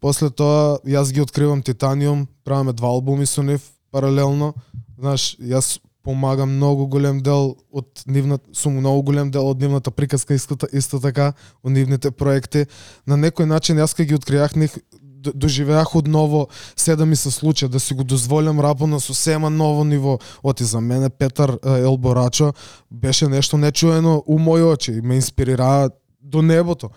[0.00, 3.58] После тоа, јас ги откривам Титаниум, правиме два албуми со нив
[3.90, 4.54] паралелно.
[4.98, 10.34] Знаеш, јас помагам многу голем дел од нивната, сум многу голем дел од нивната приказка
[10.34, 11.32] исто, исто така,
[11.62, 12.66] од нивните проекти.
[13.06, 14.99] На некој начин јас кога ги откријах них, д-
[15.34, 19.84] доживеах одново се да ми се случи, да си го дозволям рапо на сосема ново
[19.84, 20.18] ниво.
[20.42, 22.52] Оти за мене Петар Елборачо
[22.90, 25.90] беше нешто нечуено у мои очи и ме инспирира
[26.22, 26.90] до небото.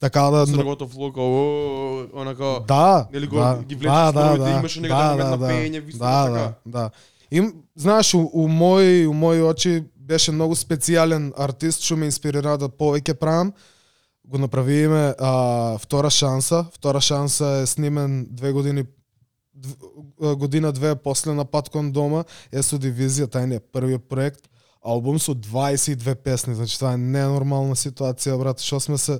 [0.00, 4.80] Така да Со неговото флоу како онака да, Нели го- да, ги влечеш споровите, имаше
[4.80, 6.52] некаде момент на пеење, ви сте да, така.
[6.66, 6.90] да, да.
[7.30, 12.58] Им, знаеш, у, у мои, у мои очи беше многу специјален артист што ме инспирира
[12.58, 13.52] да повеќе правам.
[14.26, 16.66] Го направиме а, втора шанса.
[16.72, 18.84] Втора шанса е снимен две години
[20.20, 24.48] година две после напад кон дома, е со дивизија, тај не е првиот проект
[24.86, 29.18] албум со 22 песни, значи тоа е ненормална ситуација, брат, што сме се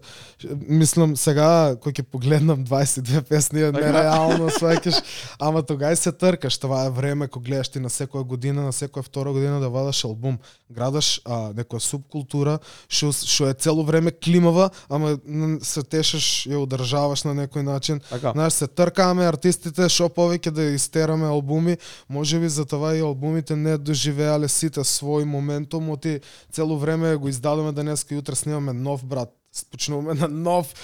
[0.62, 3.86] мислам сега кој ќе погледнам 22 песни е Така.
[3.86, 5.02] нереално, сваќаш,
[5.42, 9.02] ама тогај се тркаш, тоа е време кога гледаш ти на секоја година, на секоја
[9.02, 10.38] втора година да вадаш албум,
[10.70, 15.16] градаш а, некоја субкултура што што е цело време климава, ама
[15.62, 18.00] се тешиш ја одржаваш на некој начин.
[18.10, 18.32] Така.
[18.32, 21.76] Знаеш, се тркаме артистите што повеќе да истераме албуми,
[22.08, 25.24] може би затоа и албумите не доживеале сите свој
[25.56, 26.20] моментум, оти
[26.52, 29.32] цело време го издадоме денеска и утре снимаме нов брат,
[29.70, 30.74] почнуваме на нов.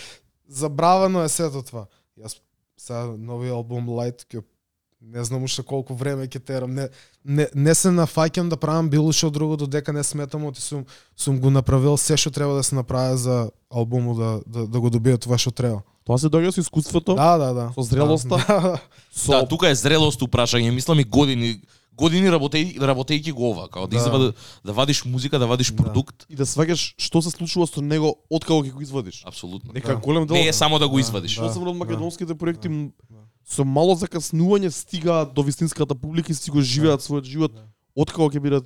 [0.48, 1.86] Забравено е сето това.
[2.18, 2.40] Јас
[2.76, 4.42] сега нови албум Light ќе
[5.02, 6.74] не знам уште колку време ќе терам.
[6.74, 6.88] Не,
[7.24, 10.84] не, не се нафаќам да правам било што друго додека не сметам, оти сум,
[11.16, 14.90] сум го направил се што треба да се направи за албумот да, да, да го
[14.90, 15.82] добие това што треба.
[16.04, 17.66] Тоа се доаѓа со искуството, Да, да, да.
[17.74, 18.36] со зрелоста.
[18.36, 18.80] Да.
[19.10, 21.60] со Да, тука е зрелост упрашање, мислам и години
[21.92, 23.96] години работејќи работејќи го ова, као да, Да.
[23.96, 24.32] извада
[24.64, 25.76] да вадиш музика, да вадиш Да.
[25.76, 26.26] продукт.
[26.28, 29.24] и да сваќаш што се случува со него откако ќе го извадиш.
[29.24, 29.72] Апсолутно.
[29.74, 29.96] Нека Да.
[29.96, 30.36] голем дел.
[30.36, 31.00] Не е само да го Да.
[31.00, 31.36] извадиш.
[31.36, 31.42] Да.
[31.42, 32.92] Посебно од македонските проекти м,
[33.44, 37.52] со мало закаснување стигаат до вистинската публика и си го живеат својот живот
[37.94, 38.64] откако ќе бидат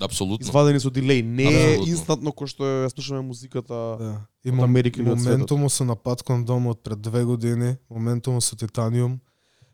[0.00, 0.40] Апсолутно.
[0.40, 1.22] извадени со дилеј.
[1.22, 3.74] Не е инстантно кој што ја слушаме музиката.
[3.98, 4.26] Да.
[4.44, 8.56] И Од Америка или од моментуму со напад кон домот пред две години, моментуму со
[8.56, 9.20] Титаниум,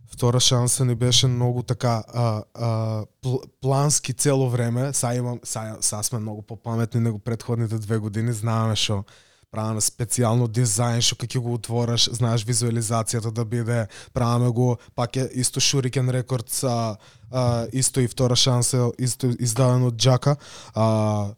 [0.09, 4.93] втора шанса ни беше многу така а, а, пл, плански цело време.
[4.93, 9.05] Са имам, са, са сме многу попаметни него предходните две години, знаеме што
[9.51, 15.29] правиме специјално дизајн што ќе го отвораш, знаеш визуализацијата да биде, правиме го, пак е
[15.35, 16.97] исто Shuriken Records, а,
[17.31, 20.37] а, исто и втора шанса, исто издадено од Джака,
[20.75, 21.33] а,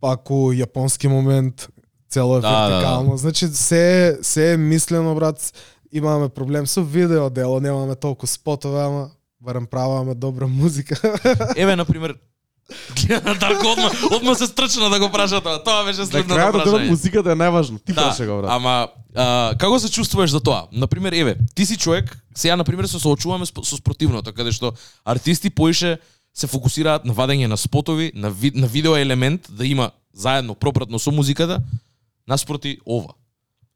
[0.00, 1.68] пак у јапонски момент,
[2.10, 2.68] цело е Да, да, да.
[2.68, 3.16] вертикално.
[3.16, 5.52] Значи се се е мислено брат,
[5.92, 9.10] имаме проблем со видео дело, немаме толку спотове, ама
[9.40, 11.00] барем праваме добра музика.
[11.56, 12.14] Еве на пример
[12.96, 15.62] Гледа Дарко одма, одма се стрчна да го праша тоа.
[15.64, 16.88] Тоа беше следното денот прашање.
[16.88, 17.84] музиката е најважно.
[17.84, 18.50] Ти Да, праша го брат.
[18.50, 20.66] ама а, како се чувствуваш за тоа?
[20.72, 24.72] Например, еве, ти си човек, сега на пример се соочуваме со, со спротивното, каде што
[25.04, 25.98] артисти поише
[26.34, 30.98] се фокусираат на вадење на спотови, на, ви, на видео елемент да има заедно пропратно
[30.98, 31.60] со музиката,
[32.28, 33.12] наспроти ова.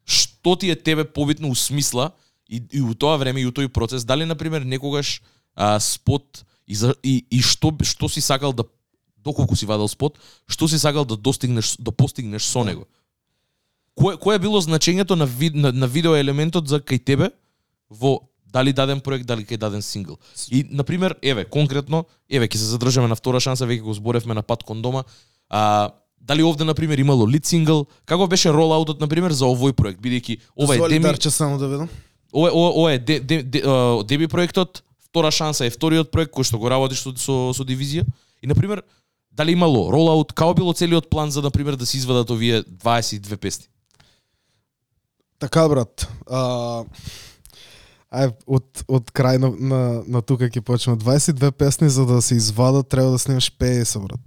[0.06, 2.12] Што ти е тебе побитно усмисла
[2.48, 5.22] и, и у тоа време и у тој процес, дали на пример некогаш
[5.54, 8.64] а, спот и, за, и, и што што си сакал да
[9.18, 12.86] доколку си вадел спот, што си сакал да достигнеш да постигнеш со него?
[13.94, 17.30] Кое кое е било значењето на, ви, на, на видео елементот за кај тебе
[17.90, 20.16] во дали даден проект, дали кај даден сингл.
[20.50, 24.34] И на пример, еве, конкретно, еве ќе се задржаме на втора шанса, веќе го зборевме
[24.34, 25.04] на пат кон дома.
[25.48, 25.90] А,
[26.26, 27.86] дали овде на пример имало лид сингл?
[28.04, 31.68] Како беше ролаутот на пример за овој проект, бидејќи ова е деми, Дарче само да
[31.68, 31.88] видам.
[32.32, 33.62] ова, ова, ова е де, де, де,
[34.08, 38.04] деби проектот, втора шанса е вториот проект кој што го работиш со, со, со дивизија.
[38.42, 38.82] И на пример,
[39.30, 43.36] дали имало ролаут, како било целиот план за на пример да се извадат овие 22
[43.36, 43.66] песни?
[45.38, 46.08] Така брат.
[46.26, 46.84] А,
[48.12, 50.98] ај од од крај на, на, на тука ќе почнеме.
[50.98, 54.24] 22 песни за да се извадат треба да снимаш 50 брат.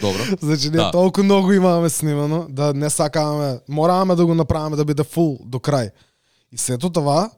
[0.00, 0.22] Добро.
[0.42, 0.90] Значи ние Да.
[0.90, 5.58] толку многу имаме снимано да не сакаме, мораваме да го направиме да биде фул до
[5.58, 5.90] крај.
[6.52, 7.30] И сето това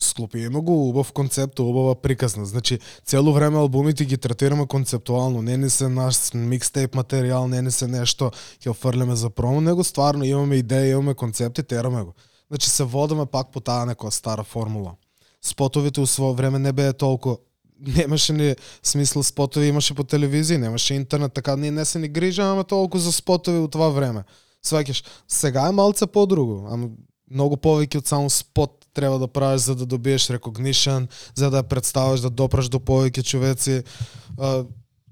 [0.00, 2.46] склопиме го убав концепт, убава приказна.
[2.46, 7.70] Значи цело време албумите ги третираме концептуално, не ни се наш микстейп материјал, не ни
[7.70, 12.14] се нешто ќе офрлиме за промо, него стварно имаме идеја, имаме концепти, тераме го.
[12.50, 14.94] Значи се водаме пак по таа некоја стара формула.
[15.42, 17.38] Спотовите у своје време не беа толку
[17.96, 22.64] немаше ни смисла спотови имаше по телевизија, немаше интернет, така ние не се ни грижаваме
[22.64, 24.24] толку за спотови у това време.
[24.64, 26.88] Сваќаш, сега е малце подруго, ама
[27.30, 31.68] многу повеќе од само спот треба да правиш за да добиеш recognition, за да ја
[31.68, 33.82] представиш да допраш до повеќе човеци.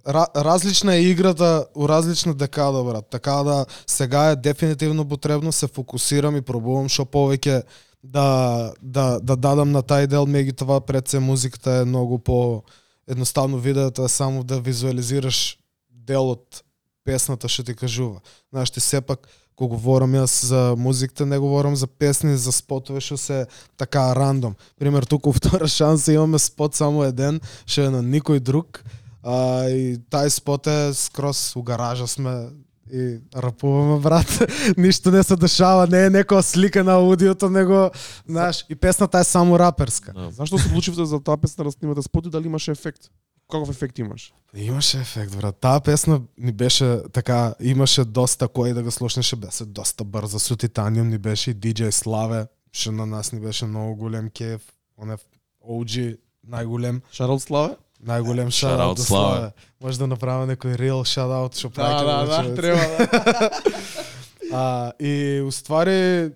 [0.07, 3.07] Различна е играта у различна декада, брат.
[3.11, 7.63] Така да сега е дефинитивно потребно се фокусирам и пробувам што повеќе
[8.03, 12.63] да, да, да дадам на тај дел, меѓутоа пред се музиката е многу по
[13.09, 15.59] едноставно видеото е само да визуализираш
[15.91, 16.63] делот
[17.05, 18.21] песната што ти кажува.
[18.51, 23.17] Знаеш, ти сепак кога говорам јас за музиката, не говорам за песни, за спотове што
[23.17, 23.47] се
[23.77, 24.57] така рандом.
[24.79, 28.83] Пример, туку втора шанса имаме спот само еден, што е на никој друг.
[29.23, 32.51] А, и тај спот е скрос у гаража сме
[32.93, 34.43] и рапуваме брат.
[34.77, 37.91] Ништо не се дешава, не е некоја слика на аудиото, него
[38.29, 40.13] знаеш, и песната е само раперска.
[40.31, 43.09] Зашто се одлучивте за таа песна да снимате спот и дали имаше ефект?
[43.51, 44.35] Каков ефект имаш?
[44.55, 45.57] Имаше ефект, брат.
[45.57, 50.57] Таа песна ни беше така, имаше доста кој да го слушнеше, беше доста брза со
[50.57, 54.61] Титаниум ни беше и DJ Славе, што на нас ни беше многу голем кеф,
[54.99, 55.17] он е
[55.63, 56.19] OG
[56.49, 57.01] најголем.
[57.13, 57.77] Шарл Славе?
[58.03, 59.37] Најголем шараут до Славе.
[59.37, 59.53] Славе.
[59.81, 62.57] Може да направиме некој реал шараут што Да, праќаме да, да, човек.
[62.57, 63.51] треба да.
[64.53, 66.33] А, и уствари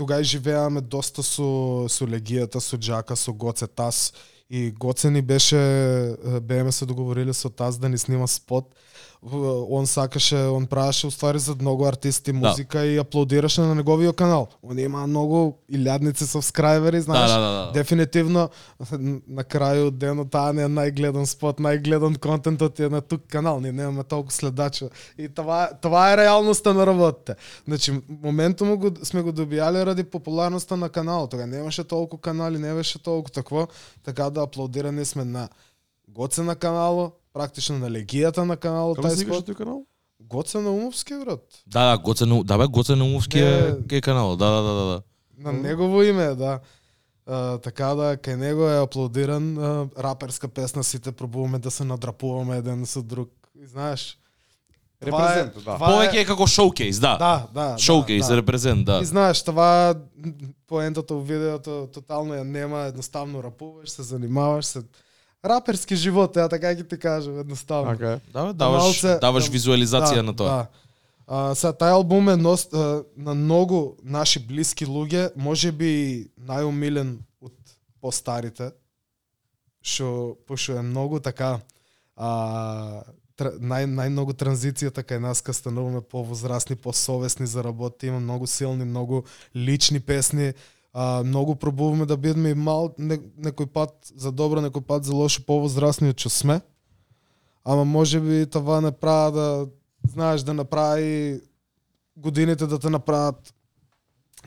[0.00, 4.12] тогај живеаме доста со со легијата, со Джака, со Гоце Тас
[4.50, 8.74] и Гоце ни беше е, бееме се договориле со Тас да ни снима спот.
[9.22, 14.48] Он сакаше, он правеше уствари за многу артисти музика и аплодираше на неговиот канал.
[14.62, 17.30] Он има многу илјадници сабскрајбери, знаеш.
[17.30, 17.72] Да, да, да, да.
[17.72, 18.48] Дефинитивно
[19.28, 23.72] на крајот денот таа не е најгледан спот, најгледан контентот е на тук канал, ние
[23.72, 24.90] немаме толку следачи.
[25.18, 27.36] И това това е реалноста на работите.
[27.68, 31.30] Значи моментум го сме го добијале ради популарноста на каналот.
[31.30, 33.68] Тога немаше толку канали, не беше толку такво,
[34.04, 35.48] така да аплодирани сме на
[36.08, 39.48] Гоце на канало, практично на легијата на каналот Како тај спот.
[39.48, 39.86] тој канал?
[40.20, 41.40] Гоце на Умовски брат.
[41.66, 43.72] Да, да, Гоце на да бе Гоце на Умовски е Не.
[43.84, 44.36] кај канал.
[44.36, 45.02] Да, да, да, да, да.
[45.38, 46.60] На негово име, да.
[47.26, 52.56] А, така да, кај него е аплодиран а, раперска песна, сите пробуваме да се надрапуваме
[52.56, 53.30] еден со друг.
[53.54, 54.18] И знаеш,
[55.02, 55.78] е- Репрезент, да.
[55.78, 57.16] Повеќе е како шоукейс, да.
[57.18, 57.78] Да, да.
[57.78, 58.36] Шоукейс, да, да.
[58.36, 59.00] репрезент, да.
[59.02, 59.94] И знаеш, това
[60.66, 64.82] поентата во видеото тотално ја нема, едноставно рапуваш, се занимаваш, се
[65.42, 67.96] раперски живот, ја така ќе ти кажам, едноставно.
[67.96, 68.20] Така е.
[68.32, 70.46] Да, даваш, Малце- даваш да, визуализација да, на тоа.
[70.46, 70.66] Да.
[71.26, 77.18] А, сега, тај албум е нос, а, на многу наши блиски луѓе, може би најумилен
[77.42, 77.54] од
[78.00, 78.70] постарите,
[79.82, 81.58] што пошто е многу така
[82.14, 83.02] а,
[83.34, 88.84] тр, нај, најмногу транзицијата кај нас ка стануваме повозрасни, посовесни за работа, има многу силни,
[88.84, 89.24] многу
[89.56, 90.52] лични песни,
[90.92, 95.14] а, многу пробуваме да бидеме и мал не, некој пат за добро, некој пат за
[95.14, 96.60] лошо повозрасни од што сме.
[97.64, 99.66] Ама може би това не правя да
[100.12, 101.40] знаеш да направи
[102.16, 103.54] годините да те направат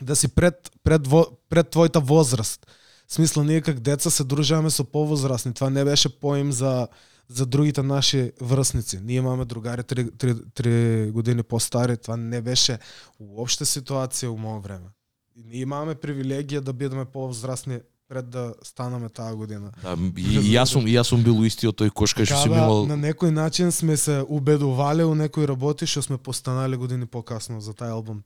[0.02, 2.66] да си пред пред во, пред твојата возраст.
[3.08, 5.54] Смисла смисло ние как деца се дружаме со повозрасни.
[5.54, 6.88] Това не беше поим за
[7.28, 9.00] за другите наши врсници.
[9.02, 12.78] Ние имаме другари три, три, три години по-стари, това не беше
[13.18, 14.95] уопште ситуација у моје време.
[15.36, 19.72] И ние имаме привилегија да бидеме повозрасни пред да станаме таа година.
[19.82, 22.62] Да, и, и јас сум и јас сум бил истиот тој кош кај што да,
[22.62, 27.60] имал на некој начин сме се убедувале у некои работи што сме постанале години покасно
[27.60, 28.22] за тај албум.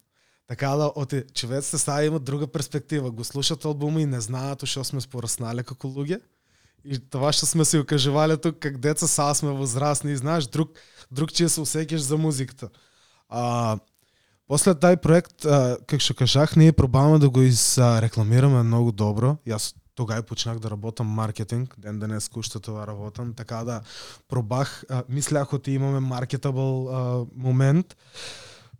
[0.46, 3.10] Така да, оти човеците сега имат друга перспектива.
[3.10, 6.20] Го слушат албума и не знаат што сме пораснале како луѓе.
[6.84, 10.78] И това што сме се окажувале тук как деца, сега сме возрастни и знаеш друг
[11.10, 12.70] друг че се усеќаш за музиката.
[13.28, 13.78] А,
[14.50, 19.36] после тај проект, како што кажах, ние пробаваме да го изрекламираме многу добро.
[19.46, 23.80] Јас тогаш почнах да работам маркетинг, ден да денес уште тоа работам, така да
[24.28, 27.96] пробах, а, мислех оти имаме маркетабл а, момент,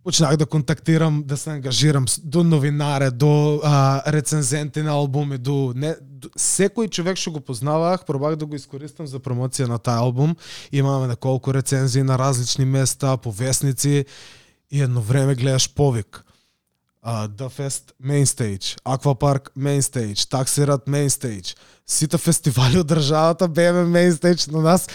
[0.03, 5.95] почнах да контактирам, да се ангажирам до новинаре, до а, рецензенти на албуми, до, не,
[6.01, 10.35] до секој човек што го познавах, пробах да го искористам за промоција на тај албум.
[10.71, 14.05] Имаме неколку рецензии на различни места, повесници
[14.71, 16.25] и едно време гледаш повик.
[17.07, 21.57] Uh, The Fest Main Stage, Aquapark Main Stage, Таксират Main Stage.
[21.87, 24.87] Сите фестивали од државата беме Main Stage на нас.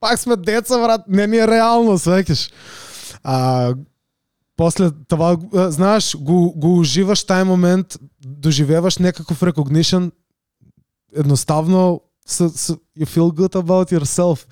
[0.00, 2.50] Пак сме деца, брат, не ни е реално, свеќаш.
[3.22, 3.74] А,
[4.56, 10.10] после това, знаеш, го, го уживаш тај момент, доживеваш некаков recognition,
[11.12, 14.46] едноставно so, so, you feel good about yourself.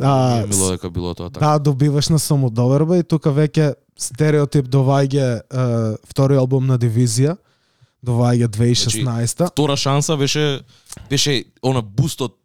[0.00, 1.46] А, мило дека било тоа така.
[1.46, 7.36] да, добиваш на самодоверба и тука веќе стереотип доваѓа е, втори албум на Дивизија,
[8.06, 10.60] доваѓа 2016 Втора шанса беше
[11.10, 12.36] беше она бустот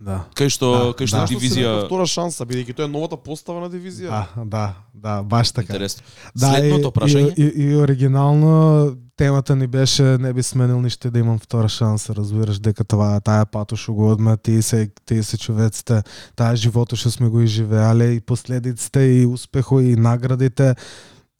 [0.00, 0.26] Да.
[0.36, 1.26] кај што Да, кај што да.
[1.30, 4.10] Дивизија втора шанса, бидејќи тоа е новата постава на дивизија.
[4.12, 5.72] Да, да, да, баш така.
[5.72, 6.04] интересно.
[6.34, 7.32] Да, Следното и, прашање.
[7.36, 12.14] И, и, и оригинално темата ни беше не би сменил ништо да имам втора шанса,
[12.14, 16.02] разбираш дека това таа пато што го одма тие се тие се човеците,
[16.36, 20.74] таа живото што сме го изживеале и последиците и успехо и наградите.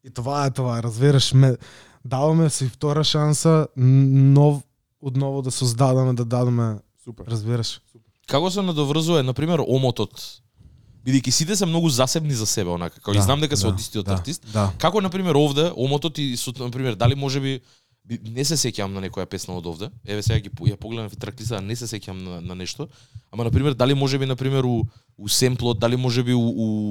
[0.04, 1.56] И това е това, разбираш ме
[2.04, 4.62] даваме си втора шанса нов
[5.00, 7.24] одново да создадаме, да дадеме, Супер.
[7.28, 7.80] разбираш.
[8.26, 10.42] Како се надоврзува, на пример, омотот?
[11.06, 12.96] Бидејќи сите се многу засебни за себе, онака.
[12.96, 14.42] Како и Да, знам дека се да, од истиот да, артист.
[14.52, 14.72] Да.
[14.78, 17.60] Како на пример овде омотот и со на пример дали можеби би-
[18.08, 19.90] не се сеќавам на некоја песна од овде.
[20.06, 22.88] Еве сега ги ја погледам в траклиста, не се сеќавам на, на нешто.
[23.32, 24.84] Ама на пример дали можеби на пример у
[25.18, 26.40] у семплот, дали можеби у,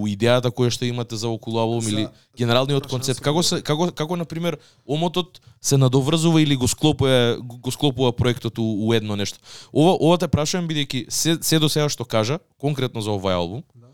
[0.01, 3.21] у идејата која што имате за околу албум или генералниот концепт.
[3.21, 8.57] Како се како како на пример омотот се надоврзува или го склопува го склопува проектот
[8.57, 9.39] у, у едно нешто.
[9.71, 13.63] Ова ова те прашувам бидејќи се, се до сега што кажа конкретно за овој албум.
[13.75, 13.93] Да.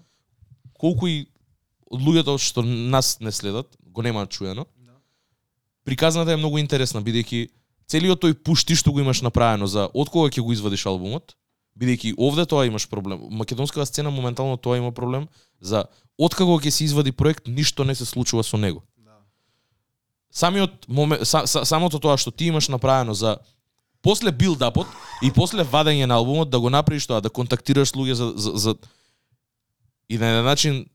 [0.80, 1.27] Колку и
[1.91, 4.65] од луѓето што нас не следат, го немаат чуено.
[5.84, 7.48] Приказната е многу интересна бидејќи
[7.88, 11.36] целиот тој пушти што го имаш направено за од кога ќе го извадиш албумот
[11.80, 13.22] Бидејќи овде тоа имаш проблем.
[13.32, 15.28] Македонската сцена моментално тоа има проблем
[15.62, 15.86] за
[16.18, 18.84] откако ќе се извади проект, ништо не се случува со него.
[20.32, 23.38] Самиот момент, са, са, самото тоа што ти имаш направено за
[24.02, 24.88] после билдапот
[25.24, 28.76] и после вадење на албумот да го направиш тоа, да контактираш луѓе за, за, за
[30.10, 30.86] и на еден начин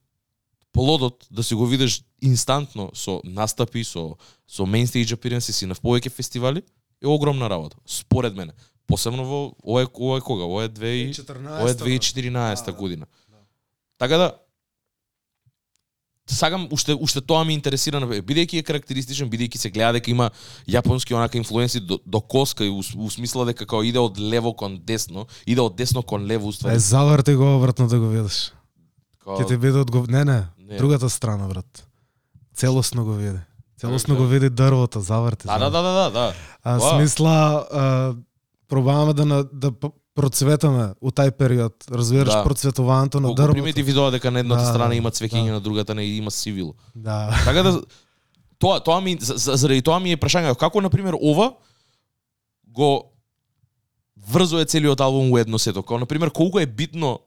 [0.77, 4.17] плодот да си го видиш инстантно со настапи, со
[4.47, 6.63] со main stage appearances и на повеќе фестивали
[6.99, 8.53] е огромна работа, според мене.
[8.87, 10.45] Посебно во ова е, ова е кога?
[10.45, 12.73] Ова е 2000 Ова е 2014 Да, да.
[12.75, 13.07] година.
[13.99, 14.33] Така да
[16.29, 20.31] сакам уште уште тоа ми интересира на бидејќи е карактеристичен, бидејќи се гледа дека има
[20.69, 24.53] јапонски онака инфлуенси до, до коска и у, у смисла дека као иде од лево
[24.53, 26.79] кон десно, иде од десно кон лево Е, уствари.
[26.79, 28.53] заврти го обратно да го видиш.
[29.21, 30.09] Као- Ќе ти биде одгов...
[30.09, 30.77] Не, не, Не.
[30.77, 31.89] другата страна, брат.
[32.55, 33.39] Целосно го види.
[33.79, 34.21] Целосно Да.
[34.21, 35.01] го види дрвото.
[35.01, 36.35] Да, да, да, да, да, да.
[36.63, 38.15] А смисла, а,
[38.69, 39.73] пробаваме да, на, да
[40.15, 41.85] процветаме у тај период.
[41.91, 42.45] Разбираш Да.
[42.45, 43.53] процветувањето на дрвото.
[43.53, 45.53] примети видоа дека на едната Да, страна да, има цвеќење, да.
[45.53, 46.75] на другата не има сивило.
[46.95, 47.43] Да.
[47.45, 47.83] Така да
[48.59, 51.53] тоа тоа ми за- за- заради тоа ми е прашање како на пример ова
[52.67, 53.13] го
[54.27, 55.83] врзува целиот албум у едно сето.
[55.83, 57.21] Како на пример колку е битно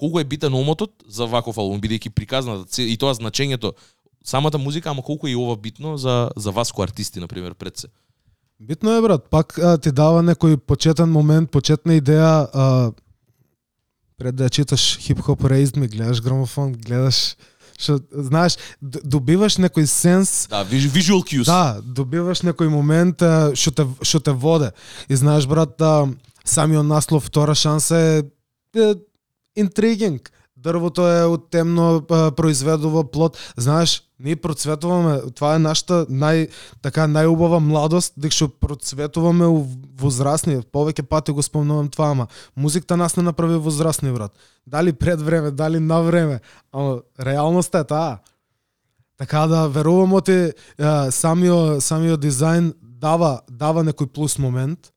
[0.00, 3.74] колку е битен омотот за ваков албум бидејќи приказната и тоа значењето
[4.24, 7.54] самата музика, ама колку е и ова битно за за вас кои артисти на пример
[7.54, 7.88] пред се.
[8.60, 9.24] Битно е, брат.
[9.30, 12.48] Пак а, ти дава некој почетен момент, почетна идеја.
[12.52, 12.92] А,
[14.20, 17.36] пред да читаш хип-хоп рейзд ми, гледаш грамофон, гледаш...
[17.80, 21.48] Шо, знаеш, добиваш некој сенс Да, visual cues.
[21.48, 23.24] Да, добиваш некој момент
[23.56, 24.74] што те што те воде.
[25.08, 26.12] И знаеш брат, а,
[26.44, 28.22] самиот наслов втора шанса е,
[28.76, 28.94] е
[29.60, 30.30] интригинг.
[30.56, 32.02] Дрвото е од темно
[32.36, 33.38] произведува плод.
[33.56, 36.50] Знаеш, ние процветуваме, това е нашата нај
[36.84, 39.64] така најубава младост, дека што процветуваме у
[39.96, 40.60] возрастни.
[40.60, 42.26] Повеќе пати го спомнувам това, ама
[42.56, 44.36] музиката нас не направи возрастни, брат.
[44.66, 46.40] Дали пред време, дали на време,
[46.72, 48.18] ама реалноста е таа.
[49.16, 50.52] Така да верувам оти
[51.10, 54.92] самиот самиот дизајн дава дава некој плюс момент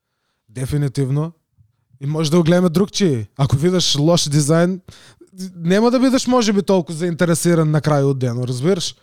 [0.50, 1.32] дефинитивно
[2.02, 3.28] и може да го гледаме другчи.
[3.38, 4.80] Ако видиш лош дизајн,
[5.56, 8.96] нема да бидеш можеби толку заинтересиран на крај од денот, разбираш?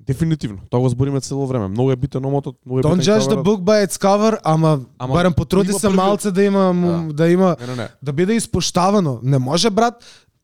[0.00, 0.58] Дефинитивно.
[0.70, 1.68] Тоа го збориме цело време.
[1.68, 4.80] Многу е битен омотот, многу е Don't битен judge the book by its cover, ама,
[4.98, 7.88] Ама барем потруди се првиот- малце да има му- да има Не, не, не.
[8.02, 9.18] да биде испоштавано.
[9.22, 9.94] Не може брат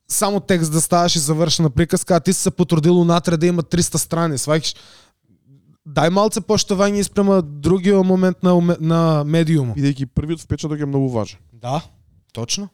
[0.08, 3.62] само текст да ставаш и завршена приказка, а ти си се потрудил унатре да има
[3.62, 4.76] 300 страни, сваќаш.
[5.82, 9.76] Дај малце поштовање испрема другиот момент на на медиумот.
[9.76, 11.38] Бидејќи првиот впечаток е многу важен.
[11.52, 11.82] Да,
[12.32, 12.68] точно.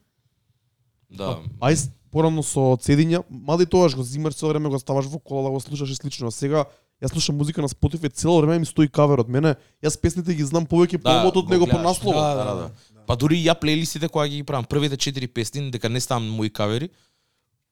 [1.11, 1.39] Да.
[1.61, 5.19] Ај с- порано со цедиња, мада и тогаш го зимаш цело време го ставаш во
[5.19, 6.29] кола да го слушаш и слично.
[6.29, 6.65] А сега
[7.03, 9.29] јас слушам музика на Spotify цело време ми стои каверот.
[9.29, 12.17] Мене јас песните ги знам повеќе по омотот го него по насловот.
[12.17, 12.71] Да, да, да.
[13.07, 16.51] Па дури и ја плейлистите кога ги правам, првите четири песни, дека не ставам мои
[16.51, 16.91] кавери,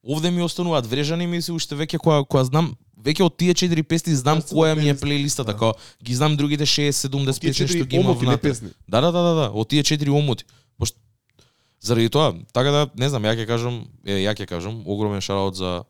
[0.03, 3.83] овде ми остануваат врежани ми се уште веќе која која знам веќе од тие четири
[3.83, 5.03] песни знам која ми е плейлист.
[5.03, 8.51] плейлистата, како ги знам другите 60-70 Тие песни што ги има омоти, не внатре.
[8.51, 8.69] песни.
[8.89, 10.45] Да, да, да, да, да, од тие четири омоти.
[10.79, 10.99] Пошто
[11.81, 15.57] заради тоа, така да не знам, ја ќе кажам, е, ја ќе кажам, огромен шараут
[15.57, 15.85] за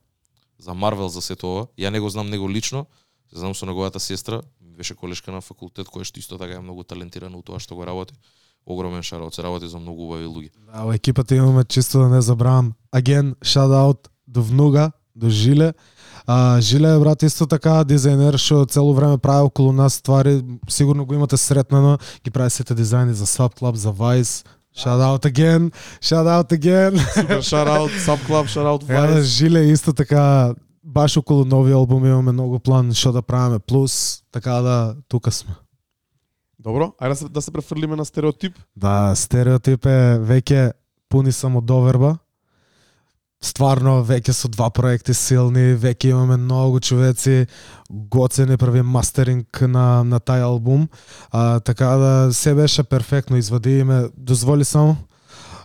[0.59, 1.67] за Марвел за сето ова.
[1.79, 2.87] Ја не го знам него лично,
[3.33, 6.85] се знам со неговата сестра, беше колешка на факултет која што исто така е многу
[6.85, 8.15] талентирана у тоа што го работи.
[8.67, 10.51] Огромен шараут, се работи за многу убави луѓе.
[10.67, 12.75] Да, во екипата имаме чисто да не забравам.
[12.93, 15.73] Аген, shout out до Внуга, до Жиле.
[16.27, 21.15] А, Жиле брат исто така дизајнер што цело време прави околу нас ствари, сигурно го
[21.15, 24.47] имате сретнано, ги прави сите дизајни за Sub Club, за Vice.
[24.77, 25.73] Shout out again,
[26.03, 26.99] shout out again.
[27.15, 29.23] Супер шараут, Subclub, шараут Еа, да, Vice.
[29.23, 30.55] Жиле исто така
[30.85, 35.55] баш околу нови албум имаме многу план што да правиме плюс, така да тука сме.
[36.59, 38.59] Добро, ајде да се, да се префрлиме на стереотип.
[38.77, 40.73] Да, стереотип е веќе
[41.09, 42.19] пуни самодоверба.
[43.47, 47.47] Стварно, веќе со два проекти силни, веќе имаме многу човеци,
[47.91, 50.89] гоцени прави мастеринг на, на тај албум.
[51.31, 54.97] А, така да се беше перфектно, извади име, дозволи само,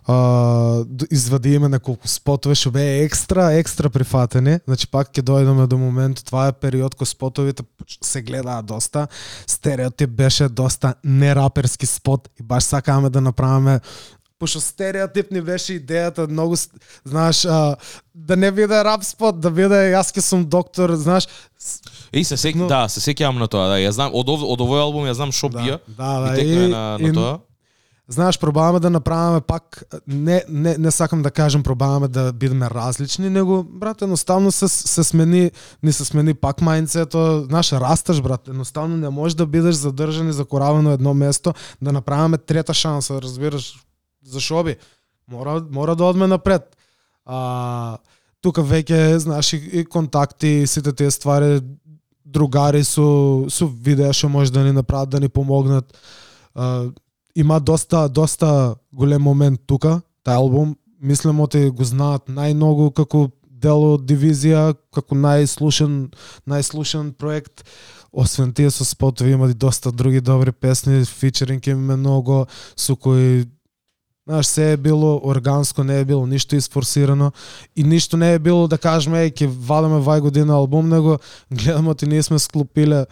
[0.05, 4.59] а, извади име неколку спотове што бе екстра, екстра прифатени.
[4.69, 7.65] Значи пак ќе дојдеме до моментот, това е период кој спотовите
[8.01, 9.07] се гледаат доста.
[9.47, 13.79] Стереотип беше доста нераперски спот и баш сакаме да направиме
[14.41, 16.57] пошто стереотип ни беше идејата многу
[17.05, 17.75] знаеш а,
[18.15, 21.29] да не биде рап спот, да биде јас ке сум доктор, знаеш.
[22.11, 23.77] Еј се сек, Но- да, се сеќавам на тоа, да.
[23.77, 25.77] Ја знам од ов, од овој албум ја знам што бија.
[25.87, 27.39] да, Да, да, и текнува на, на и- тоа.
[28.09, 33.29] Знаеш, пробаваме да направиме пак не не не сакам да кажам пробаваме да бидеме различни,
[33.29, 35.51] него брат едноставно се се смени,
[35.83, 40.33] ни се смени пак мајнцето, знаеш, расташ брат, едноставно не можеш да бидеш задржан и
[40.33, 43.79] закораван на едно место, да направиме трета шанса, разбираш,
[44.23, 44.75] зашо би?
[45.27, 46.77] Мора мора да одме напред.
[47.25, 47.97] А
[48.41, 51.61] тука веќе знаеш и, и контакти, сите тие ствари
[52.25, 55.97] другари со со видеа што може да ни направат да ни помогнат.
[56.55, 56.89] А,
[57.35, 60.75] има доста доста голем момент тука, тај албум.
[61.01, 63.29] Мислам оти го знаат најмногу како
[63.61, 66.11] дел од дивизија, како најслушен
[66.49, 67.65] најслушен проект.
[68.11, 72.45] Освен тие со спотови има и доста други добри песни, фичеринг имаме многу
[72.75, 73.45] со кои
[74.31, 77.31] Знаеш, се е било органско, не е било ништо испорсирано
[77.75, 81.17] и ништо не е било да кажеме еј ќе вадаме вај година албум, него
[81.51, 83.05] гледаме ти ние сме склопиле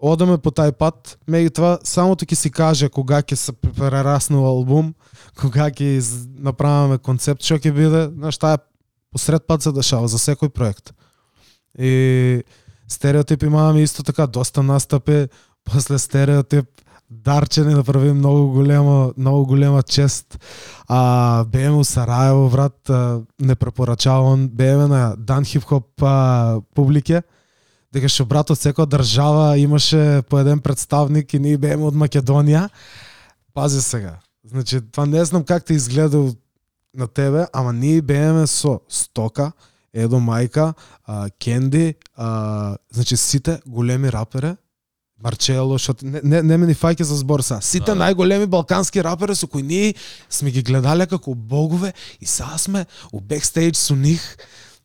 [0.00, 4.94] одаме по тај пат, меѓутоа самото ќе си каже кога ќе се прераснува албум,
[5.36, 8.56] кога ќе из- направиме концепт што ќе биде, знаеш, таа
[9.12, 10.96] посред пат се дешава за секој проект.
[11.76, 12.40] И
[12.88, 15.28] стереотип имаме исто така доста настапи,
[15.64, 16.64] после стереотип
[17.10, 20.38] Дарче не направи да многу голема, многу голема чест.
[20.88, 27.22] А бееме у Сараево, брат, а, не препорачавам, бееме на дан хип-хоп а, публике,
[27.94, 32.68] дека што брат од секоја држава имаше по еден представник и ние бееме од Македонија.
[33.54, 34.18] Пази сега.
[34.44, 36.34] Значи, това не знам как те изгледа
[36.94, 39.52] на тебе, ама ние бееме со Стока,
[39.94, 40.74] Едо Мајка,
[41.06, 44.56] а, Кенди, а, значи сите големи рапери,
[45.22, 47.56] Марчело, што не, не, не ме ни фаќа за збор са.
[47.62, 48.04] Сите Да, да.
[48.04, 49.94] најголеми балкански рапери со кои ние
[50.30, 54.20] сме ги гледале како богове и сега сме у бекстейдж со нив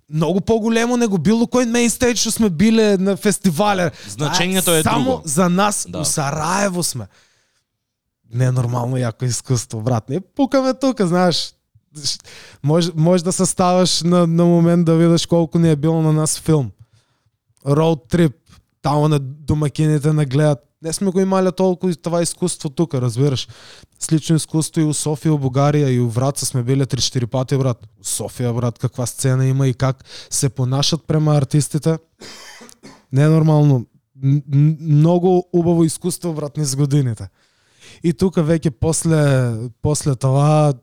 [0.09, 3.91] многу поголемо него било кој мейнстейдж што сме биле на фестивале.
[4.07, 5.21] Значењето е само друго.
[5.25, 5.99] за нас Да.
[5.99, 7.07] у Сараево сме.
[8.33, 10.09] Ненормално јако искуство, брат.
[10.09, 11.53] Не пукаме тука, знаеш.
[12.63, 16.13] Може, може да се ставаш на, на момент да видиш колку ни е било на
[16.13, 16.71] нас филм.
[17.67, 18.35] Роуд трип,
[18.81, 20.59] таму на домакините на гледат.
[20.81, 23.47] Не сме го имале толку и това искуство тука, разбираш.
[23.99, 27.77] Слично искуство и у Софија, у Бугарија и у Враца сме биле 3-4 пати, брат.
[28.01, 31.99] У Софија, брат, каква сцена има и как се понашат према артистите.
[33.13, 33.85] Ненормално.
[34.81, 37.29] Многу убаво искуство, брат, низ годините.
[38.03, 39.21] И тука веќе после
[39.81, 40.73] после тоа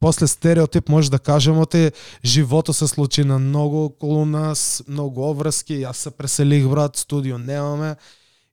[0.00, 1.92] после стереотип може да кажеме те
[2.24, 7.96] живото се случи на многу околу нас, многу обврски, јас се преселих брат, студио немаме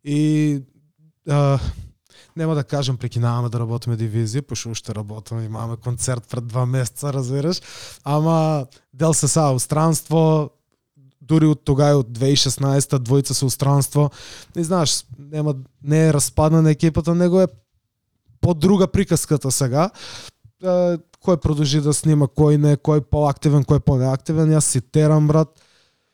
[0.04, 0.62] и
[1.30, 1.60] а,
[2.36, 7.14] нема да кажам прекинаваме да работиме дивизија, пошто уште работиме, имаме концерт пред два месеца,
[7.14, 7.62] разбираш,
[8.04, 10.50] ама дел се са странство,
[11.24, 14.10] дури од тога и од 2016 двојца се устранство.
[14.10, 14.12] странство.
[14.56, 17.48] И знаеш, нема не е распадна на екипата, него е
[18.42, 19.90] по друга приказката сега.
[20.64, 24.54] Кој продолжи да снима, кој не, кој поактивен, кој понеактивен.
[24.56, 25.52] Јас си терам брат,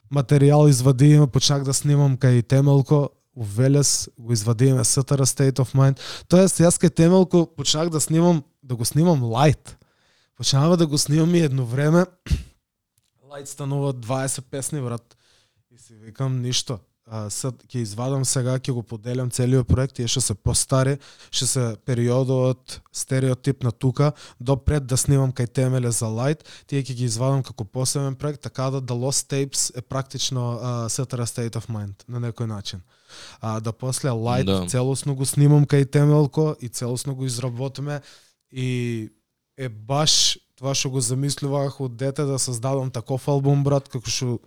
[0.09, 6.01] материјал извадиме, почнах да снимам кај Темелко, у Велес го извадиме Сетара State of Mind.
[6.27, 9.77] Тоест јас кај Темелко почнах да снимам, да го снимам лайт.
[10.35, 12.05] Почнава да го снимам и едно време
[13.29, 15.17] лайт станува 20 песни брат.
[15.71, 16.79] И си викам ништо.
[17.11, 20.99] А, сад ќе извадам сега, ќе го поделам целиот проект и ќе се постари,
[21.33, 26.93] ќе се периодот стереотип на тука, допред да снимам кај темеле за лайт, тие ќе
[26.93, 30.59] ги извадам како посебен проект, така да The Lost Tapes е практично
[30.93, 32.85] Setara State of Mind на некој начин.
[33.41, 34.67] А, да после лайт Да.
[34.69, 38.01] целосно го снимам кај темелко и целосно го изработиме
[38.51, 39.09] и
[39.57, 44.39] е баш тоа што го замислувах од дете да создадам таков албум брат како што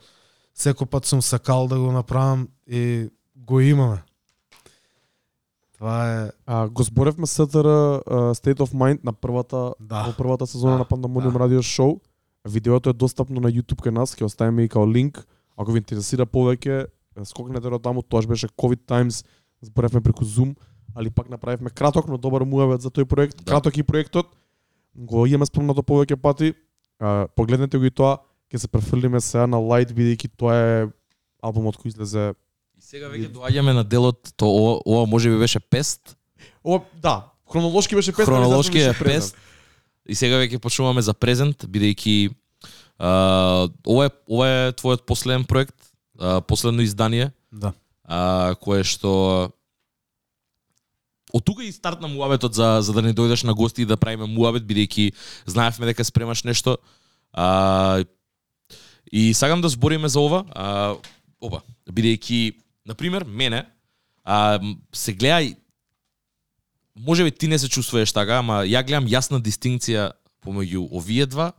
[0.56, 4.02] секој пат сум сакал да го направам и го имаме.
[5.74, 7.66] Това е А, го зборевме СТР
[8.34, 10.02] State of Mind на првата Да.
[10.02, 10.78] во првата сезона Да.
[10.78, 11.38] на Pandemonium Да.
[11.38, 12.00] Radio Show.
[12.44, 15.26] Видеото е достапно на YouTube кај нас, ќе оставиме и као линк.
[15.56, 16.86] Ако ви интересира повеќе,
[17.24, 19.26] скокнете до таму, тоа беше COVID Times,
[19.62, 20.56] зборевме преку Zoom,
[20.94, 23.36] али пак направивме краток, но добар муавет за тој проект.
[23.36, 23.44] Да.
[23.44, 24.26] Краток и проектот.
[24.96, 26.54] Го имаме спомнато повеќе пати.
[26.98, 28.18] А, погледнете го и тоа,
[28.52, 30.88] ќе се префрлиме сега на Light бидејќи тоа е
[31.42, 32.32] албумот кој излезе
[32.78, 36.16] И сега веќе доаѓаме на делот, то ова, ова може би беше пест,
[36.64, 39.04] О, да, хронолошки беше али хронолошки е презент.
[39.04, 39.36] пест.
[40.06, 42.34] И сега веќе почнуваме за презент, бидејќи
[42.98, 45.76] а, ова е ова е твојот последен проект,
[46.18, 47.72] а, последно издание, да.
[48.04, 49.52] а, кое што
[51.32, 54.26] Од тука и стартна муабетот за за да не дојдеш на гости и да правиме
[54.28, 55.14] муабет бидејќи
[55.48, 56.76] знаевме дека спремаш нешто.
[57.32, 58.04] А,
[59.12, 60.96] и сакам да збориме за ова, а,
[61.40, 61.60] ова,
[61.90, 62.54] бидејќи
[62.86, 63.66] на пример мене
[64.24, 64.60] а,
[64.92, 65.56] се гледа и
[66.96, 70.12] можеби ти не се чувствуваш така, ама ја гледам јасна дистинкција
[70.44, 71.52] помеѓу овие два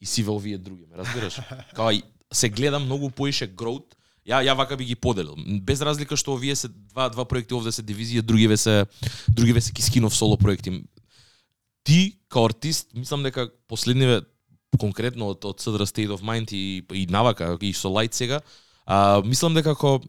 [0.00, 1.40] и сиве овие други, ме разбираш?
[1.76, 1.96] Као
[2.32, 3.94] се гледа многу поише гроут.
[4.26, 5.36] Ја ја вака би ги поделил.
[5.62, 8.86] Без разлика што овие се два два проекти овде се дивизија, другиве се
[9.28, 10.82] другиве се Кискинов соло проекти.
[11.84, 14.20] ти као артист, мислам дека последниве
[14.80, 18.40] конкретно од, од Southern State of Mind и, и навака и со Light сега,
[18.84, 20.00] а, мислам дека како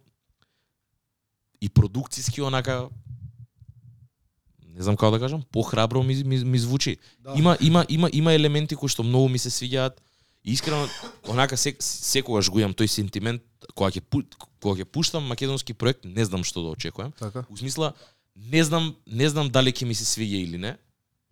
[1.62, 2.90] и продукциски онака
[4.78, 6.98] не знам како да кажам, похрабро ми, ми, ми звучи.
[7.20, 7.34] Да.
[7.38, 9.98] Има има има има елементи кои што многу ми се свиѓаат.
[10.46, 10.88] Искрено
[11.28, 13.42] онака сек, секогаш го имам тој сентимент
[13.74, 14.02] кога ќе
[14.62, 17.12] кога ќе пуштам македонски проект, не знам што да очекувам.
[17.18, 17.46] Така.
[17.50, 17.94] У смисла
[18.36, 20.78] не знам не знам дали ќе ми се свиѓа или не.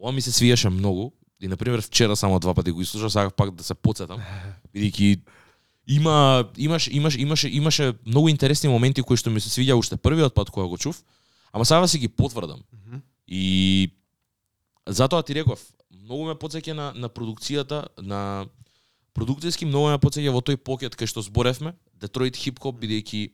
[0.02, 3.34] Ова ми се свиѓаше многу и на пример вчера само два пати го изслушав, сакав
[3.34, 4.22] пак да се потсетам,
[4.76, 5.20] бидејќи
[5.88, 10.34] има имаш имаш имаше имаше многу интересни моменти кои што ми се свиѓа уште првиот
[10.34, 11.03] пат кога го чув,
[11.53, 12.64] ама сега си ги потврдам.
[13.28, 13.91] И
[14.88, 15.60] затоа ти реков,
[15.91, 18.48] многу ме потсеќа на на продукцијата, на
[19.16, 23.32] продукцијски многу ме потсеќа во тој покет кај што зборевме, Детройт хип хоп бидејќи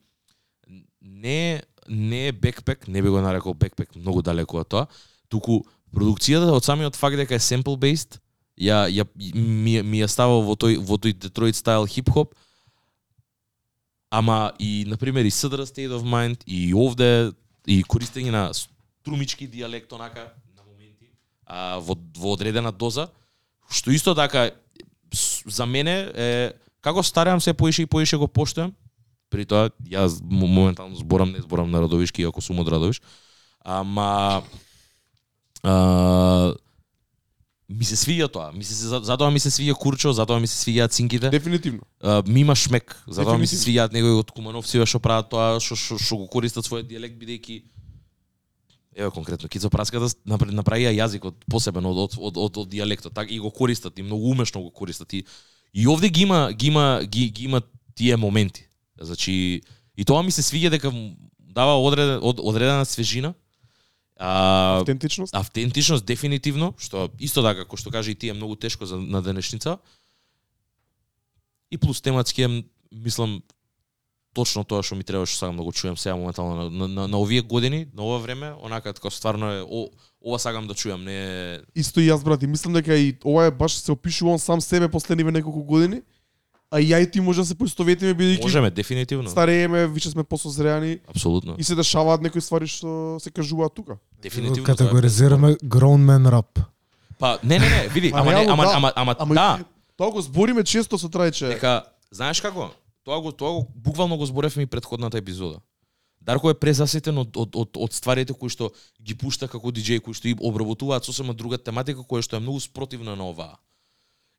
[1.01, 4.87] не не е бекпек, не би го нарекол бекпек многу далеку од тоа,
[5.29, 5.65] туку
[5.95, 8.19] продукцијата од самиот факт дека е sample based,
[8.59, 12.35] ја ја ми, ми ја става во тој во тој detroit style хип хоп.
[14.11, 17.31] Ама и на пример и Southern State of Mind и овде
[17.65, 21.13] и користење на струмички дијалект онака на моменти
[21.45, 23.07] а, во во одредена доза,
[23.69, 24.51] што исто така
[25.45, 26.51] за мене е
[26.81, 28.73] како стареам се поише и поише го поштојам.
[29.31, 33.01] При тоа јас моментално зборам, не зборам на Радовишки, иако сум од Радовиш.
[33.63, 34.43] Ама
[35.63, 36.53] а,
[37.69, 38.51] ми се свиѓа тоа.
[38.51, 41.29] Ми се за- затоа ми се свиѓа Курчо, затоа ми се свиѓаат цинките.
[41.29, 41.79] Дефинитивно.
[41.99, 45.75] А, ми има шмек, затоа ми се свиѓаат некои од кумановци што прават тоа, што
[45.75, 47.61] што го користат својот дијалект бидејќи
[48.93, 53.31] Еве конкретно Кицо Праската напр- направија јазикот посебен од од од, од, од дијалектот, така
[53.31, 55.23] и го користат и многу умешно го користат и
[55.73, 57.61] и овде ги има ги има ги, ги има
[57.95, 58.67] тие моменти.
[58.99, 59.61] Значи
[59.97, 60.91] и тоа ми се свиѓа дека
[61.39, 63.33] дава одреден од, одредена свежина.
[64.23, 65.35] А, Автентичност.
[65.35, 69.21] автентичност дефинитивно, што исто така кој што каже и ти е многу тешко за на
[69.25, 69.79] денешница.
[71.71, 73.41] И плюс тематски е мислам
[74.33, 77.07] точно тоа што ми треба што сакам да го чујам сега моментално на, на, на,
[77.07, 79.89] на овие години, на ова време, онака така стварно е о,
[80.21, 83.49] ова сакам да чујам, не е Исто и јас брат, и мислам дека и ова
[83.49, 86.05] е баш се опишува он сам себе последниве неколку години,
[86.71, 89.29] а и ја и ти може да се поистоветиме бидејќи можеме дефинитивно.
[89.29, 91.55] старееме, више сме посозреани Апсолутно.
[91.59, 93.97] и се дешаваат некои ствари што се кажуваат тука.
[94.21, 94.63] Дефинитивно.
[94.63, 96.63] Категоризираме grown man rap.
[97.19, 98.71] Па не не не, види, Ма, ама не, реално, ама да.
[98.75, 99.59] ама ама, Ама да.
[99.97, 101.47] тоа го збориме често со трајче.
[101.53, 102.71] Дека знаеш како?
[103.03, 105.59] Тоа го тоа го буквално го зборевме и предходната епизода.
[106.21, 108.69] Дарко е презаситен од, од, од, од стварите кои што
[109.01, 112.59] ги пушта како диџеј, кои што и обработуваат сосема друга тематика која што е многу
[112.61, 113.57] спротивна на оваа.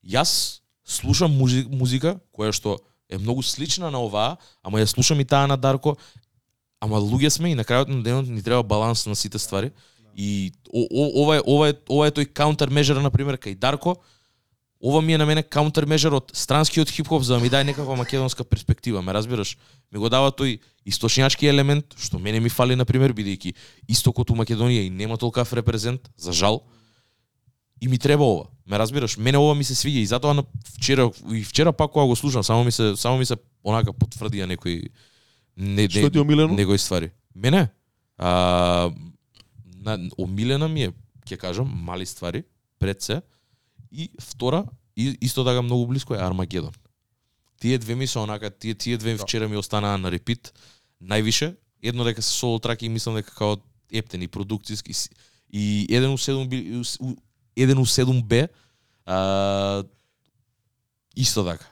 [0.06, 2.78] Јас слушам музика која што
[3.08, 5.96] е многу слична на оваа, ама ја слушам и таа на Дарко,
[6.80, 9.70] ама луѓе сме и на крајот на денот ни треба баланс на сите ствари.
[10.16, 13.54] И о, о, ова е ова е ова е тој counter measure на пример кај
[13.58, 13.96] Дарко,
[14.82, 17.96] ова ми е на мене counter measure од странскиот хип-хоп за да ми даде некаква
[17.96, 19.56] македонска перспектива, ме разбираш?
[19.92, 23.54] Ми го дава тој источњачки елемент што мене ми фали на пример бидејќи
[23.88, 26.64] истокот у Македонија и нема толкав репрезент, за жал.
[27.82, 28.44] И ми треба ова.
[28.66, 29.16] Ме разбираш?
[29.18, 32.44] Мене ова ми се свиѓа и затоа на вчера и вчера пак кога го слушам,
[32.44, 33.34] само ми се само ми се
[33.64, 34.88] онака потврдија некои
[35.56, 36.54] не, Што ти е омилено?
[36.54, 37.10] некои ствари.
[37.34, 37.68] Мене
[38.18, 38.90] а,
[39.76, 40.92] на, омилена ми е,
[41.26, 42.44] ќе кажам, мали ствари
[42.78, 43.22] пред се
[43.92, 44.64] и втора
[44.96, 46.72] и исто така многу блиско е Армагедон.
[47.60, 49.22] Тие две ми се онака, тие тие две Да.
[49.22, 50.52] вчера ми останаа на репит
[51.02, 51.54] највише.
[51.82, 53.56] Едно дека се соло траки и мислам дека као
[53.92, 54.92] ептени продукциски
[55.52, 57.16] и 1 у 7 би у-
[57.56, 58.48] 1 у 7 б
[59.06, 59.84] а,
[61.16, 61.64] исто така.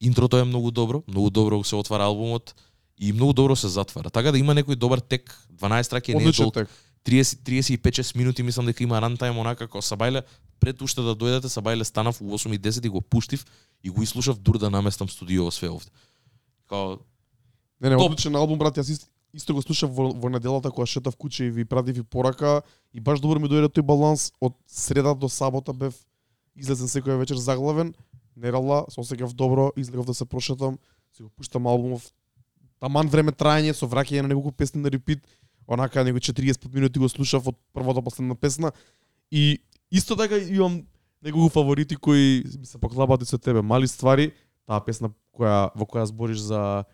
[0.00, 2.54] Интрото е многу добро, многу добро се отвара албумот
[2.98, 4.10] и многу добро се затвара.
[4.10, 6.68] Така да има некој добар тек, 12 траки не е Одличен долг, тек.
[7.04, 10.22] 30 35 минути мислам дека има рантајм онака како Сабајле
[10.60, 13.46] пред уште да дојдете Сабајле станав у 8 и 10 и го пуштив
[13.82, 15.90] и го изслушав дур да наместам студио све овде.
[16.68, 16.98] Као
[17.80, 18.12] Не, не, Топ.
[18.12, 18.76] одличен албум, брат.
[18.76, 22.62] Јас исто го слушав во, во неделата кога шетав куќе и ви пратив и порака
[22.92, 25.94] и баш добро ми дојде тој баланс од среда до сабота бев
[26.56, 27.94] излезен секоја вечер заглавен,
[28.36, 30.78] нерала, се осеќав добро, излегов да се прошетам,
[31.16, 32.10] си го пуштам албумов.
[32.80, 35.24] Таман време траење со враќање на неколку песни на репит,
[35.66, 38.72] онака него 40 минути го слушав од прва до последна песна
[39.30, 40.82] и исто така имам
[41.22, 43.62] неколку фаворити кои ми се поклапаат и со тебе.
[43.62, 44.32] Мали ствари,
[44.66, 46.84] таа песна која во која збориш за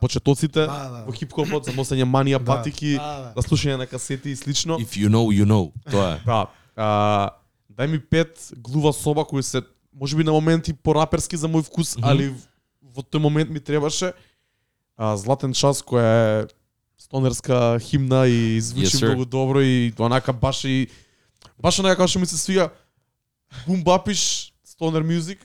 [0.00, 1.04] почетоците Да, да.
[1.06, 2.44] во хип-хопот, за носење манија, Да.
[2.46, 4.78] патики, Да, за слушање на касети и слично.
[4.78, 5.72] if you know, you know.
[5.90, 6.20] Тоа е.
[6.24, 6.46] Да.
[6.76, 7.30] А,
[7.70, 9.62] дај ми пет глува соба кои се
[9.92, 12.04] можеби на моменти пораперски за мој вкус, Мгм.
[12.04, 12.34] али
[12.82, 14.12] во тој момент ми требаше
[14.96, 16.46] а, Златен час која е
[16.98, 19.06] стонерска химна и звучи Yes, sir.
[19.08, 20.88] многу добро и онака баш и
[21.58, 22.70] баш онака како што ми се свига
[23.66, 25.38] бум бапиш, stoner music,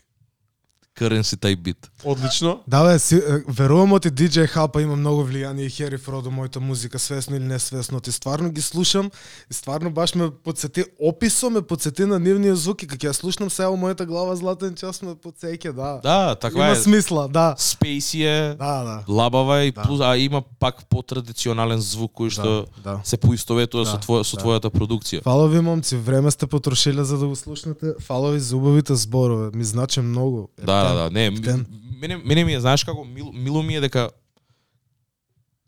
[0.95, 1.88] Currency type beat.
[2.03, 2.59] Одлично.
[2.67, 6.57] Да бе, си, е, верувам оти DJ Хапа има многу влијание и Хери Фродо мојата
[6.57, 7.99] музика, свесно или несвесно.
[7.99, 9.11] Ти стварно ги слушам
[9.51, 13.49] и стварно баш ме подсети, описо ме подсети на нивниот звук и кога ја слушнам
[13.49, 15.99] сега во мојата глава златен час ме подсеќа, да.
[16.03, 16.75] Да, таква има е.
[16.75, 17.55] смисла, да.
[17.57, 19.03] Спейси е, Да, да.
[19.13, 19.81] лабава и Да.
[19.81, 23.01] плюс, а има пак потрадиционален звук кој што да, да.
[23.03, 24.43] се поистоветува Да, со твоја со да.
[24.43, 25.21] твојата продукција.
[25.23, 27.93] Фала ви момци, време сте потрошиле за да го слушнете.
[28.01, 30.47] Фала ви за убавите зборове, ми значи многу.
[30.65, 31.65] Да, да, да, не, Ептен.
[31.99, 34.09] Мене мене ми е знаеш како мило, мило ми е дека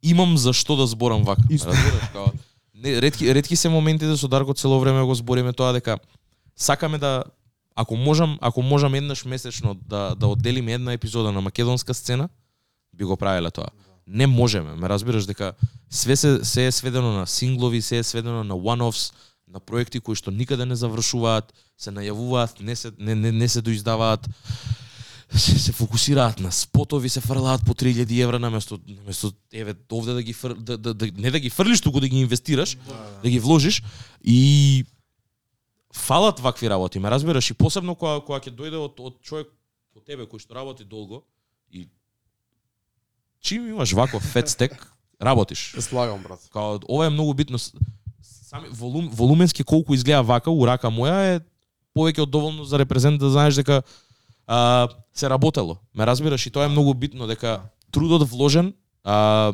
[0.04, 1.44] имам за што да зборам вака.
[1.52, 2.32] Разбираш, као
[2.84, 6.00] не ретки ретки се моментите со Дарко цело време го збориме тоа дека
[6.56, 7.24] сакаме да
[7.76, 12.30] ако можам, ако можам еднаш месечно да да одделиме една епизода на македонска сцена,
[12.94, 13.70] би го правеле тоа.
[14.08, 15.54] Не можеме, ме разбираш дека
[15.90, 19.14] све се се е сведено на синглови, се е сведено на one-offs,
[19.48, 23.62] на проекти кои што никаде не завршуваат, се најавуваат, не се не не, не се
[23.62, 24.28] доиздаваат
[25.38, 30.24] се, се фокусираат на спотови, се фрлаат по 3000 евра наместо наместо еве овде да
[30.24, 32.78] ги фр, да, да, да, не да ги фрлиш, туку да ги инвестираш,
[33.24, 33.84] да ги вложиш
[34.24, 34.86] и
[35.94, 39.48] фалат вакви работи, ме разбираш и посебно кога кога ќе дојде од од човек
[39.96, 41.24] од тебе кој што работи долго
[41.72, 41.88] и
[43.40, 45.72] чим имаш ваков фет стек, работиш.
[45.72, 46.40] Се слагам, брат.
[46.52, 47.58] Као ова е многу битно.
[48.22, 51.40] Сами волум, волуменски колку изгледа вака у рака моја е
[51.96, 53.82] повеќе од доволно за репрезент да знаеш дека
[54.48, 55.78] а, се работело.
[55.96, 57.62] Ме разбираш и тоа е многу битно дека
[57.92, 58.74] трудот вложен
[59.04, 59.54] а,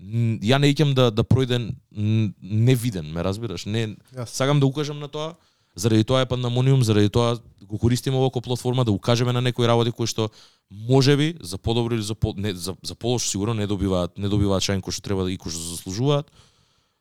[0.00, 3.66] ја не икем да да пројде невиден, ме разбираш?
[3.66, 4.26] Не Јас.
[4.26, 5.34] сакам да укажам на тоа.
[5.74, 9.66] Заради тоа е Пандамониум, заради тоа го користиме ова како платформа да укажеме на некои
[9.66, 10.30] работи кои што
[10.70, 14.62] можеби за подобро или за по, не за за полош сигурно не добиваат не добиваат
[14.62, 16.26] шајн кој што треба да и кој што заслужуваат.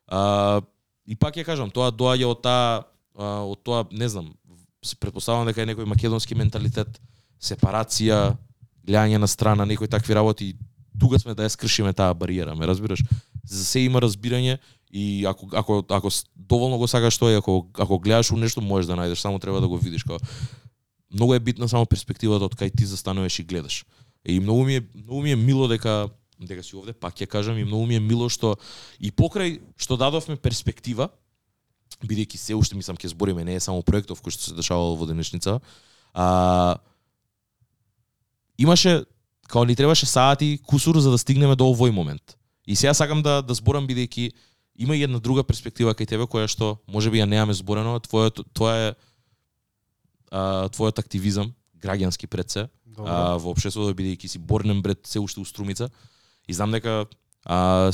[0.07, 0.61] А,
[1.07, 2.85] и пак ја кажам, тоа доаѓа од таа
[3.19, 4.33] од тоа, не знам,
[4.85, 6.99] се претпоставувам дека е некој македонски менталитет,
[7.41, 8.35] сепарација,
[8.87, 10.53] гледање на страна, некои такви работи.
[10.99, 13.03] Тука сме да ја скршиме таа бариера, ме разбираш?
[13.43, 14.57] За се има разбирање
[14.91, 18.87] и ако ако ако доволно го сакаш тоа и ако ако гледаш у нешто можеш
[18.87, 20.19] да најдеш, само треба да го видиш како
[21.13, 23.85] многу е битна само перспективата од кај ти застануваш и гледаш.
[24.25, 27.57] И многу ми е многу ми е мило дека дека си овде, пак ќе кажам,
[27.57, 28.55] и многу ми е мило што
[28.99, 31.09] и покрај што дадовме перспектива,
[32.05, 35.07] бидејќи се уште мислам ќе збориме, не е само проектов кој што се дешавало во
[35.09, 35.59] денешница,
[36.13, 36.79] а
[38.57, 39.05] имаше
[39.49, 42.37] као ни требаше сати кусур за да стигнеме до овој момент.
[42.67, 44.31] И сега сакам да да зборам бидејќи
[44.79, 48.75] има и една друга перспектива кај тебе која што можеби ја немаме зборено, твојот тоа
[48.77, 48.89] е
[50.31, 51.51] а, твојот активизам,
[51.81, 55.89] граѓански пред се, а, во општеството бидејќи си борнем бред се уште у струмица
[56.47, 57.07] и знам дека
[57.43, 57.91] а,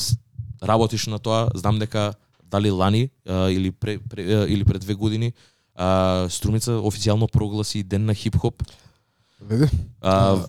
[0.62, 2.14] работиш на тоа, знам дека
[2.52, 5.34] дали лани а, или пре, пре, а, или пред две години
[5.76, 8.64] а, струмица официјално прогласи ден на хип-хоп.
[9.42, 9.70] Види?
[10.02, 10.48] А,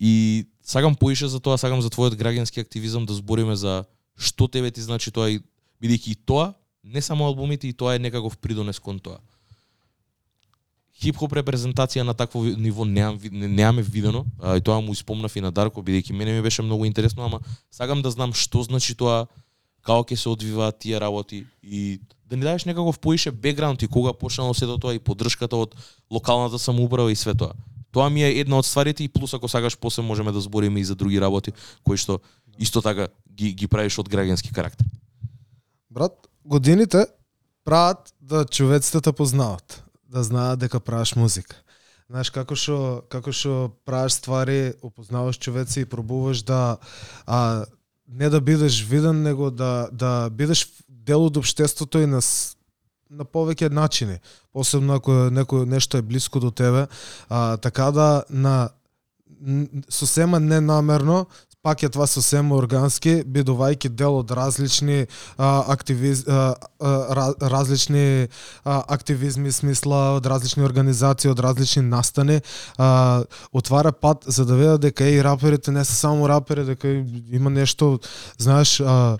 [0.00, 3.84] и сакам поише за тоа, сакам за твојот граѓански активизам да збориме за
[4.16, 5.40] што тебе ти значи тоа и
[5.82, 6.54] бидејќи и тоа
[6.84, 9.18] не само албумите и тоа е некаков придонес кон тоа.
[11.02, 15.36] Хип-хоп репрезентација на такво ниво неам, ви- не- немаме видено, а, и тоа му испомнав
[15.36, 17.40] и на Дарко, бидејќи мене ми беше многу интересно, ама
[17.70, 19.26] сакам да знам што значи тоа,
[19.82, 22.00] како ќе се одвиваат тие работи и
[22.30, 25.74] да ни дадеш некаков поише бекграунд и кога почнало сето тоа и поддршката од
[26.10, 27.52] локалната самоуправа и све тоа.
[27.92, 30.84] Тоа ми е една од стварите и плюс ако сакаш после можеме да збориме и
[30.84, 31.52] за други работи
[31.84, 32.20] кои што
[32.58, 34.86] исто така ги ги правиш од граѓански карактер.
[35.90, 37.06] Брат, годините
[37.64, 41.56] прават да човеците те познават, да знаат дека правиш музика.
[42.08, 46.78] Знаеш како што како што правиш ствари, опознаваш човеци и пробуваш да
[47.26, 47.64] а
[48.12, 52.20] не да бидеш виден, него да да бидеш дел од обштеството и на
[53.12, 54.20] на повеќе начини.
[54.52, 56.86] Посебно ако некој нешто е блиско до тебе,
[57.28, 58.70] а, така да на
[59.88, 61.26] сосема ненамерно
[61.62, 65.04] пак е тоа сосема органски, бидувајќи дел од различни
[65.38, 68.26] а, активиз, а, а, различни
[68.64, 72.40] а, активизми, смисла од различни организации, од различни настани,
[72.78, 73.22] а,
[73.52, 76.88] отвара пат за да видат дека и раперите не се само рапери, дека
[77.30, 78.00] има нешто,
[78.38, 79.18] знаеш, а,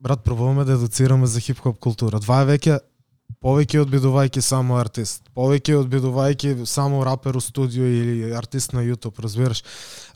[0.00, 2.20] брат, пробуваме да едуцираме за хип-хоп култура.
[2.20, 2.80] Два е веќе
[3.44, 9.62] повеќе одбидувајќи само артист, повеќе одбидувајќи само рапер у студио или артист на YouTube, разбираш.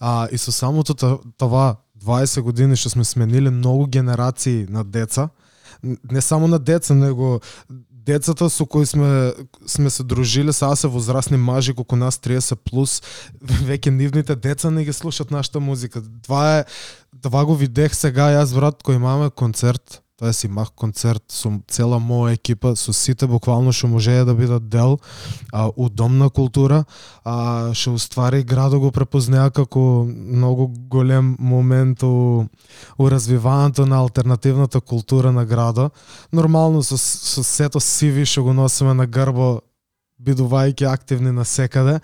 [0.00, 0.94] А, и со самото
[1.36, 5.28] това 20 години што сме смениле многу генерации на деца,
[5.82, 7.40] не само на деца, него
[7.90, 9.32] децата со кои сме
[9.66, 13.02] сме се дружиле, сега се возрасни мажи колку нас 30 плюс,
[13.68, 16.00] веќе нивните деца не ги слушат нашата музика.
[16.00, 16.64] Два е
[17.22, 22.00] това го видех сега јас брат кој имаме концерт Тоа си мах концерт со цела
[22.02, 24.96] моја екипа, со сите буквално што можеја да бидат дел
[25.52, 25.86] а, у
[26.34, 26.84] култура,
[27.24, 32.48] а што уствари градо го препознаа како многу голем момент у,
[32.98, 35.94] у развивањето на алтернативната култура на градот.
[36.32, 39.60] Нормално со, со сето сиви што го носиме на грбо
[40.18, 42.00] бидувајќи активни на секаде,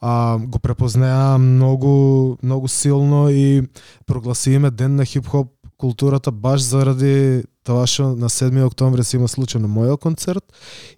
[0.00, 3.68] а, го препознаа многу многу силно и
[4.06, 9.60] прогласиме ден на хип-хоп културата баш заради тоа што на 7 октомври се има случај
[9.60, 10.44] на мојот концерт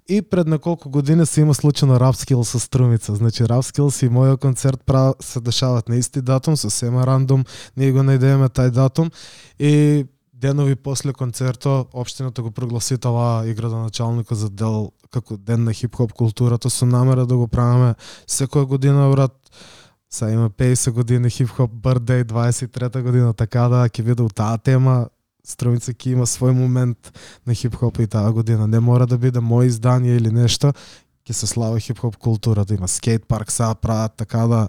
[0.06, 1.98] и пред неколку години се има случај на
[2.44, 3.14] со Струмица.
[3.14, 7.44] Значи Rapskills и мојот концерт пра се дешават на исти датум, со сема рандом,
[7.76, 9.10] ние го најдеме тај датум
[9.58, 15.72] и денови после концерто општината го прогласи тоа и градоначалникот за дел како ден на
[15.72, 17.94] хип-хоп културата со намера да го правиме
[18.28, 19.34] секоја година брат.
[20.10, 25.08] Са има 50 години хип-хоп birthday 23 година, така да ќе биде таа тема.
[25.46, 27.12] Струмица ќе има свој момент
[27.46, 28.66] на хип-хоп и таа година.
[28.66, 30.72] Не мора да биде мој издание или нешто,
[31.26, 32.74] ќе се слава хип-хоп културата.
[32.74, 34.68] Да има скейт парк са прават, така да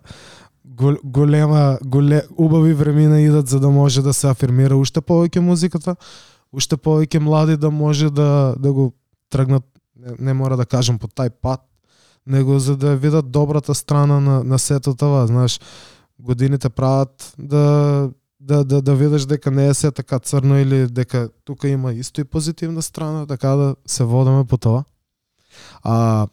[0.65, 5.95] гол- голема, голе, убави времена идат за да може да се афирмира уште повеќе музиката,
[6.53, 8.93] уште повеќе млади да може да да го
[9.29, 9.63] тргнат
[9.95, 11.61] не, не мора да кажам по тај пат,
[12.27, 15.59] него за да видат добрата страна на на сето това, знаеш,
[16.19, 18.09] годините прават да
[18.41, 22.21] да да да видиш дека не е се така црно или дека тука има исто
[22.21, 24.83] и позитивна страна, така да се водаме по тоа.
[25.83, 26.27] А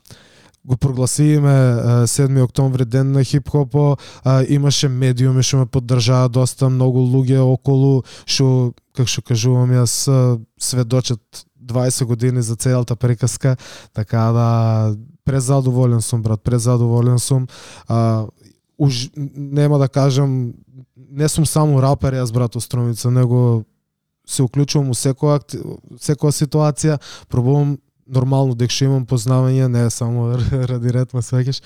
[0.65, 3.97] го прогласиме 7 октомври ден на хип-хопо,
[4.49, 10.09] имаше медиуми што ме поддржаа доста многу луѓе околу што како што кажувам јас
[10.61, 11.21] сведочат
[11.69, 13.57] 20 години за целата приказка,
[13.93, 14.49] така да
[15.25, 17.47] презадоволен сум брат, презадоволен сум.
[17.89, 18.27] А,
[18.79, 20.55] уж нема да кажам
[20.97, 23.65] не сум само рапер јас брат Остромица, него
[24.29, 25.41] се уклучувам у секоја
[25.97, 26.99] секоја ситуација,
[27.29, 30.37] пробувам нормално дека што имам познавање, не е само
[30.71, 31.63] ради ред ме свеќаш.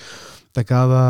[0.53, 1.03] Така да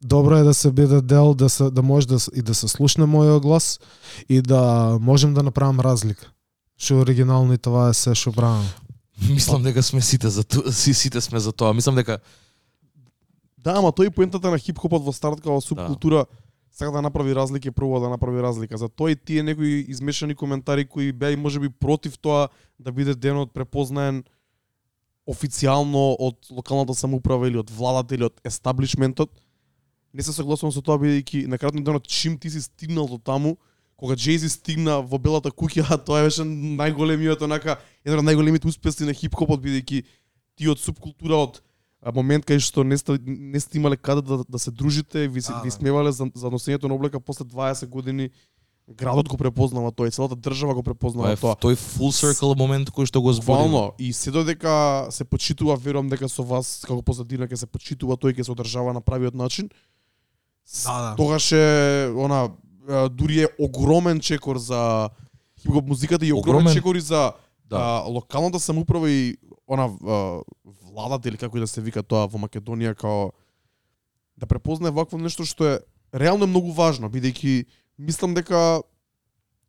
[0.00, 3.04] добро е да се биде дел, да се да може да и да се слушне
[3.04, 3.80] мојот глас
[4.28, 6.30] и да можем да направам разлика.
[6.78, 8.66] Што оригинално и тоа е се што правам.
[9.28, 11.74] Мислам дека сме сите за тоа, си сите сме за тоа.
[11.74, 12.18] Мислам дека
[13.68, 16.24] Да, ама тој поентата на хип-хопот во старт како субкултура
[16.72, 18.78] сака да направи разлика, прво да направи разлика.
[18.80, 23.12] За тоа и тие некои измешани коментари кои беа и можеби против тоа да биде
[23.14, 24.22] денот препознаен
[25.28, 29.36] официјално од локалната самоуправа или од владата или од естаблишментот.
[30.16, 33.20] Не се согласувам со тоа бидејќи на крајот на денот чим ти си стигнал до
[33.20, 33.58] таму,
[34.00, 39.12] кога Джейзи стигна во белата куќа, тоа беше најголемиот онака еден од најголемите успеси на
[39.12, 40.04] хип-хопот бидејќи
[40.56, 41.60] ти од субкултура од
[42.14, 45.52] момент кај што не сте не сте имале каде да, да се дружите, ви се
[45.62, 45.70] ви да.
[45.70, 48.30] смевале за, за носењето на облека после 20 години
[48.88, 51.52] градот го препознава тоа и целата држава го препознава тоа.
[51.58, 53.68] тој full circle момент кој што го зборим.
[53.68, 58.16] Буквално и се додека се почитува, верувам дека со вас како позадина ќе се почитува
[58.16, 59.68] тој ќе се одржава на правиот начин.
[60.84, 61.14] Да, да.
[61.16, 62.48] Тогаш е она
[63.10, 65.10] дури е огромен чекор за
[65.60, 66.74] хип-хоп музиката и огромен, Огромен.
[66.74, 67.32] чекор и за
[67.68, 67.76] Да.
[67.76, 70.40] а, локалната самоуправа и она а,
[70.98, 73.30] владата или како и да се вика тоа во Македонија као
[74.36, 75.78] да препознае вакво нешто што е
[76.14, 77.66] реално е многу важно бидејќи
[77.98, 78.82] мислам дека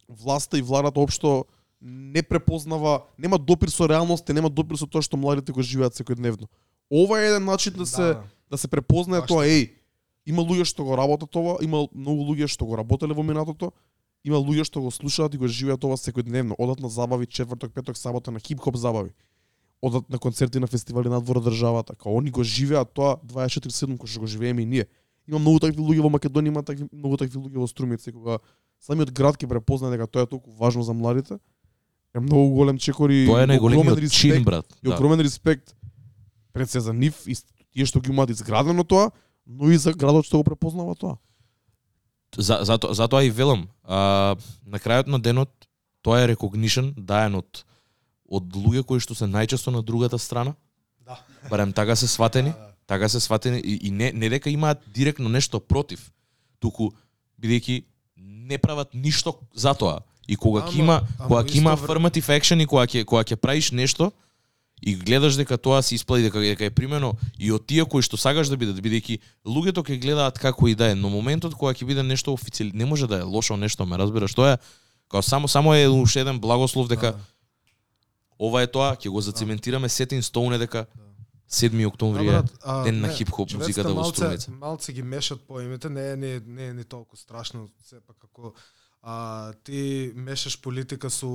[0.10, 1.45] власта и владата општо
[1.81, 6.49] не препознава, нема допир со реалноста, нема допир со тоа што младите го живеат секојдневно.
[6.91, 8.18] Ова е еден начин да се
[8.49, 9.69] да се препознае Баш тоа, еј,
[10.26, 13.72] има луѓе што го работат ова, има многу луѓе што го работеле во минатото,
[14.26, 17.97] има луѓе што го слушаат и го живеат ова секојдневно, одат на забави четврток, петок,
[17.97, 19.14] сабота на хип-хоп забави.
[19.81, 24.07] Одат на концерти на фестивали надвор од државата, као они го живеат тоа 24/7 кој
[24.07, 24.85] што го живееме и ние.
[25.27, 28.39] Има многу такви луѓе во Македонија, има такви многу такви луѓе во Струмица, кога
[28.81, 31.39] самиот град ќе препознае дека тоа е толку важно за младите,
[32.14, 34.65] е многу голем чекор и Тоа е најголемиот респект чин, брат.
[34.84, 34.95] и Да.
[34.95, 35.76] огромен респект
[36.53, 37.35] пред се за нив и
[37.73, 39.11] тие што ги имаат изградено тоа,
[39.45, 41.18] но и за градот што го препознава тоа.
[42.38, 44.35] За, зато, затоа и велам, а,
[44.65, 45.49] на крајот на денот
[46.01, 47.65] тоа е recognition даен од
[48.30, 50.53] од луѓе кои што се најчесто на другата страна.
[51.06, 51.19] Да.
[51.49, 52.53] Барем така се сватени,
[52.88, 56.11] така се сватени и, и не, не дека имаат директно нешто против,
[56.60, 56.91] туку
[57.41, 57.84] бидејќи
[58.18, 59.99] не прават ништо за тоа.
[60.30, 63.72] И кога ќе има, кога ќе има affirmative action и кога ќе кога ќе правиш
[63.72, 64.11] нешто
[64.81, 68.18] и гледаш дека тоа се исплати дека дека е примено и од тие кои што
[68.18, 71.88] сакаш да бидат бидејќи луѓето ќе гледаат како и да е, но моментот кога ќе
[71.89, 74.61] биде нешто официјално не може да е лошо нешто, ме разбираш, тоа е
[75.10, 77.26] као само само е уште еден благослов дека Да.
[78.40, 80.86] Ова е тоа, ќе го зацементираме set in stone е дека
[81.49, 84.52] 7 октомври Да, е брат, а, ден на не, хип-хоп музиката во Струмица.
[84.52, 88.53] Малце ги мешат поимите, не е не, не е ни толку страшно, сепак како
[89.02, 91.28] а, ти мешаш политика со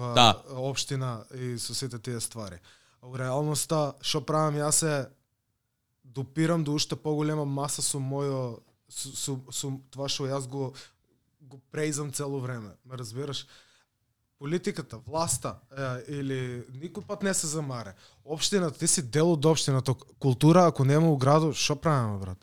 [0.00, 0.42] а, Да.
[0.56, 2.58] општина и со сите тие ствари.
[3.02, 5.08] А у реалноста, што правам јас е
[6.04, 8.58] допирам до уште поголема маса со мојо
[8.88, 10.72] со, со, со тоа што јас го
[11.40, 12.72] го преизам цело време.
[12.84, 13.46] Ме разбираш?
[14.38, 17.94] Политиката, власта е, или никој пат не се замаре.
[18.24, 19.94] Општината, ти си дел од општината.
[20.18, 22.38] Култура, ако нема у градот, што правиме, брат?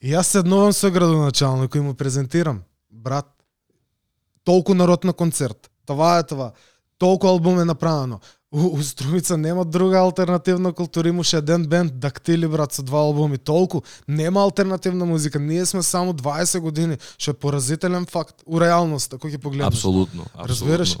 [0.00, 2.62] И јас седнувам со градоначалник и му презентирам.
[2.90, 3.28] Брат,
[4.44, 5.70] толку народ на концерт.
[5.84, 6.52] Това е това.
[6.98, 8.20] Толку албум е направено.
[8.52, 13.38] У, у Струмица нема друга алтернативна култура, имаше еден бенд Дактили брат со два албуми.
[13.38, 15.38] Толку нема алтернативна музика.
[15.38, 19.78] Ние сме само 20 години, што е поразителен факт у реалноста кој ќе погледнеш.
[19.78, 20.98] Апсолутно, Разбираш?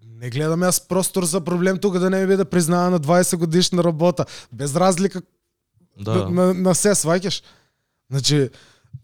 [0.00, 4.24] Не гледам јас простор за проблем тука да не ми биде признавана 20 годишна работа,
[4.52, 5.20] без разлика
[6.00, 6.28] Да.
[6.30, 7.42] на, на, се, сваќаш?
[8.10, 8.50] Значи,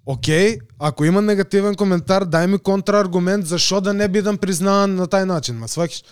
[0.07, 5.25] окей, ако има негативен коментар, дај ми контрааргумент зашо да не бидам признаван на тај
[5.25, 6.05] начин, ма сваќаш?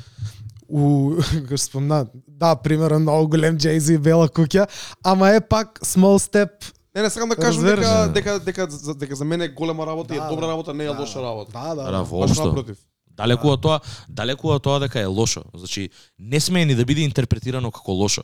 [0.71, 1.15] У,
[1.49, 4.69] го спомна, да, пример многу голем Jay-Z и Бела Куќа,
[5.05, 6.51] ама е пак small step.
[6.95, 10.15] Не, не сакам да кажам дека, дека, дека, за- дека за мене е голема работа
[10.15, 10.53] и е Да, добра да.
[10.53, 11.53] работа, не е Да, лоша работа.
[11.53, 11.83] Да, да.
[11.83, 12.05] Да, да.
[12.05, 12.79] Баш напротив.
[13.11, 15.43] Далеку од тоа, далеку од тоа дека е лошо.
[15.55, 18.23] Значи, не смее ни да биде интерпретирано како лошо.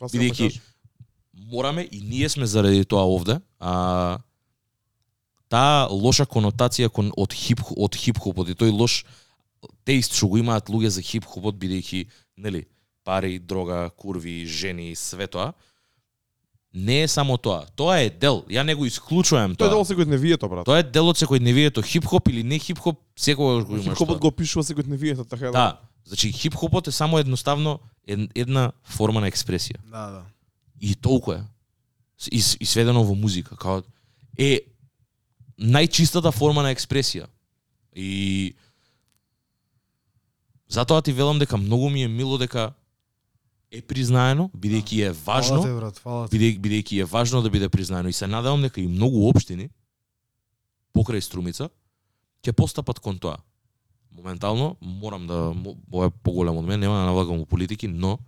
[0.00, 0.60] Да Бидејќи
[1.50, 4.18] мораме и ние сме заради тоа овде, а
[5.48, 9.04] таа лоша конотација кон од хип од хип-хопот и тој лош
[9.84, 12.06] теист што го имаат луѓе за хип-хопот бидејќи
[12.36, 12.66] нели
[13.04, 15.52] пари, дрога, курви, жени, све тоа
[16.74, 17.64] не е само тоа.
[17.72, 18.44] Тоа е дел.
[18.48, 19.76] Ја не го исклучувам Тоа е тоа.
[19.76, 20.64] дел секој невието, брат.
[20.64, 24.20] Тоа е дел од секој невието хип-хоп или не хип-хоп, секогаш го имаш Хип-хопот тоа.
[24.20, 25.80] го опишува секој невието, така Да.
[26.04, 29.80] Значи хип-хопот е само едноставно ед- една форма на експресија.
[29.84, 30.22] Да, да.
[30.78, 31.40] И толку е.
[32.28, 33.56] И, и сведено во музика.
[33.56, 33.80] Као,
[34.36, 34.60] е
[35.58, 37.24] најчистата форма на експресија.
[37.94, 38.52] И
[40.68, 42.72] затоа ти велам дека многу ми е мило дека
[43.70, 48.08] е признаено, бидејќи е важно, Фала брат, фала бидејќи бидејќи е важно да биде признаено
[48.08, 49.68] и се надевам дека и многу општини
[50.94, 51.68] покрај Струмица
[52.42, 53.38] ќе постапат кон тоа.
[54.16, 55.52] Моментално морам да
[55.92, 58.18] ова е поголем од мене, нема да навлагам во политики, но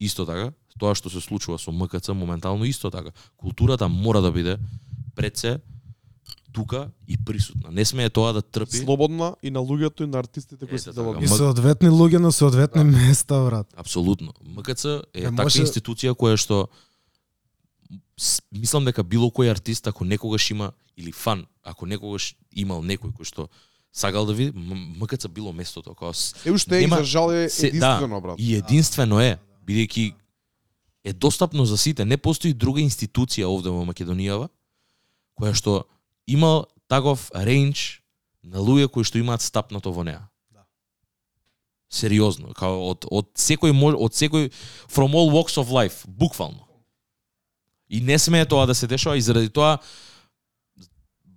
[0.00, 3.10] исто така тоа што се случува со МКЦ моментално исто така.
[3.36, 4.56] Културата мора да биде
[5.14, 5.58] пред се
[6.58, 7.70] тука и присутна.
[7.70, 8.76] Не смее тоа да трпи.
[8.78, 10.94] Слободна и на луѓето и на артистите кои се така.
[10.96, 11.16] делат.
[11.18, 13.66] И Ма- соодветни луѓе на соодветни места, брат.
[13.76, 14.32] Апсолутно.
[14.48, 16.66] МКЦ е Е, таква може- институција која што
[18.52, 23.24] мислам дека било кој артист ако некогаш има или фан, ако некогаш имал некој кој
[23.24, 23.48] што
[23.92, 24.52] сагал да види,
[24.96, 28.20] МКЦ било местото кога с- Е уште е и Нема- за жал е се- единствено,
[28.20, 28.34] брат.
[28.38, 30.14] И единствено е, бидејќи
[31.04, 32.04] е достапно за сите.
[32.04, 34.48] Не постои друга институција овде во Македонијава
[35.34, 35.84] која што
[36.28, 38.00] има таков рейндж
[38.44, 40.28] на луѓе кои што имаат стапнато во неа.
[40.52, 40.64] Да.
[41.88, 44.50] Сериозно, као од од секој мож- од секој
[44.88, 46.68] from all walks of life, буквално.
[47.88, 49.78] И не смее тоа да се дешава и заради тоа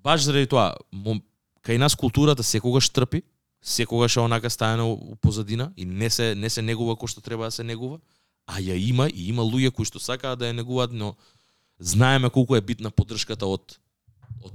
[0.03, 1.21] баш заради тоа мо-
[1.63, 3.23] кај нас културата секогаш трпи,
[3.61, 7.45] секогаш е онака стајана у позадина и не се не се негува кој што треба
[7.47, 7.99] да се негува,
[8.47, 11.15] а ја има и има луѓе кои што сакаат да ја негуваат, но
[11.79, 13.77] знаеме колку е битна поддршката од
[14.43, 14.51] од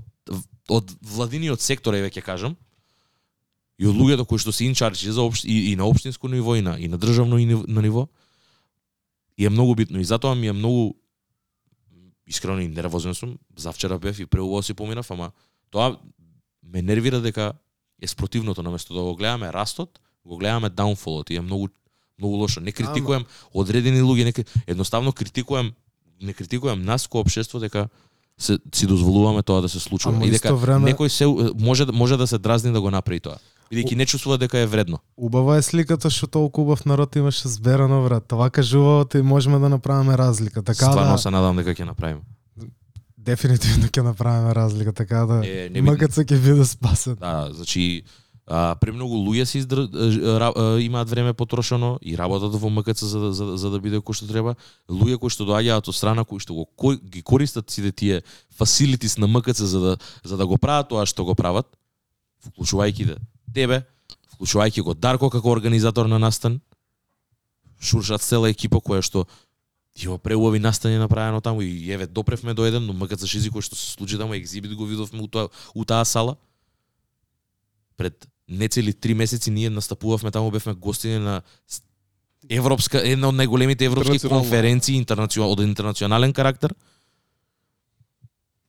[0.68, 2.56] од владиниот сектор, еве ќе кажам,
[3.78, 6.62] и од луѓето кои што се инчарджи за општ, и, и на општинско ниво и
[6.64, 8.08] на и на државно и на ниво.
[9.36, 10.96] И е многу битно и затоа ми е многу
[12.26, 13.38] искрено и нервозен сум.
[13.56, 15.30] Завчера бев и преубаво си поминав, ама
[15.70, 15.98] тоа
[16.62, 17.52] ме нервира дека
[18.02, 21.68] е спротивното наместо да го гледаме растот, го гледаме даунфолот и е многу
[22.18, 22.60] многу лошо.
[22.60, 25.72] Не критикувам одредени луѓе, не, едноставно критикувам
[26.22, 27.88] не критикувам нас кој општество дека
[28.38, 31.26] се си дозволуваме тоа да се случува Ама и дека време- некој се
[31.58, 33.36] може може да се дразни да го направи тоа.
[33.72, 34.98] Бидејќи не чувствува дека е вредно.
[35.16, 38.24] Убава е сликата што толку убав народ имаше зберано, брат.
[38.24, 40.62] Това кажувало и можеме да направиме разлика.
[40.62, 42.20] Така Стварно да, се надам дека ќе направиме.
[43.18, 47.16] дефинитивно ќе направиме разлика, така да Е, не би- МКЦ ќе биде спасен.
[47.16, 48.02] Да, значи
[48.46, 49.88] а, премногу луѓе се издр...
[50.38, 54.14] ра- имаат време потрошено и работат во МКЦ за, да- за, за да биде кој
[54.14, 54.54] што треба.
[54.88, 58.22] Луѓе кои што доаѓаат од страна кои што го кој, ги користат сите тие
[58.54, 61.66] фасилитис на МКЦ за да за да го прават тоа што го прават,
[62.46, 63.18] вклучувајќи да
[63.54, 63.82] тебе,
[64.36, 66.60] вклучувајќи го Дарко како организатор на настан,
[67.80, 69.26] Шуршат цела екипа која што
[69.96, 73.74] има преубави настани направено таму и еве допревме до еден, но МКЦ Шизи кој што
[73.74, 76.36] се случи таму екзибит го видовме у тоа у таа сала
[77.96, 81.42] пред нецели три месеци ние настапувавме таму, бевме гостини на
[82.50, 86.74] Европска една од најголемите европски конференции интернационал од интернационален карактер.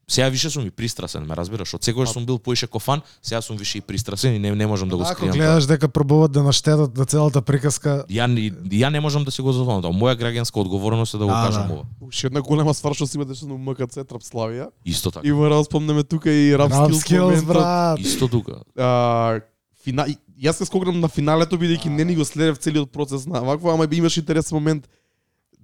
[0.10, 1.74] Сега више сум и пристрасен, ме разбираш?
[1.74, 4.90] Од секогаш сум бил поише кофан, сега сум више и пристрасен и не, не можам
[4.90, 5.28] да го Ако скријам.
[5.28, 5.38] тоа.
[5.38, 8.26] гледаш дека пробуват да наштедат на целата приказка, Ја,
[8.64, 9.82] ја не можам да се го зазвонам.
[9.82, 11.74] Тоа моја граѓанска одговорност е да го Да, кажам да.
[11.74, 11.84] ова.
[12.02, 14.70] Уште една голема ствар што си имаше на МКЦ Трапславија.
[14.86, 15.28] Исто така.
[15.28, 17.48] И мора да спомнеме тука и моментот.
[17.48, 18.00] брат.
[18.00, 18.64] Исто тука.
[18.78, 19.42] А,
[19.88, 20.06] фина...
[20.38, 23.88] Јас се скогнам на финалето бидејќи не ни го следев целиот процес на вакво, ама
[23.92, 24.90] имаше интересен момент.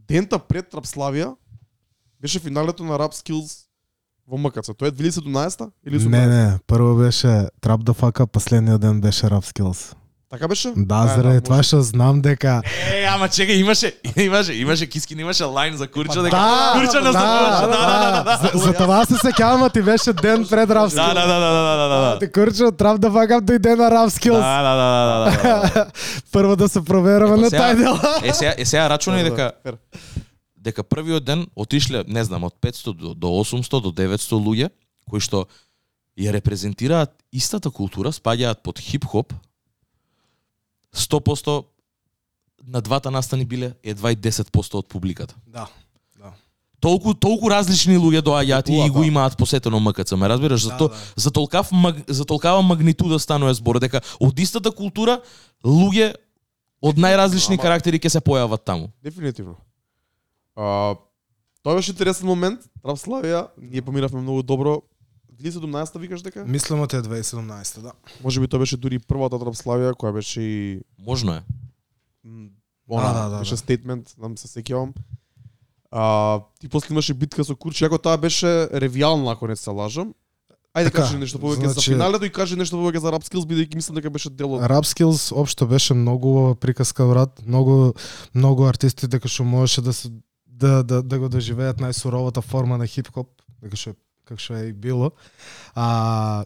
[0.08, 1.36] Дента пред Трапславија
[2.22, 3.68] беше финалето на Rap Skills
[4.28, 4.72] во МКЦ.
[4.78, 6.28] Тоа е 2017 или Не, 18?
[6.28, 9.94] не, прво беше Trap the Fuck последниот ден беше Rap Skills.
[10.34, 10.72] Така беше?
[10.76, 11.42] Да, може.
[11.46, 16.24] тоа што знам дека Е, ама чекај, имаше, имаше, имаше Кискин, имаше лайн за Курчо
[16.26, 17.62] дека Да, Курчо да, настапуваше.
[17.62, 18.58] Да, да, да, да.
[18.58, 20.96] За, това се сеќавам, а ти беше ден пред Skills.
[20.96, 22.20] Да, да, да, да, да, да, да, да.
[22.20, 25.86] Ти Курчо, Trap the Fuck Up дојде на Rap Да, да, да, да, да, да.
[26.32, 27.94] Прво да се провераме на тај дел.
[28.24, 29.78] Е, сега, е, сега рачунај Да, да, дека
[30.58, 34.70] дека првиот ден отишле, не знам, од 500 до, до 800 до 900 луѓе
[35.06, 35.46] кои што
[36.18, 39.34] ја репрезентираат истата култура, спаѓаат под хип-хоп.
[40.95, 41.64] 100%
[42.64, 45.36] на двата настани биле едва и 10% од публиката.
[45.48, 45.68] Да.
[46.80, 49.07] Толку толку различни луѓе доаѓаат и го да.
[49.07, 50.61] имаат посетено МКЦ, ме разбираш?
[50.61, 50.95] За Да, то да.
[51.15, 55.22] за толкав маг, за толкава магнитуда станува збор дека од истата култура
[55.64, 56.15] луѓе
[56.82, 58.91] од најразлични Ама- карактери ќе се појават таму.
[58.99, 59.56] Дефинитивно.
[60.56, 60.95] А,
[61.64, 62.60] тоа беше интересен момент.
[62.84, 64.82] Трапславија, ние помиравме многу добро.
[65.44, 66.45] 2017 викаш дека?
[66.45, 67.91] Мислам од е 2017, да.
[68.24, 71.44] Може би тоа беше дури првата Трапславија која беше и Можно е.
[72.88, 73.57] она, Да, да, да, беше да.
[73.57, 74.94] стейтмент, нам се сеќавам.
[75.91, 80.14] А, ти после имаше битка со Курчи, ако тоа беше ревијална, ако не се лажам.
[80.74, 83.45] Ајде Така, кажи нешто повеќе за значи- финалето и кажи нешто повеќе за Rap Skills,
[83.45, 87.94] бидејќи мислам дека беше дел од Rap Skills општо беше многу приказка брат, многу
[88.34, 90.10] многу артисти дека што можеше да се
[90.48, 93.28] да да да го доживеат најсуровата форма на хип-хоп,
[93.61, 93.95] дека што е-
[94.26, 95.12] како што е и било.
[95.76, 96.45] А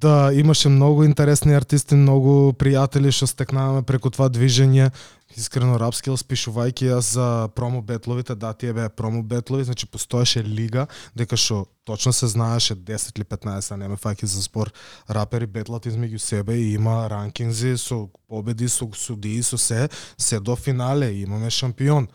[0.00, 4.88] да имаше многу интересни артисти, многу пријатели што стекнаваме преку това движење.
[5.36, 10.42] Искрено рапскил спишувајќи пишувајќи јас за промо бетловите, да тие беа промо бетлови, значи постоеше
[10.42, 14.72] лига дека што точно се знаеше 10 или 15, а не ме фаќа за спор
[15.08, 20.56] рапери бетлат измеѓу себе и има ранкинзи со победи, со судии, со се, се до
[20.56, 22.08] финале, имаме шампион.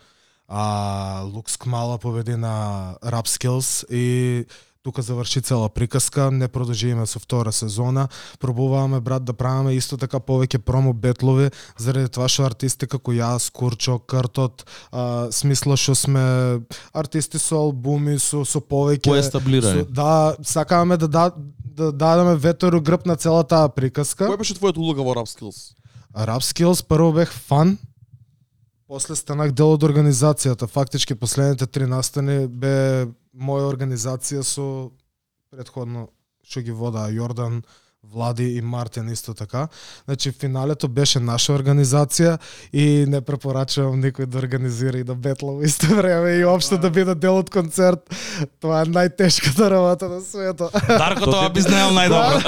[0.48, 4.46] А Лукс Кмала победи на Rap Skills и
[4.86, 8.08] тука заврши цела приказка, не продолжиме со втора сезона,
[8.38, 13.50] пробуваме брат да правиме исто така повеќе промо бетлови заради тоа што артисти како јас,
[13.50, 14.62] Курчо, Кртот,
[14.92, 16.22] а, смисла што сме
[16.94, 19.82] артисти со албуми, со со повеќе Поестаблирани.
[19.90, 21.32] Да, сакаме да да
[21.76, 24.30] да дадеме ветер у грб на целата приказка.
[24.30, 25.74] Која беше твојата улога во Rap Skills?
[26.14, 27.74] Rap Skills прво бех фан,
[28.86, 30.66] после станах дел од организацијата.
[30.66, 34.90] Фактички последните три настани бе моја организација со
[35.50, 36.08] предходно
[36.46, 37.62] што ги вода Јордан,
[38.12, 39.68] Влади и Мартин исто така.
[40.04, 42.38] Значи финалето беше наша организација
[42.72, 46.90] и не препорачувам никој да организира и да бетла во исто време и општо да
[46.90, 48.06] биде дел од концерт.
[48.60, 50.72] Тоа е најтешката работа на светот.
[50.86, 52.38] Дарко тоа би знаел најдобро.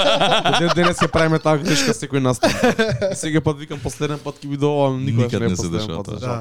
[0.46, 2.54] До ден денес ќе правиме таа грешка секој настан.
[3.20, 6.22] Сега пат викам последен пат ќе биде ова, никогаш не не се дешава тоа.
[6.22, 6.38] Да.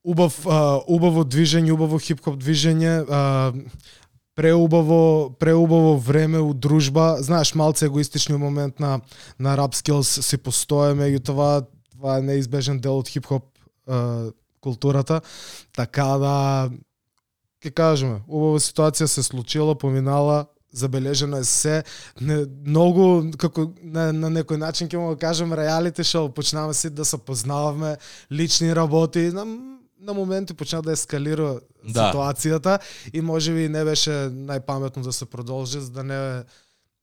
[0.00, 3.52] Убав, а, убаво движење, убаво хип-хоп движење, а,
[4.40, 7.16] преубаво, преубаво време у дружба.
[7.20, 9.00] Знаеш, малце егоистични момент на
[9.38, 13.44] на Rap Skills си постоеме, меѓутоа това е неизбежен дел од хип-хоп
[14.60, 15.20] културата.
[15.76, 16.36] Така да
[17.60, 21.84] ќе кажеме, убава ситуација се случила, поминала, забележено е се
[22.20, 27.04] не, многу како на, на некој начин ќе му кажам реалити шоу почнаваме си да
[27.04, 27.96] се познаваме
[28.32, 29.44] лични работи на,
[30.00, 32.12] на моменти почна да ескалира Да.
[32.12, 32.78] ситуацијата
[33.12, 36.44] и можеби не беше најпаметно да се продолжи за да не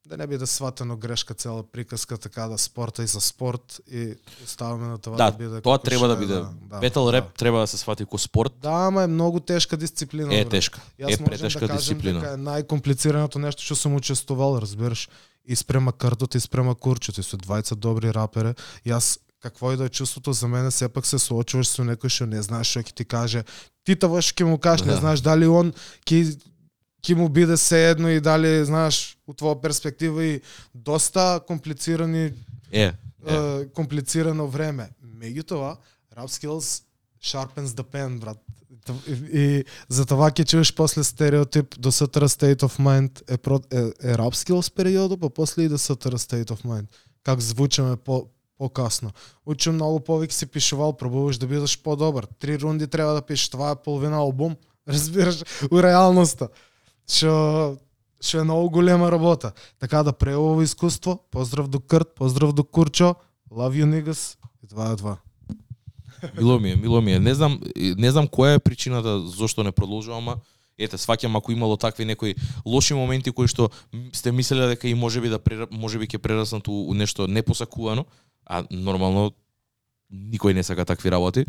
[0.06, 4.88] да не биде сватено грешка цела приказка така да спорта и за спорт и оставаме
[4.88, 6.34] на тоа да, Да, биде тоа како треба да биде.
[6.34, 7.14] да, Бетл да.
[7.14, 8.54] реп треба да се свати ко спорт.
[8.58, 10.32] Да, ама е многу тешка дисциплина.
[10.32, 10.80] Е тешка.
[11.00, 12.20] Јас Е претешка да дисциплина.
[12.22, 15.10] дека е најкомплицираното нешто што сум учествувал, разбираш,
[15.46, 18.56] и спрема Картот и спрема Курчот, и со двајца добри рапери.
[18.86, 19.20] Јас
[19.50, 22.68] какво и да е чувството за мене, сепак се соочуваш со некој што не знаеш
[22.68, 23.44] што ќе ти каже.
[23.84, 25.00] Ти тоа што ќе му кажеш, не Да.
[25.00, 25.74] знаеш дали он
[26.06, 26.38] ќе
[27.04, 30.42] ќе му биде sejedno и дали знаеш у твоја перспектива и
[30.74, 32.34] доста комплицирани
[32.72, 32.94] Е, е.
[33.26, 34.90] е, комплицирано време.
[35.18, 35.78] Меѓутоа,
[36.18, 36.84] Rap Skills
[37.24, 38.38] sharpens the pen, брат.
[39.08, 43.60] И, и за това ќе чуеш после стереотип до Sutter State of Mind е, про,
[43.72, 46.88] е, е Rap Skills периодот, па после и до Sutter State of Mind.
[47.24, 48.28] Как звучаме по
[48.58, 49.12] покасно.
[49.46, 52.28] Учим многу повеќе си пишувал, пробуваш да бидеш подобар.
[52.40, 54.56] Три рунди треба да пишеш, това е половина албум,
[54.88, 56.50] разбираш, у реалноста.
[57.08, 57.78] Што
[58.18, 59.54] што е многу голема работа.
[59.80, 63.16] Така да преово искуство, поздрав до Крт, поздрав до Курчо,
[63.52, 65.18] love you niggas, и това е това.
[66.38, 67.20] Мило ми е, мило ми е.
[67.20, 70.38] Не знам, не знам која е причината зошто не продолжувам, ама
[70.78, 72.36] ете, сваќам ако имало такви некои
[72.66, 73.70] лоши моменти кои што
[74.14, 78.06] сте мислеле дека и можеби да прера, можеби ќе прераснат у, у нешто непосакувано,
[78.46, 79.32] а нормално
[80.12, 81.46] никој не сака такви работи.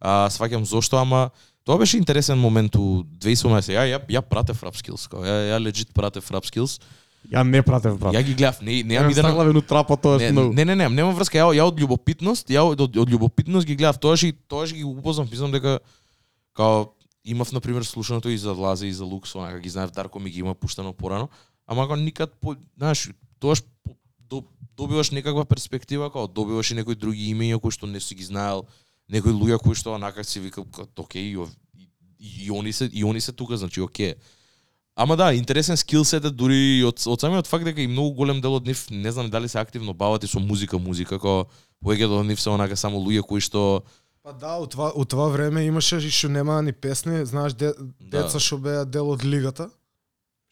[0.00, 1.30] А сваќам зошто, ама
[1.66, 3.74] тоа беше интересен момент у 2017.
[3.74, 6.78] Ја ја ја пратев Rap Skills, ја ја легит пратев Rap Skills.
[7.26, 8.14] Ја не пратев брат.
[8.14, 10.54] Ја ги гледав, не не ја Ја ми да главен трапа тоа е многу.
[10.54, 11.38] не, не, не, нема врска.
[11.38, 15.26] Ја, ја од љубопитност, ја од, од, љубопитност ги гледав тоаш и тоаш ги упознав,
[15.30, 15.80] мислам дека
[16.54, 16.94] као
[17.30, 20.30] имав на пример слушаното и за Лазе и за Лукс, онака ги знаев Дарко ми
[20.30, 21.28] ги има пуштано порано,
[21.66, 23.10] ама го никад по, знаеш,
[23.40, 23.62] тоаш
[24.30, 24.44] до,
[24.76, 28.64] добиваш некаква перспектива, као добиваш и некои други имења кои што не си ги знаел,
[29.08, 31.36] некои луѓе кои што онака си викал окей, и,
[31.76, 31.88] и,
[32.18, 34.14] и, и они се и они се тука, значи окей.
[34.96, 38.40] Ама да, интересен скилсет е дури и од, од самиот факт дека и многу голем
[38.42, 41.46] дел од нив, не знам дали се активно бават и со музика, музика, како
[41.84, 43.84] повеќето од нив се онака само луѓе кои што
[44.28, 47.72] Па да, у това, у това време имаше и што нема ни песни, знаеш, де,
[47.96, 48.24] Да.
[48.28, 49.70] деца што беа дел од лигата,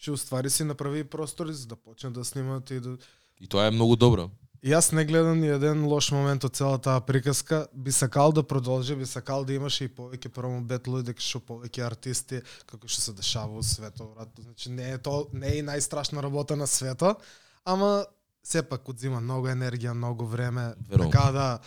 [0.00, 2.96] што уствари си направи простори за да почнат да снимаат и да...
[3.40, 4.30] и тоа е многу добро.
[4.64, 7.68] И јас не гледам ни еден лош момент од целата таа приказка.
[7.74, 11.84] Би сакал да продолжи, би сакал да имаше и повеќе промо бетлови, дека што повеќе
[11.84, 14.32] артисти, како што се дешава во светот, брат.
[14.40, 17.20] Значи не е тоа не е и најстрашна работа на светот,
[17.64, 18.06] ама
[18.40, 21.10] сепак одзима многу енергија, многу време, Верувам.
[21.12, 21.60] така да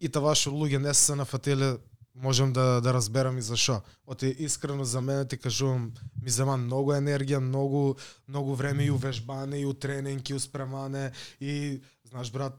[0.00, 1.78] и та што луѓе не се нафателе,
[2.14, 3.82] можам да да разберам и зашо.
[4.06, 5.92] Оти искрено за мене ти кажувам,
[6.22, 7.96] ми зема многу енергија, многу
[8.28, 12.54] многу време и увежбане, и у тренинг, и успремане и знаеш брат,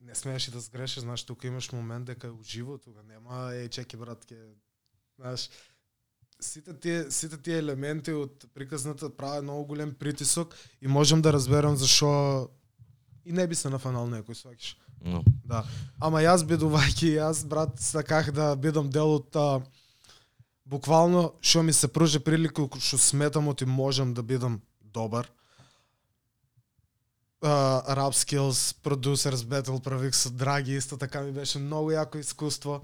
[0.00, 3.68] не смееш и да сгрешиш, знаеш тука имаш момент дека у уживо, тука нема е
[3.68, 4.36] чеки брат ке
[5.18, 5.50] знаеш
[6.40, 11.76] сите тие сите тие елементи од приказната прават многу голем притисок и можам да разберам
[11.76, 12.48] зашо
[13.24, 14.76] и не би се нафанал некој сваќаш.
[15.00, 15.64] Но, Да.
[16.00, 19.60] Ама јас бидувајќи јас брат сакав да бидам дел од а,
[20.64, 25.28] буквално што ми се пружи прилика што сметам оти можам да бидам добар.
[27.40, 32.82] Uh, rap Skills, Producers Battle правих со Драги, исто така ми беше многу јако искуство.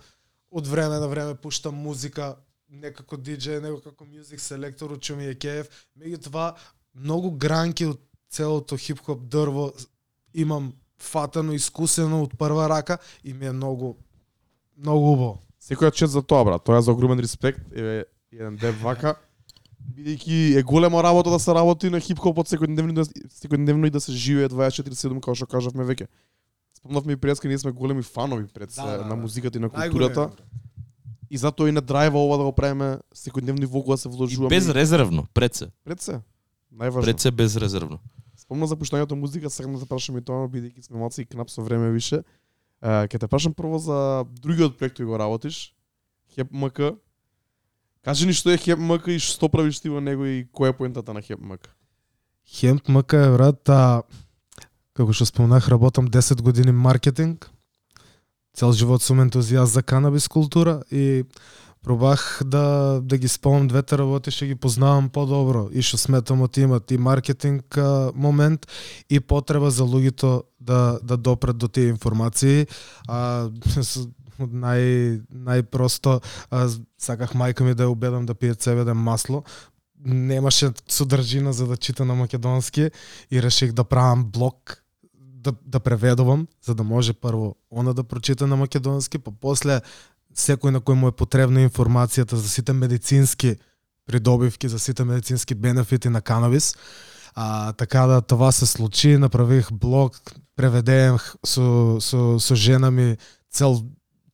[0.51, 2.37] Од време на време пуштам музика,
[2.71, 5.67] некако диджеј, него како мюзик селектор, учу ми е кеф.
[5.99, 6.55] Меѓутоа,
[6.95, 8.01] многу гранки од
[8.31, 9.73] целото хип-хоп дрво
[10.33, 13.95] имам фатано, искусено од прва рака и ми е многу
[14.77, 15.39] многу убаво.
[15.61, 16.65] Секоја чест за тоа, брат.
[16.65, 17.61] Тоа е за огромен респект.
[17.73, 19.15] Еве еден дев вака.
[19.87, 24.01] Бидејќи е голема работа да се работи на хип-хопот секојдневно, и да- секојдневно и да
[24.01, 26.07] се живее 24/7 како што кажавме веќе.
[26.75, 29.17] Спомнавме и преска, ние сме големи фанови пред се Да, да, на да.
[29.17, 30.31] музиката и на културата.
[31.31, 34.13] И затоа и на драйва ова да го правиме секојдневно и во кога се и
[34.13, 34.49] вложуваме.
[34.49, 35.67] безрезервно, пред се.
[35.85, 36.21] пред се.
[36.75, 37.03] Најважно.
[37.03, 37.99] Пред се безрезервно.
[38.55, 41.51] Спомна за пуштањето музика, сакам да те прашам и тоа, бидејќи сме малци и кнап
[41.51, 42.21] со време више.
[42.79, 45.75] Е, ке те прашам прво за другиот проект кој го работиш,
[46.37, 46.95] Хеп МК.
[48.07, 50.77] Кажи ни што е Хеп МК и што правиш ти во него и која е
[50.79, 51.67] поентата на Хеп МК?
[52.47, 54.07] Хемп МК е брат, а,
[54.95, 57.51] како што спомнах, работам 10 години маркетинг.
[58.55, 61.25] Цел живот сум ентузијаст за канабис култура и
[61.85, 66.57] пробах да да ги спомнам двете работи што ги познавам подобро и што сметам од
[66.59, 68.67] имат и маркетинг а, момент
[69.11, 72.67] и потреба за луѓето да да допрат до тие информации.
[73.09, 73.51] А
[74.41, 76.19] нај најпросто
[76.51, 79.45] а, саках мајка ми да ја убедам да пие цеведен масло
[80.05, 82.91] немаше содржина за да чита на македонски
[83.31, 84.85] и реших да правам блог
[85.45, 89.81] да, да преведувам, за да може прво она да прочита на македонски, па после
[90.35, 93.57] секој на кој му е потребна информацијата за сите медицински
[94.07, 96.75] придобивки, за сите медицински бенефити на канабис.
[97.35, 100.23] А, така да това се случи, направих блог,
[100.57, 103.17] преведеем со, со, со жена ми
[103.51, 103.83] цел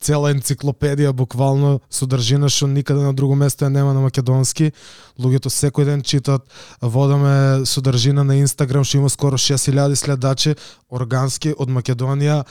[0.00, 4.72] цела енциклопедија буквално содржина што никаде на друго место ја нема на македонски.
[5.20, 6.46] Луѓето секој ден читат,
[6.80, 10.54] водаме содржина на Инстаграм што има скоро 6000 следачи,
[10.88, 12.44] органски од Македонија.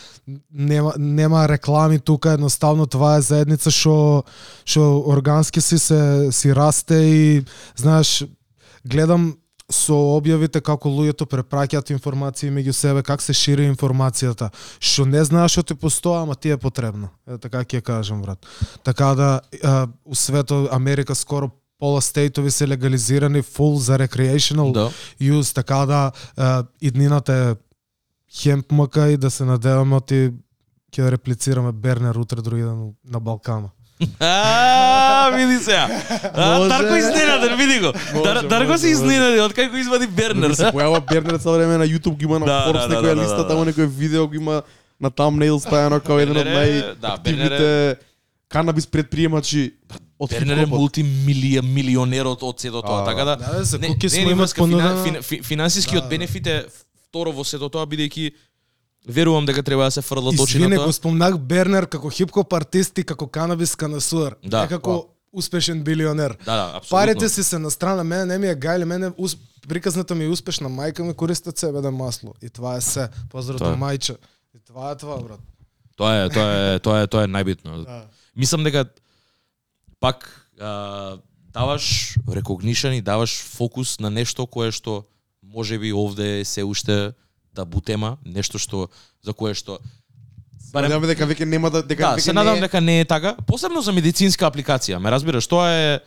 [0.53, 4.23] Нема нема реклами тука, едноставно това е заедница што
[4.63, 7.45] што органски си се си расте и
[7.75, 8.25] знаеш
[8.85, 9.33] гледам
[9.69, 14.49] со објавите како луѓето препраќаат информации меѓу себе, как се шири информацијата.
[14.79, 17.09] Што не знаеш што ти постоа, ама ти е потребно.
[17.27, 18.45] Е, така ќе кажам, брат.
[18.83, 24.91] Така да, а, у светот Америка скоро пола стейтови се легализирани фул за recreational Да.
[25.21, 27.55] use, така да а, иднината е
[28.41, 30.31] хемп мъка и да се надеваме оти
[30.91, 33.69] ќе реплицираме Бернер утре други ден на Балкана.
[34.19, 35.75] А, види се.
[36.33, 37.91] А, Дарко изненаден, види го.
[38.23, 38.87] Дар, Дарко се може.
[38.87, 40.51] изненади од кај го извади Бернер.
[40.53, 43.15] се појава Бернер цело време на YouTube ги има на Да, Forbes да, да, некоја
[43.15, 43.47] да, листа, да, да.
[43.47, 44.61] таму некој видео го има
[45.01, 47.95] на thumbnail стајано како еден од да, најактивните
[48.47, 49.73] канабис предприемачи
[50.19, 50.79] од Бернер е хип-хопот.
[50.79, 56.09] мултимилионерот од сето тоа, така да Да, не, не, не, финансискиот Да, да.
[56.09, 56.65] бенефит е
[57.09, 58.31] второ во сето тоа бидејќи
[59.07, 60.85] верувам дека треба да се фрлат очи на Извине, тоа.
[60.85, 64.35] го спомнах Бернер како хип-хоп артист и како канабис канасуар.
[64.43, 64.67] Да.
[64.67, 66.37] Како успешен билионер.
[66.45, 66.89] Да, да, апсолутно.
[66.89, 69.37] Парите си се на страна, мене не ми е гајле, мене ус...
[69.67, 72.33] приказната ми е успешна мајка ми користат себе да масло.
[72.41, 73.09] И това е се.
[73.29, 74.17] Поздрав до мајче.
[74.55, 75.39] И това е това, брат.
[75.97, 77.83] Тоа е, тоа е, тоа е, тоа е најбитно.
[77.85, 78.05] Да.
[78.35, 78.85] Мислам дека
[79.99, 81.17] пак а,
[81.53, 85.03] даваш рекогнишен и даваш фокус на нешто кое што
[85.43, 87.11] можеби овде е се уште
[87.55, 88.89] табу тема, нешто што
[89.21, 89.79] за кое што
[90.73, 92.99] барем Надеваме дека веќе нема да дека Да, веќе се не надам е- дека не
[92.99, 94.97] е така, посебно за медицинска апликација.
[94.97, 95.99] Ме разбираш, тоа е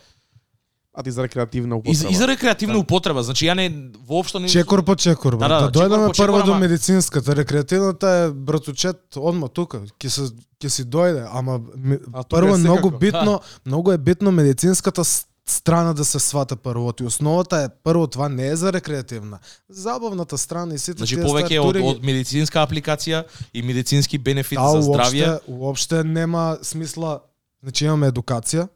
[0.95, 2.11] а ти за рекреативна и, за- употреба.
[2.11, 3.23] и за рекреативна употреба.
[3.23, 3.65] Значи ја не
[3.99, 5.49] воопшто не Чекор по чекор, брат.
[5.49, 7.35] Да, Да, да, да, дојдеме прво до медицинската.
[7.35, 9.81] Рекреативната е братучет одма тука.
[9.99, 10.21] Ќе се
[10.61, 12.97] ќе си дојде, ама ми, А, прво е многу секако.
[12.99, 15.01] битно, многу е битно медицинската
[15.45, 16.93] страна да се свата прво.
[17.01, 19.39] И основата е прво това не е за рекреативна.
[19.69, 24.69] Забавната страна и сите Значи тие повеќе од, од медицинска апликација и медицински бенефит Да,
[24.71, 25.27] за здравје.
[25.27, 27.19] Уопште, уопште нема смисла.
[27.63, 28.67] Значи имаме едукација,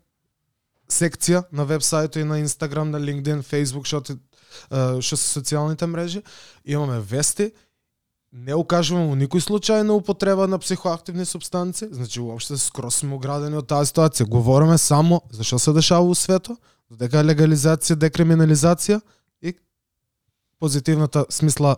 [0.88, 4.04] секција на вебсајтот и на Инстаграм, на LinkedIn, Facebook, што
[5.04, 6.24] што се социјалните мрежи.
[6.66, 7.52] Имаме вести,
[8.32, 13.58] не укажуваме во никој случај на употреба на психоактивни субстанци, значи уопште скроз сме оградени
[13.58, 14.28] од таа ситуација.
[14.28, 16.60] Говориме само за што се дешава во светот,
[16.90, 19.00] дека е легализација, декриминализација
[19.42, 19.56] и
[20.60, 21.78] позитивната смисла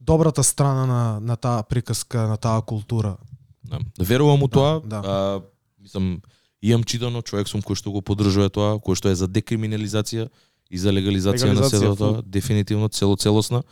[0.00, 3.16] добрата страна на на таа приказка, на таа култура.
[3.64, 3.78] Да.
[3.98, 4.80] Верувам у тоа.
[4.84, 5.02] да.
[5.04, 5.42] А,
[5.80, 6.22] мислам,
[6.62, 10.28] имам читано, човек сум кој што го поддржува тоа, кој што е за декриминализација
[10.70, 12.22] и за легализација, на Легализација, село тоа, фул.
[12.26, 13.62] дефинитивно цело целосна.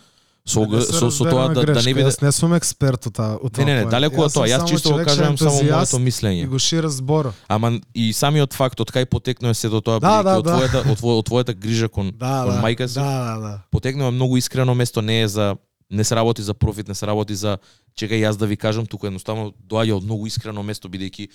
[0.46, 3.06] Со, Да не се со, со тоа да, да не биде Јас не сум експерт
[3.06, 3.90] од Не, тоа не, не, поење.
[3.90, 4.44] далеку од тоа.
[4.44, 6.46] Јас чисто го е кажувам само моето И мислење.
[6.46, 7.32] го шира збора.
[7.48, 10.50] Ама и самиот факт од кај потекнува сето тоа, Да, да, од да.
[10.52, 12.62] твојата од, твоја, од твојата грижа кон, Да, кон да.
[12.62, 13.60] мајка си, Да, да, да.
[13.70, 15.56] потекнува многу искрено место, не е за
[15.90, 17.56] не се работи за профит, не се работи за
[17.96, 21.28] чекај јас да ви кажам, туку едноставно доаѓа од многу искрено место бидејќи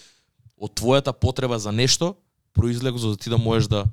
[0.56, 2.14] од твојата потреба за нешто
[2.54, 3.86] произлего за да ти да можеш да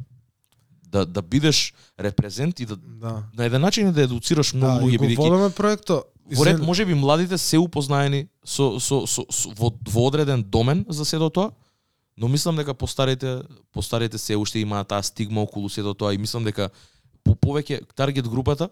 [0.96, 3.22] да да бидеш репрезент и да Да.
[3.36, 6.02] на еден начин да едуцираш многу Да, луѓе бидејќи водиме проекто.
[6.26, 10.84] во ред Извини, можеби младите се упознаени со, со, со, со во, во одреден домен
[10.88, 11.52] за сето тоа,
[12.16, 13.42] но мислам дека постарите
[13.72, 16.70] постарите се уште имаат таа стигма околу сето тоа и мислам дека
[17.24, 18.68] по повеќе таргет групата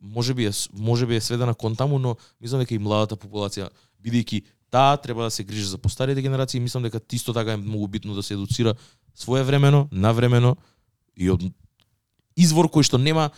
[0.00, 3.68] можеби е можеби е сведена кон таму, но мислам дека и младата популација
[4.04, 7.88] бидејќи таа треба да се грижи за постарите генерации, мислам дека исто така е многу
[7.88, 8.74] битно да се едуцира
[9.16, 10.56] своевремено, навремено
[11.16, 11.42] и од
[12.36, 13.30] извор кој што нема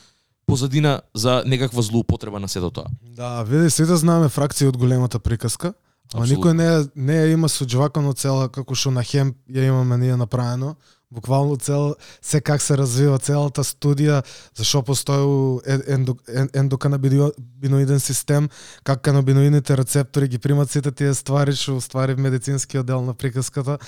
[0.48, 2.90] позадина за некаква злоупотреба на сето тоа.
[3.02, 5.74] Да, види, сите знаеме фракција од големата приказка.
[6.14, 10.16] Ама никој не не ја има соџвакано цела како што на Хем ја имаме ние
[10.16, 10.74] направено.
[11.10, 14.20] Буквално цел се как се развива целата студија,
[14.56, 16.16] зашо постои ендо,
[16.54, 18.48] ендоканабиноиден систем,
[18.84, 23.78] как канабиноидните рецептори ги примат сите тие ствари што уствари медицинскиот дел на приказката.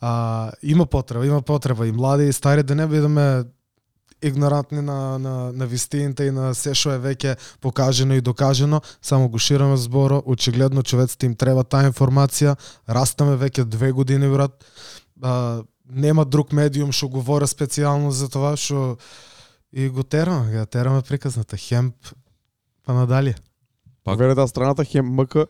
[0.00, 3.44] А, има потреба, има потреба и млади и стари да не бидеме
[4.22, 9.28] игнорантни на, на, на вистините и на се што е веќе покажено и докажено, само
[9.28, 12.56] го шираме зборо, очигледно човеците им треба таа информација,
[12.88, 14.64] растаме веќе две години, брат,
[15.22, 18.96] а, нема друг медиум што говори специјално за това, што
[19.72, 21.94] и го тераме, ја тераме приказната, хемп,
[22.86, 23.34] па надале.
[24.04, 25.46] Пак- Верете страната хем МК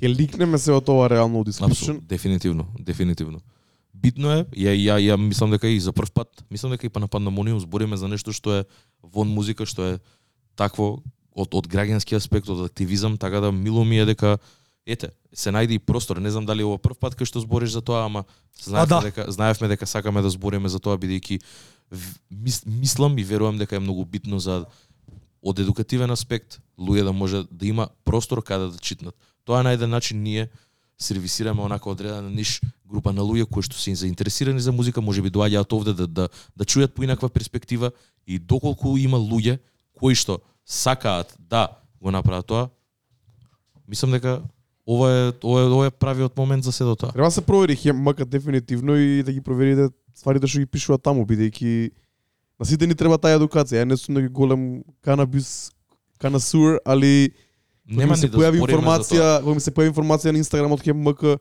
[0.00, 1.70] ќе ликнеме се од ова реално дискусион.
[1.70, 3.40] Апсолутно, дефинитивно, дефинитивно.
[3.94, 7.00] Битно е, ја, ја, ја мислам дека и за прв пат, мислам дека и па
[7.00, 8.64] на пандемониум збориме за нешто што е
[9.02, 9.98] вон музика, што е
[10.56, 11.00] такво
[11.32, 14.38] од, од граѓански аспект, од активизам, така да мило ми е дека
[14.86, 17.82] ете, се најде и простор, не знам дали ова прв пат кај што збориш за
[17.82, 18.24] тоа, ама
[18.60, 19.00] знаевме да.
[19.00, 21.40] дека знаевме дека сакаме да збориме за тоа бидејќи
[22.30, 24.64] мис, мислам и верувам дека е многу битно за
[25.42, 29.14] од едукативен аспект луѓе да може да има простор каде да читнат.
[29.44, 30.48] Тоа е на еден начин ние
[30.98, 35.72] сервисираме онака одредена ниш група на луѓе кои што се заинтересирани за музика, можеби доаѓаат
[35.72, 37.92] овде да да да чујат поинаква перспектива
[38.26, 39.58] и доколку има луѓе
[39.92, 41.68] кои што сакаат да
[42.00, 42.68] го направат тоа,
[43.88, 44.42] мислам дека
[44.86, 47.12] ова е ова е, ова е правиот момент за се до тоа.
[47.12, 51.02] Треба да се провери хем МК дефинитивно и да ги проверите стварите што ги пишуваат
[51.02, 51.90] таму, бидејќи
[52.60, 53.82] на сите ни треба таа едукација.
[53.82, 55.72] Ја не сум некој голем канабис
[56.18, 57.32] канасур, али
[57.84, 61.36] Нема се да појави информација, кога ми се појави информација на Инстаграм од КМК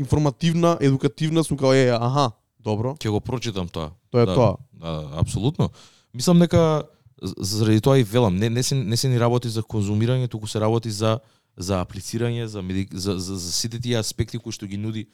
[0.00, 3.90] информативна, едукативна, сум као е, аха, добро, Ќе го прочитам тоа.
[4.10, 4.56] тоа е да, тоа.
[4.72, 5.68] Да, апсолутно.
[6.14, 6.84] Мислам дека
[7.20, 10.60] заради тоа и велам, не не се не се ни работи за конзумирање, туку се
[10.60, 11.18] работи за
[11.56, 15.06] за аплицирање, за меди, за, за, за сите тие аспекти кои што ги нуди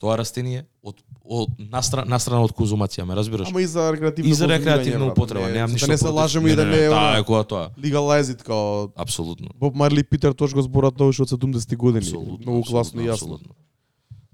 [0.00, 3.48] тоа растение од од настрана настрана од конзумација, ме разбираш?
[3.48, 5.86] Ама и за рекреативно и за рекреативна употреба, Не, немам за ништо.
[5.86, 7.70] Да не се лажеме и да не е Таа е која тоа.
[7.78, 9.48] legalize it, као Апсолутно.
[9.54, 12.02] Боб Марли Питер Тош го зборат тоа уште од 70-ти години.
[12.02, 12.38] Апсолутно.
[12.42, 13.12] Многу класно и јасно.
[13.12, 13.52] Апсолутно.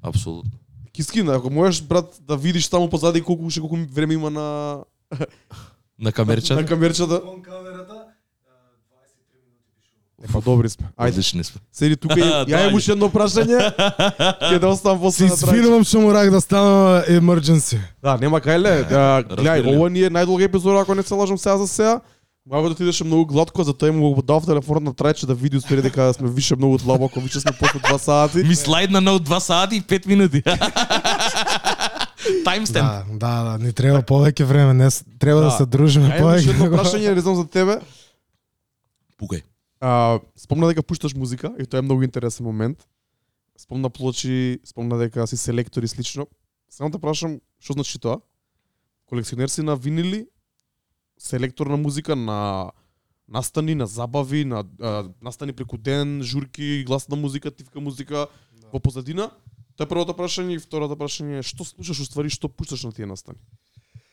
[0.03, 0.53] Апсолутно.
[0.93, 4.79] Кискина, ако можеш брат да видиш таму позади колку уште колку време има на
[5.99, 6.55] На камерче.
[6.55, 7.21] на камерчата.
[10.27, 10.87] Кон камерата, Е, па добри сме.
[10.97, 11.61] Ајде, Одлични сме.
[11.73, 12.61] седи тука и ја Дај.
[12.61, 13.59] имам уште едно прашање.
[14.43, 15.55] Ќе да оставам после на трајче.
[15.55, 16.77] извинувам што морах да станам
[17.11, 17.79] emergency.
[18.03, 18.75] Да, нема кај ле.
[18.85, 19.77] Да, Гледај, разбирам.
[19.77, 22.01] ова ни е најдолга епизода, ако не се лажам сега за сега.
[22.47, 25.83] Мога да отидеше многу гладко, затоа му го дав телефонот на трајче да види успери
[25.83, 28.39] дека сме више многу длабоко, више сме после 2 сати.
[28.39, 30.43] Ми слайдна на 2 сати и 5 минути.
[32.45, 32.87] Таймстемп.
[32.87, 34.89] Да, да, да, ни треба повеќе време, не
[35.19, 35.51] треба да, Да.
[35.53, 36.79] се дружиме Ајде, уште едно повеќе.
[36.79, 37.79] прашање, не знам за тебе.
[39.21, 39.43] Пукај.
[39.87, 42.89] А, спомна дека пушташ музика и тоа е многу интересен момент.
[43.55, 46.27] Спомна плочи, спомна дека си селектор и слично.
[46.69, 48.19] Само те прашам, што значи тоа?
[49.07, 50.27] Колекционер си на винили,
[51.19, 52.73] селектор на музика, на
[53.29, 58.27] настани, на забави, на а, настани преку ден, журки, гласна музика, тивка музика
[58.73, 59.31] во позадина.
[59.79, 63.07] Тоа е првото прашање и второто прашање е што слушаш уствари, што пушташ на тие
[63.07, 63.39] настани?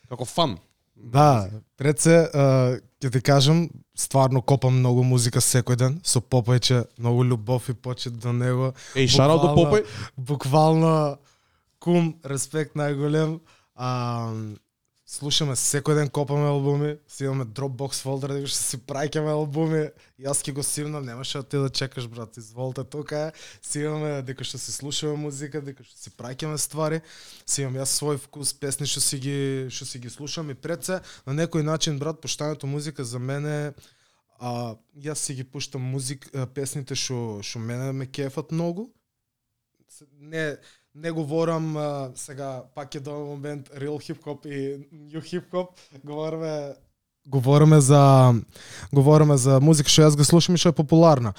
[0.06, 0.60] Како фан.
[0.94, 1.50] Да,
[1.82, 2.30] пред се,
[3.04, 3.68] ќе ти кажам,
[4.00, 8.72] стварно копам многу музика секој ден, со Попајче, многу љубов и почет до него.
[8.96, 9.84] Еј, шараут до Попај.
[10.16, 11.18] Буквално
[11.84, 13.42] кум, респект најголем.
[13.76, 14.32] А,
[15.14, 19.84] слушаме секој ден копаме албуми, си имаме Dropbox фолдер дека што си праќаме албуми.
[20.22, 23.32] Јас ќе го симнам, немаше да ти да чекаш брат, изволте тука е.
[23.62, 27.04] Си имаме дека што си слушаме музика, дека што си праќаме ствари.
[27.46, 29.38] Си имам јас свој вкус, песни што си ги
[29.70, 33.74] што си ги слушам и пред се на некој начин брат пуштањето музика за мене
[34.40, 36.26] а, јас си ги пуштам музик,
[36.58, 38.90] песните што што мене ме кефат многу.
[40.18, 40.58] Не
[40.96, 45.80] не говорам а, сега пак е до момент real хип хоп и new хип хоп,
[46.04, 46.74] говориме
[47.28, 48.34] говориме за
[48.92, 51.34] говориме за музика што јас го слушам и што е популарна.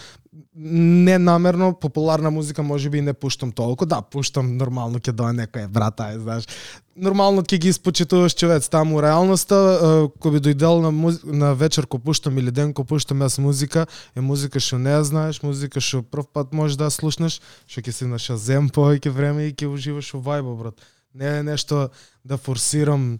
[0.54, 3.86] Не намерно популарна музика може би и не пуштам толку.
[3.86, 6.48] Да, пуштам нормално ќе дое некој брат, ај знаеш.
[6.96, 11.20] Нормално ќе ги испочитуваш човек таму реалноста, кој би дојдел на муз...
[11.24, 15.42] на вечер ко пуштам или ден ко пуштам јас музика, е музика што не знаеш,
[15.42, 19.52] музика што прв пат можеш да слушнеш, што ќе си на шазем повеќе време и
[19.52, 20.80] ќе уживаш во вајбо, брат.
[21.14, 21.90] Не е нешто
[22.24, 23.18] да форсирам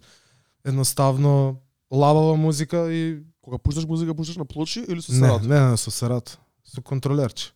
[0.65, 1.59] едноставно
[1.95, 5.43] лабава музика и Кога пушташ музика, пушташ на плочи или со не, сарат?
[5.43, 6.39] не, не, со сарат.
[6.63, 7.53] Со контролерче.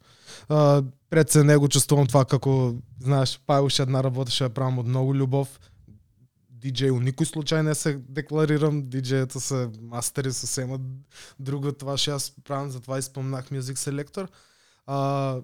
[0.50, 4.54] А, пред се него чувствувам това како, знаеш, па е уште една работа што ја
[4.54, 5.50] правам од многу љубов.
[6.62, 10.78] DJ у никој случај не се декларирам, DJ-ето се мастери со сема
[11.40, 14.30] друго това што јас правам, затоа и спомнах Music Selector.
[14.86, 15.42] А,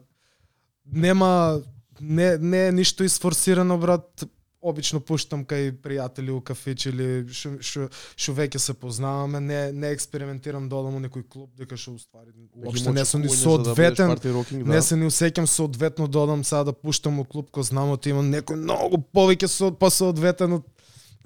[0.86, 1.62] нема
[2.00, 4.30] не не е ништо изфорсирано брат.
[4.66, 9.92] Обично пуштам кај пријатели у кафич или што што што веќе се познаваме, не не
[9.94, 14.72] експериментирам да одам у некој клуб дека што уствари уопште не сум ни соодветен, да
[14.74, 18.10] не се ни усеќам соодветно да одам сега да пуштам у клуб кој знам од
[18.10, 20.66] има некој многу повеќе со посоодветен од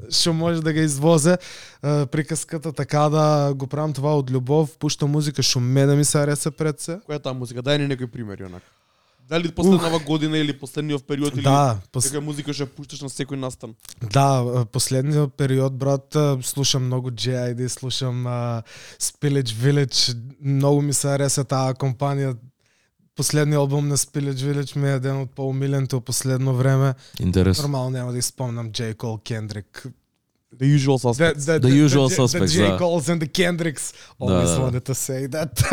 [0.09, 1.37] што може да ga извозе
[2.11, 6.51] приказката така да го правам това од љубов, пуштам музика што мене ми се ареса
[6.51, 6.99] пред се.
[7.07, 7.63] Која таа музика?
[7.63, 8.63] Дај ни некои примери онак.
[9.29, 12.09] Дали последнава година или последниот период или Да, пос...
[12.09, 13.75] Дека музика што ја пушташ на секој настан.
[14.01, 18.63] Да, последниот период, брат, слушам многу JID, слушам uh,
[18.97, 22.33] Spillage Village, многу ми се ареса таа компанија.
[23.13, 26.95] Последниот албум на Spillage Village ми е еден од поумилените во последно време.
[27.19, 27.69] Интересно.
[27.69, 28.95] Нормално нема да испомнам J.
[28.95, 29.91] Cole, Kendrick.
[30.57, 31.45] The usual suspects.
[31.45, 32.77] The, The usual suspects, The J.
[32.77, 33.93] Coles and the Kendricks.
[34.19, 34.59] Always да.
[34.59, 35.63] wanted to say that.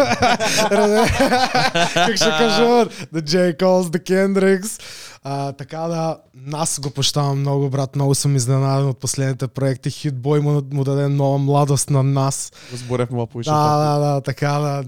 [1.94, 2.92] как ще кажуват?
[3.12, 3.56] The J.
[3.56, 4.82] Coles, the Kendricks.
[5.22, 7.96] А, така да, нас го поштавам много, брат.
[7.96, 9.90] Много съм изненадан от последните проекти.
[9.90, 12.52] Хитбой му, му даде нова младост на нас.
[12.70, 13.50] Го зборевме ма поише.
[13.50, 14.84] Да, да, да, така да.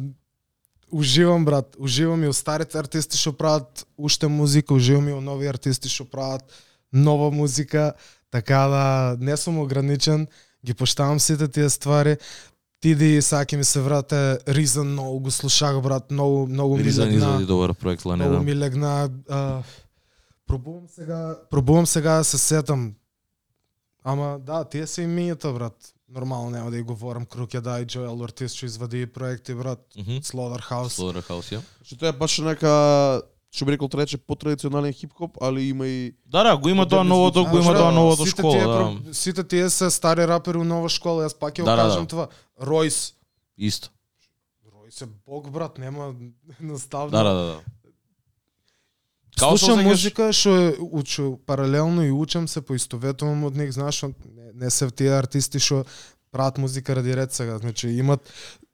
[0.93, 1.77] Уживам, брат.
[1.79, 6.05] Уживам и у старите артисти што прават уште музика, уживам и у нови артисти што
[6.05, 6.45] прават
[6.93, 7.95] нова музика.
[8.31, 10.27] Така да не сум ограничен,
[10.65, 12.17] ги поштавам сите тие ствари.
[12.81, 14.15] Тиди сега ќе ми се врате
[14.47, 17.17] Reason, многу го слушах, брат, многу, многу ми Ризан легна.
[17.17, 18.41] изради добар проект Многу Ланеда.
[18.41, 19.09] ми легна.
[19.29, 19.63] А,
[20.47, 22.95] пробувам сега, пробувам сега да се сетам.
[24.05, 25.75] Ама да, тие се имињата, брат.
[26.09, 29.81] Нормално нема да ја говорам Круке да и Джоел Ортис што извади проекти, брат.
[29.99, 30.23] Мгм.
[30.23, 30.97] Slaughterhouse.
[30.97, 31.61] Slaughterhouse, ја.
[31.85, 36.45] Што тоа е баш нека што би рекол трече потрадиционален хип-хоп, али има и Да,
[36.45, 39.15] да, го има тоа новото, го има Знаеш, тоа да, новото сите школа, тие да.
[39.15, 42.09] Сите тие се стари рапери у нова школа, јас пак ќе Да, да, кажам да.
[42.09, 42.29] това.
[42.61, 43.15] Ройс.
[43.59, 43.91] Исто.
[44.69, 46.15] Ройс е бог, брат, нема
[46.61, 47.11] наставно.
[47.11, 47.47] Да, да, да.
[47.47, 47.61] да.
[49.39, 54.53] Као Слушам музика што е учу паралелно и учам се поистоветувам од нив, знаеш, не,
[54.67, 55.85] не се тие артисти што
[56.35, 58.21] прават музика ради ред сега, значи имат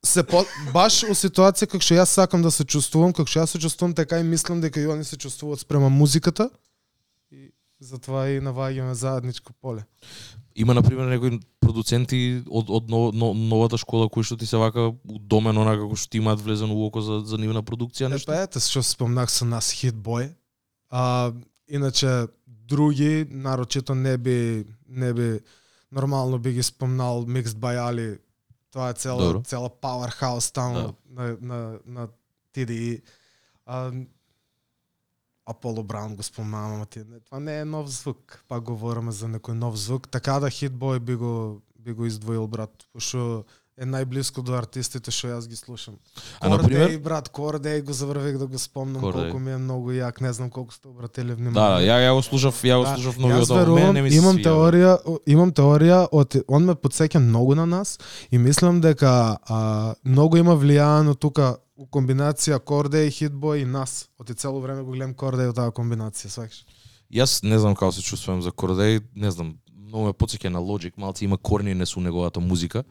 [0.05, 3.57] се по, баш у ситуација како што јас сакам да се чувствувам, како што јас
[3.57, 6.51] се чувствувам, така и мислам дека и они се чувствуваат спрема музиката.
[7.33, 7.51] И
[7.81, 9.85] затоа и наваѓаме заедничко поле.
[10.57, 14.57] Има на пример некои продуценти од од но, но, новата школа кои што ти се
[14.57, 18.15] вака удомен онака како што ти имаат влезено у око за за нивна продукција Е,
[18.15, 18.31] нешто.
[18.31, 20.31] па ете, што спомнах со нас Хитбой.
[20.91, 21.33] А
[21.69, 25.41] иначе други нарочито не би не би
[25.93, 28.19] нормално би ги спомнал Mixed by Ali.
[28.75, 29.43] Тоа е цела Добро.
[29.47, 30.95] цела powerhouse таму Да.
[31.07, 32.09] на на на
[32.55, 33.03] TDI.
[33.67, 33.93] А
[35.47, 38.45] Аполо Браун го спомнавам, ама ти не, е нов звук.
[38.49, 40.09] Пак говориме за некој нов звук.
[40.09, 43.45] Така да Хитбой би го би го издвоил брат, пошто
[43.77, 45.97] е најблиско до артистите што јас ги слушам.
[46.41, 46.87] А, например?
[46.87, 49.23] Кордей, брат, Кордей го заврвих да го спомнам Кордей.
[49.31, 51.89] колку ми е многу јак, не знам колку сте обратили Да, внимание.
[51.89, 54.37] ја ја го слушав, ја го Да, слушав албум, верувам, мене не ми се имам
[54.39, 57.99] теорија, имам теорија од он ме подсеќа многу на нас
[58.31, 64.09] и мислам дека а, многу има влијано тука у комбинација Кордей, Хитбой и нас.
[64.19, 66.63] Од и цело време го гледам Кордей од таа комбинација, сваќаш?
[67.11, 70.93] Јас не знам како се чувствувам за Кордей, не знам, многу ме потсеќа на Logic,
[70.97, 72.85] малци има корни со неговата музика.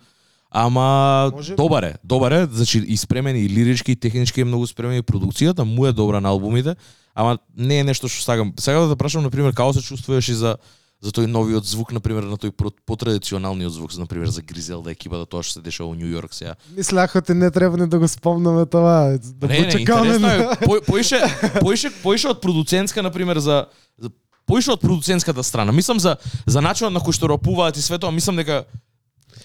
[0.56, 4.68] Ама Може- добар е, добар е, значи и спремен и лирички и технички е многу
[4.68, 6.76] спремен и продукцијата му е добра на албумите,
[7.16, 8.54] ама не е нешто што сакам.
[8.56, 10.58] Сега да те прашам на пример како се чувствуваш и за
[11.02, 12.54] за тој новиот звук на пример на тој
[12.86, 16.54] потрадиционалниот звук, на пример за Гризелда екипата тоа што се дешава у Њу Йорк сега.
[16.70, 20.00] Мислех ти не треба ни да го спомнаме тоа, да не, не, почекаме.
[20.00, 20.38] интересно е.
[20.38, 21.20] на- По, поише,
[21.60, 23.66] поише, поише од продуцентска, на пример, за,
[23.98, 24.10] за
[24.46, 25.72] поише од продуцентската страна.
[25.72, 26.16] Мислам за
[26.46, 28.64] за начинот на кој што рапуваат и све тоа, мислам дека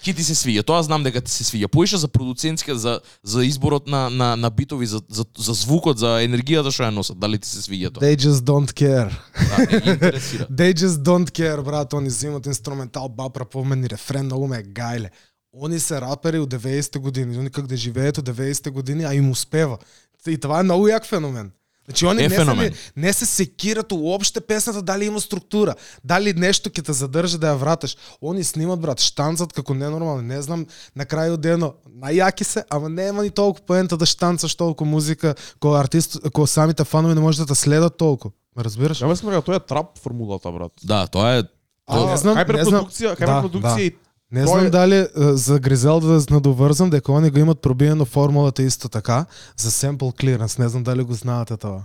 [0.02, 0.64] ќе ти се свија.
[0.66, 1.68] Тоа знам дека ти се свија.
[1.68, 6.18] Поише за продуцентска, за за изборот на на на битови, за за, за звукот, за
[6.24, 7.18] енергијата што ја носат.
[7.18, 8.02] Дали ти се свија тоа?
[8.02, 9.10] They just don't care.
[9.34, 10.12] Да.
[10.58, 11.94] They just don't care, брат.
[11.94, 15.10] Они взимат инструментал, бап, раповмени рефрен, многу ме гајле.
[15.52, 19.30] Они се рапери од 90-те години, они как да живеат од 90-те години, а им
[19.30, 19.78] успева.
[20.26, 21.52] И това е многу јак феномен.
[21.88, 22.72] Значи они Е не, феномен.
[22.74, 27.46] се, не се секират уопште песната дали има структура, дали нешто ќе те задржи да
[27.48, 27.96] ја вратиш.
[28.20, 32.88] Они снимат брат, штанцат како ненормални, не знам на крај од дено најаки се, ама
[32.88, 37.46] нема ни толку поента да штанцаш толку музика кој артист, кој самите фанови не можат
[37.46, 38.32] да те следат толку.
[38.56, 39.00] Ме разбираш?
[39.00, 40.72] Ја мислам дека тоа е трап формулата, брат.
[40.84, 41.42] Да, тоа е
[41.88, 42.84] А, не знам, хајпер не знам.
[42.84, 43.82] продукција, хајпер Да, продукција да.
[43.82, 43.96] и
[44.32, 48.62] Не Тој знам е- дали за Гризелда да надоврзам дека они го имат пробиено формулата
[48.62, 49.26] исто така
[49.56, 50.58] за sample clearance.
[50.58, 51.82] Не знам дали го знаете тоа.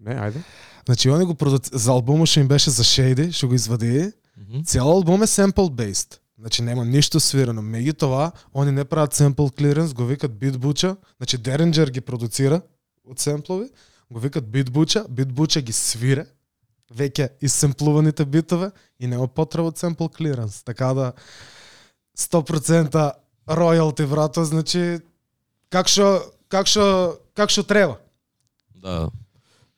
[0.00, 0.40] Не, ајде.
[0.84, 1.70] Значи они го продуци...
[1.72, 4.64] за албумот што им беше за Shady, што го извади, Мгм.
[4.64, 6.18] цел албум е sample based.
[6.38, 7.62] Значи нема ништо свирено.
[7.62, 12.62] Меѓутоа, они не прават sample clearance, го викат Beat Butcher, значи Derringer ги продуцира
[13.10, 13.68] од семплови,
[14.10, 14.70] го викат Beat
[15.26, 16.26] Butcher ги свире,
[16.94, 20.64] веќе исемплуваните битове и нема потреба од sample clearance.
[20.64, 21.12] Така да
[22.18, 23.10] 100%
[23.46, 25.00] ројалти брато, значи
[25.70, 27.98] как што как што как што треба.
[28.74, 29.10] Да.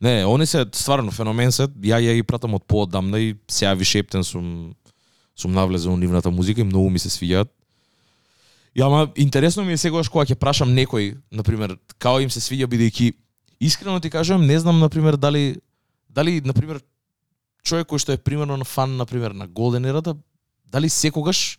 [0.01, 1.69] Не, они се стварно феномен се.
[1.81, 4.75] Ја ја ги пратам од поодамна и сега више ептен сум
[5.37, 7.49] сум навлезен во нивната музика и многу ми се свиѓаат.
[8.75, 12.43] И ама интересно ми е секогаш кога ќе прашам некој, на пример, као им се
[12.43, 13.15] свиѓа бидејќи
[13.61, 15.61] искрено ти кажувам, не знам на пример дали
[16.09, 16.83] дали на пример
[17.63, 20.17] човек кој што е примерно фан на пример на Golden Era,
[20.67, 21.59] дали секогаш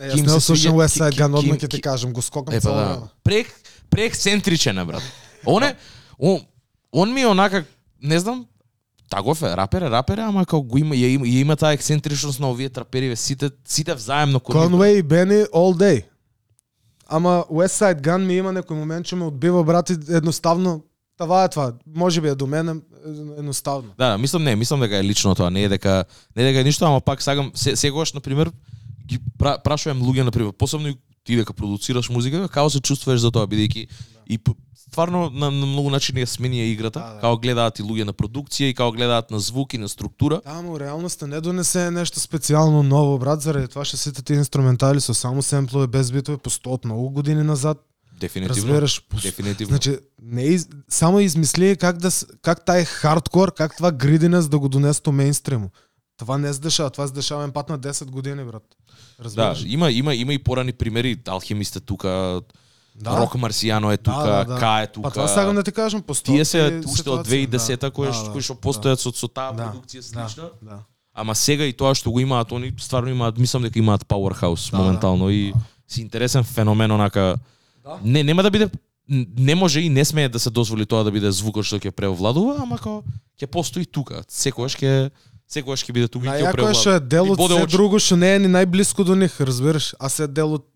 [0.00, 2.60] Е, Ким не се слушам West Side Gun, одма ќе ти кажам, го скокам Е,
[2.60, 3.08] цело да.
[3.24, 3.46] Прек,
[3.90, 5.02] преексцентричен е, брат.
[5.46, 5.76] Он е,
[6.18, 6.40] он,
[6.92, 7.64] он ми е онака,
[8.02, 8.46] не знам,
[9.10, 12.40] Тагов е рапер, е рапер, ама како го има, ја има, ја има таа ексцентричност
[12.40, 16.04] на овие трапери, бе, сите, сите взаемно нив, Conway и Бени all day.
[17.08, 20.82] Ама West Side Gun ми има некој момент што ме одбива брат и едноставно
[21.18, 21.72] това е това.
[21.96, 22.74] Може би е до мене
[23.38, 23.94] едноставно.
[23.98, 26.04] Да, да, мислам не, мислам дека е лично тоа, не е дека
[26.36, 28.52] не е дека е ништо, ама пак сакам се, секогаш на пример
[29.08, 33.20] ги пра, прашувам луѓе на пример, посебно и ти дека продуцираш музика, како се чувствуваш
[33.20, 33.88] за тоа бидејќи
[34.26, 37.20] и п- стварно на, на многу начини ја смени играта, Да, да.
[37.20, 40.40] како гледаат и луѓе на продукција и како гледаат на звук и на структура.
[40.40, 45.00] Да, ама реалноста не донесе нешто специјално ново, брат, заради тоа што сите тие инструментали
[45.00, 47.78] со само семплови без битови постојат многу години назад.
[48.14, 48.56] Дефинитивно.
[48.56, 49.02] Разбираш?
[49.04, 49.68] Пос- Дефинитивно.
[49.68, 50.68] Значи, не из...
[50.88, 52.08] само измисли как да
[52.42, 55.68] как тај хардкор, как това гридинес да го донесе до мејнстриму.
[56.18, 58.62] Това не се дешава, това се дешава еден пат на 10 години, брат.
[59.18, 59.64] Да, Разбираш?
[59.66, 62.40] има има има и порани примери, алхимист е тука,
[62.96, 63.16] Да.
[63.16, 64.60] Рок Марсијано е тука, Да, да, да.
[64.60, 65.02] Ка е тука.
[65.02, 68.22] Па това сакам да ти кажам, постои Тие се уште од ситуации, 2010-та кои Да,
[68.24, 68.60] да, кои што да.
[68.60, 70.50] постојат со со таа Да, продукција да, слична.
[70.62, 70.78] Да.
[71.14, 74.78] Ама сега и тоа што го имаат они стварно имаат мислам дека имаат powerhouse Да,
[74.78, 75.54] моментално и
[75.88, 77.36] си интересен феномен онака
[77.84, 77.98] Да.
[78.02, 78.68] не нема да биде
[79.38, 82.58] не може и не смее да се дозволи тоа да биде звукот што ќе преовладува,
[82.58, 83.02] ама као
[83.40, 84.20] ќе постои тука.
[84.28, 85.10] Секогаш ќе
[85.48, 87.72] секогаш ќе биде тука и ќе Најако е што е дел од се очи.
[87.72, 90.66] друго што не е ни најблиску до них, разбираш, а се дел од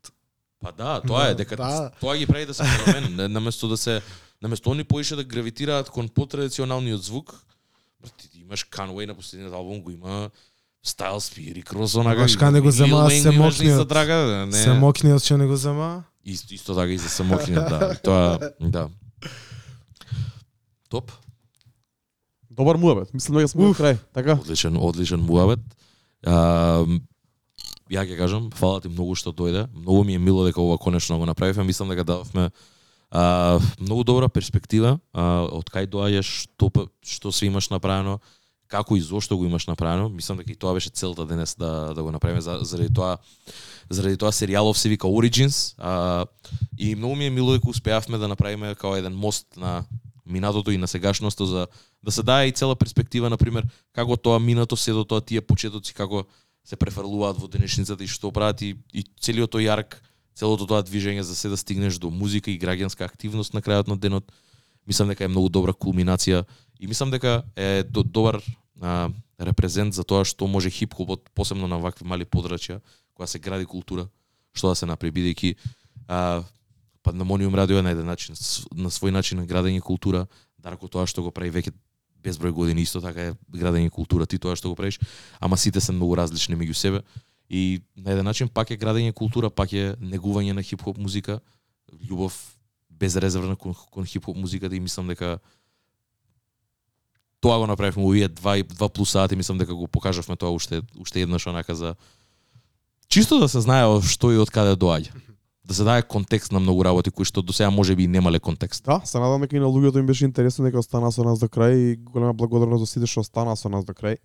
[0.60, 1.90] Па да, тоа е Да, дека да.
[2.00, 2.62] тоа ги прави да се
[3.10, 4.00] не- наместо да се
[4.40, 7.34] наместо они поише да гравитираат кон потрадиционалниот звук.
[8.16, 10.30] Ти имаш Conway на последниот албум го има
[10.84, 12.20] P, Rick Ross, онака.
[12.20, 13.88] Баш кај не го зема самокниот.
[13.88, 14.52] драга, не.
[14.54, 16.04] самокниот што не го зема.
[16.24, 17.94] Исто, исто така и за самокниот, да.
[17.96, 18.88] Тоа, да.
[20.88, 21.12] Топ.
[22.56, 23.14] Добар муабет.
[23.14, 23.96] Мислам дека сме крај.
[24.12, 24.36] Така?
[24.36, 25.60] Одличен, одличен муабет.
[26.26, 26.84] А,
[27.88, 29.66] ја ќе кажам, фала ти многу што дојде.
[29.72, 31.64] Многу ми е мило дека ова конечно го направивме.
[31.64, 32.50] Мислам дека дадовме
[33.10, 36.68] а, многу добра перспектива а, од кај доаѓаш, што
[37.00, 38.20] што се имаш направено,
[38.68, 40.10] како и зошто го имаш направено.
[40.12, 43.16] Мислам дека и тоа беше целта денес да да го направиме за, заради тоа
[43.88, 46.26] заради тоа серијалов се вика Origins а,
[46.76, 49.84] и многу ми е мило дека успеавме да направиме као еден мост на
[50.26, 51.66] минатото и на сегашноста за
[52.02, 55.40] да се даде и цела перспектива на пример како тоа минато се до тоа тие
[55.40, 56.24] почетоци како
[56.64, 59.98] се префрлуваат во денешницата и што прават и, и целиот тој јарк,
[60.34, 63.96] целото тоа движење за се да стигнеш до музика и граѓанска активност на крајот на
[63.96, 64.30] денот.
[64.86, 66.44] Мислам дека е многу добра кулминација
[66.78, 68.42] и мислам дека е до, добар
[68.80, 72.80] а, репрезент за тоа што може хип-хопот, посебно на вакви мали подрачја,
[73.14, 74.08] кога се гради култура,
[74.54, 75.54] што да се направи, бидејќи
[76.08, 76.42] а,
[77.02, 78.34] Пандемониум радио е на еден начин,
[78.74, 80.28] на свој начин градење култура,
[80.62, 81.74] Дарко тоа што го прави веќе
[82.22, 85.00] безброј години исто така е градење култура, ти тоа што го правиш,
[85.40, 87.02] ама сите се многу различни меѓу себе
[87.50, 91.40] и на еден начин пак е градење култура, пак е негување на хип-хоп музика,
[92.08, 92.32] љубов
[92.88, 95.38] безрезервна кон, кон хип-хоп музиката и мислам дека
[97.42, 100.82] тоа го направивме овие два и- два плюс сати, мислам дека го покажавме тоа уште
[100.98, 101.94] уште еднаш онака за
[103.08, 105.12] чисто да се знае што и од каде доаѓа.
[105.64, 108.84] Да се даде контекст на многу работи кои што до сега можеби и немале контекст.
[108.84, 111.46] Да, се надам дека и на луѓето им беше интересно дека остана со нас до
[111.46, 114.16] крај и голема благодарност за сите што остана со нас до крај.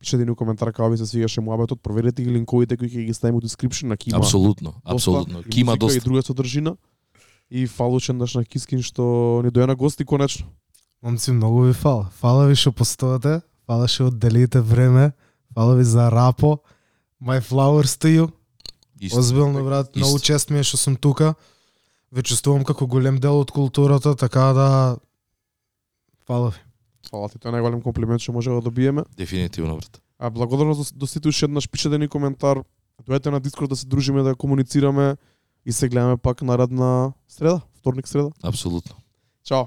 [0.00, 3.14] Пишете ни у коментар како ви се свигаше муабетот, проверете ги линковите кои ќе ги
[3.14, 4.18] ставиме у description на Кима.
[4.18, 5.40] Апсолутно, апсолутно.
[5.46, 5.98] и Кима доста.
[5.98, 6.76] и друга содржина.
[7.50, 10.46] И фалучен даш на Кискин што ни доја на гости конечно.
[11.02, 12.10] Момци, многу ви фала.
[12.20, 15.12] Фала ви што постоите, фала што одделите време,
[15.54, 16.58] фала ви за рапо.
[17.22, 18.32] My flowers to you.
[19.06, 19.18] Исто.
[19.18, 19.98] Озбилно, брат, Исто.
[19.98, 21.34] многу чест ми е што сум тука.
[22.12, 24.68] Ве чувствувам како голем дел од културата, така да
[26.26, 26.60] фала ви.
[27.10, 29.04] Фала ти, тоа е најголем комплимент што може да добиеме.
[29.16, 30.00] Дефинитивно, брат.
[30.18, 32.62] А благодарност до, до сите уште еднаш пишете ни коментар,
[33.04, 35.16] дојдете на Дискорд да се дружиме, да комуницираме
[35.66, 38.30] и се гледаме пак наредна среда, вторник среда.
[38.42, 38.96] Апсолутно.
[39.44, 39.66] Чао.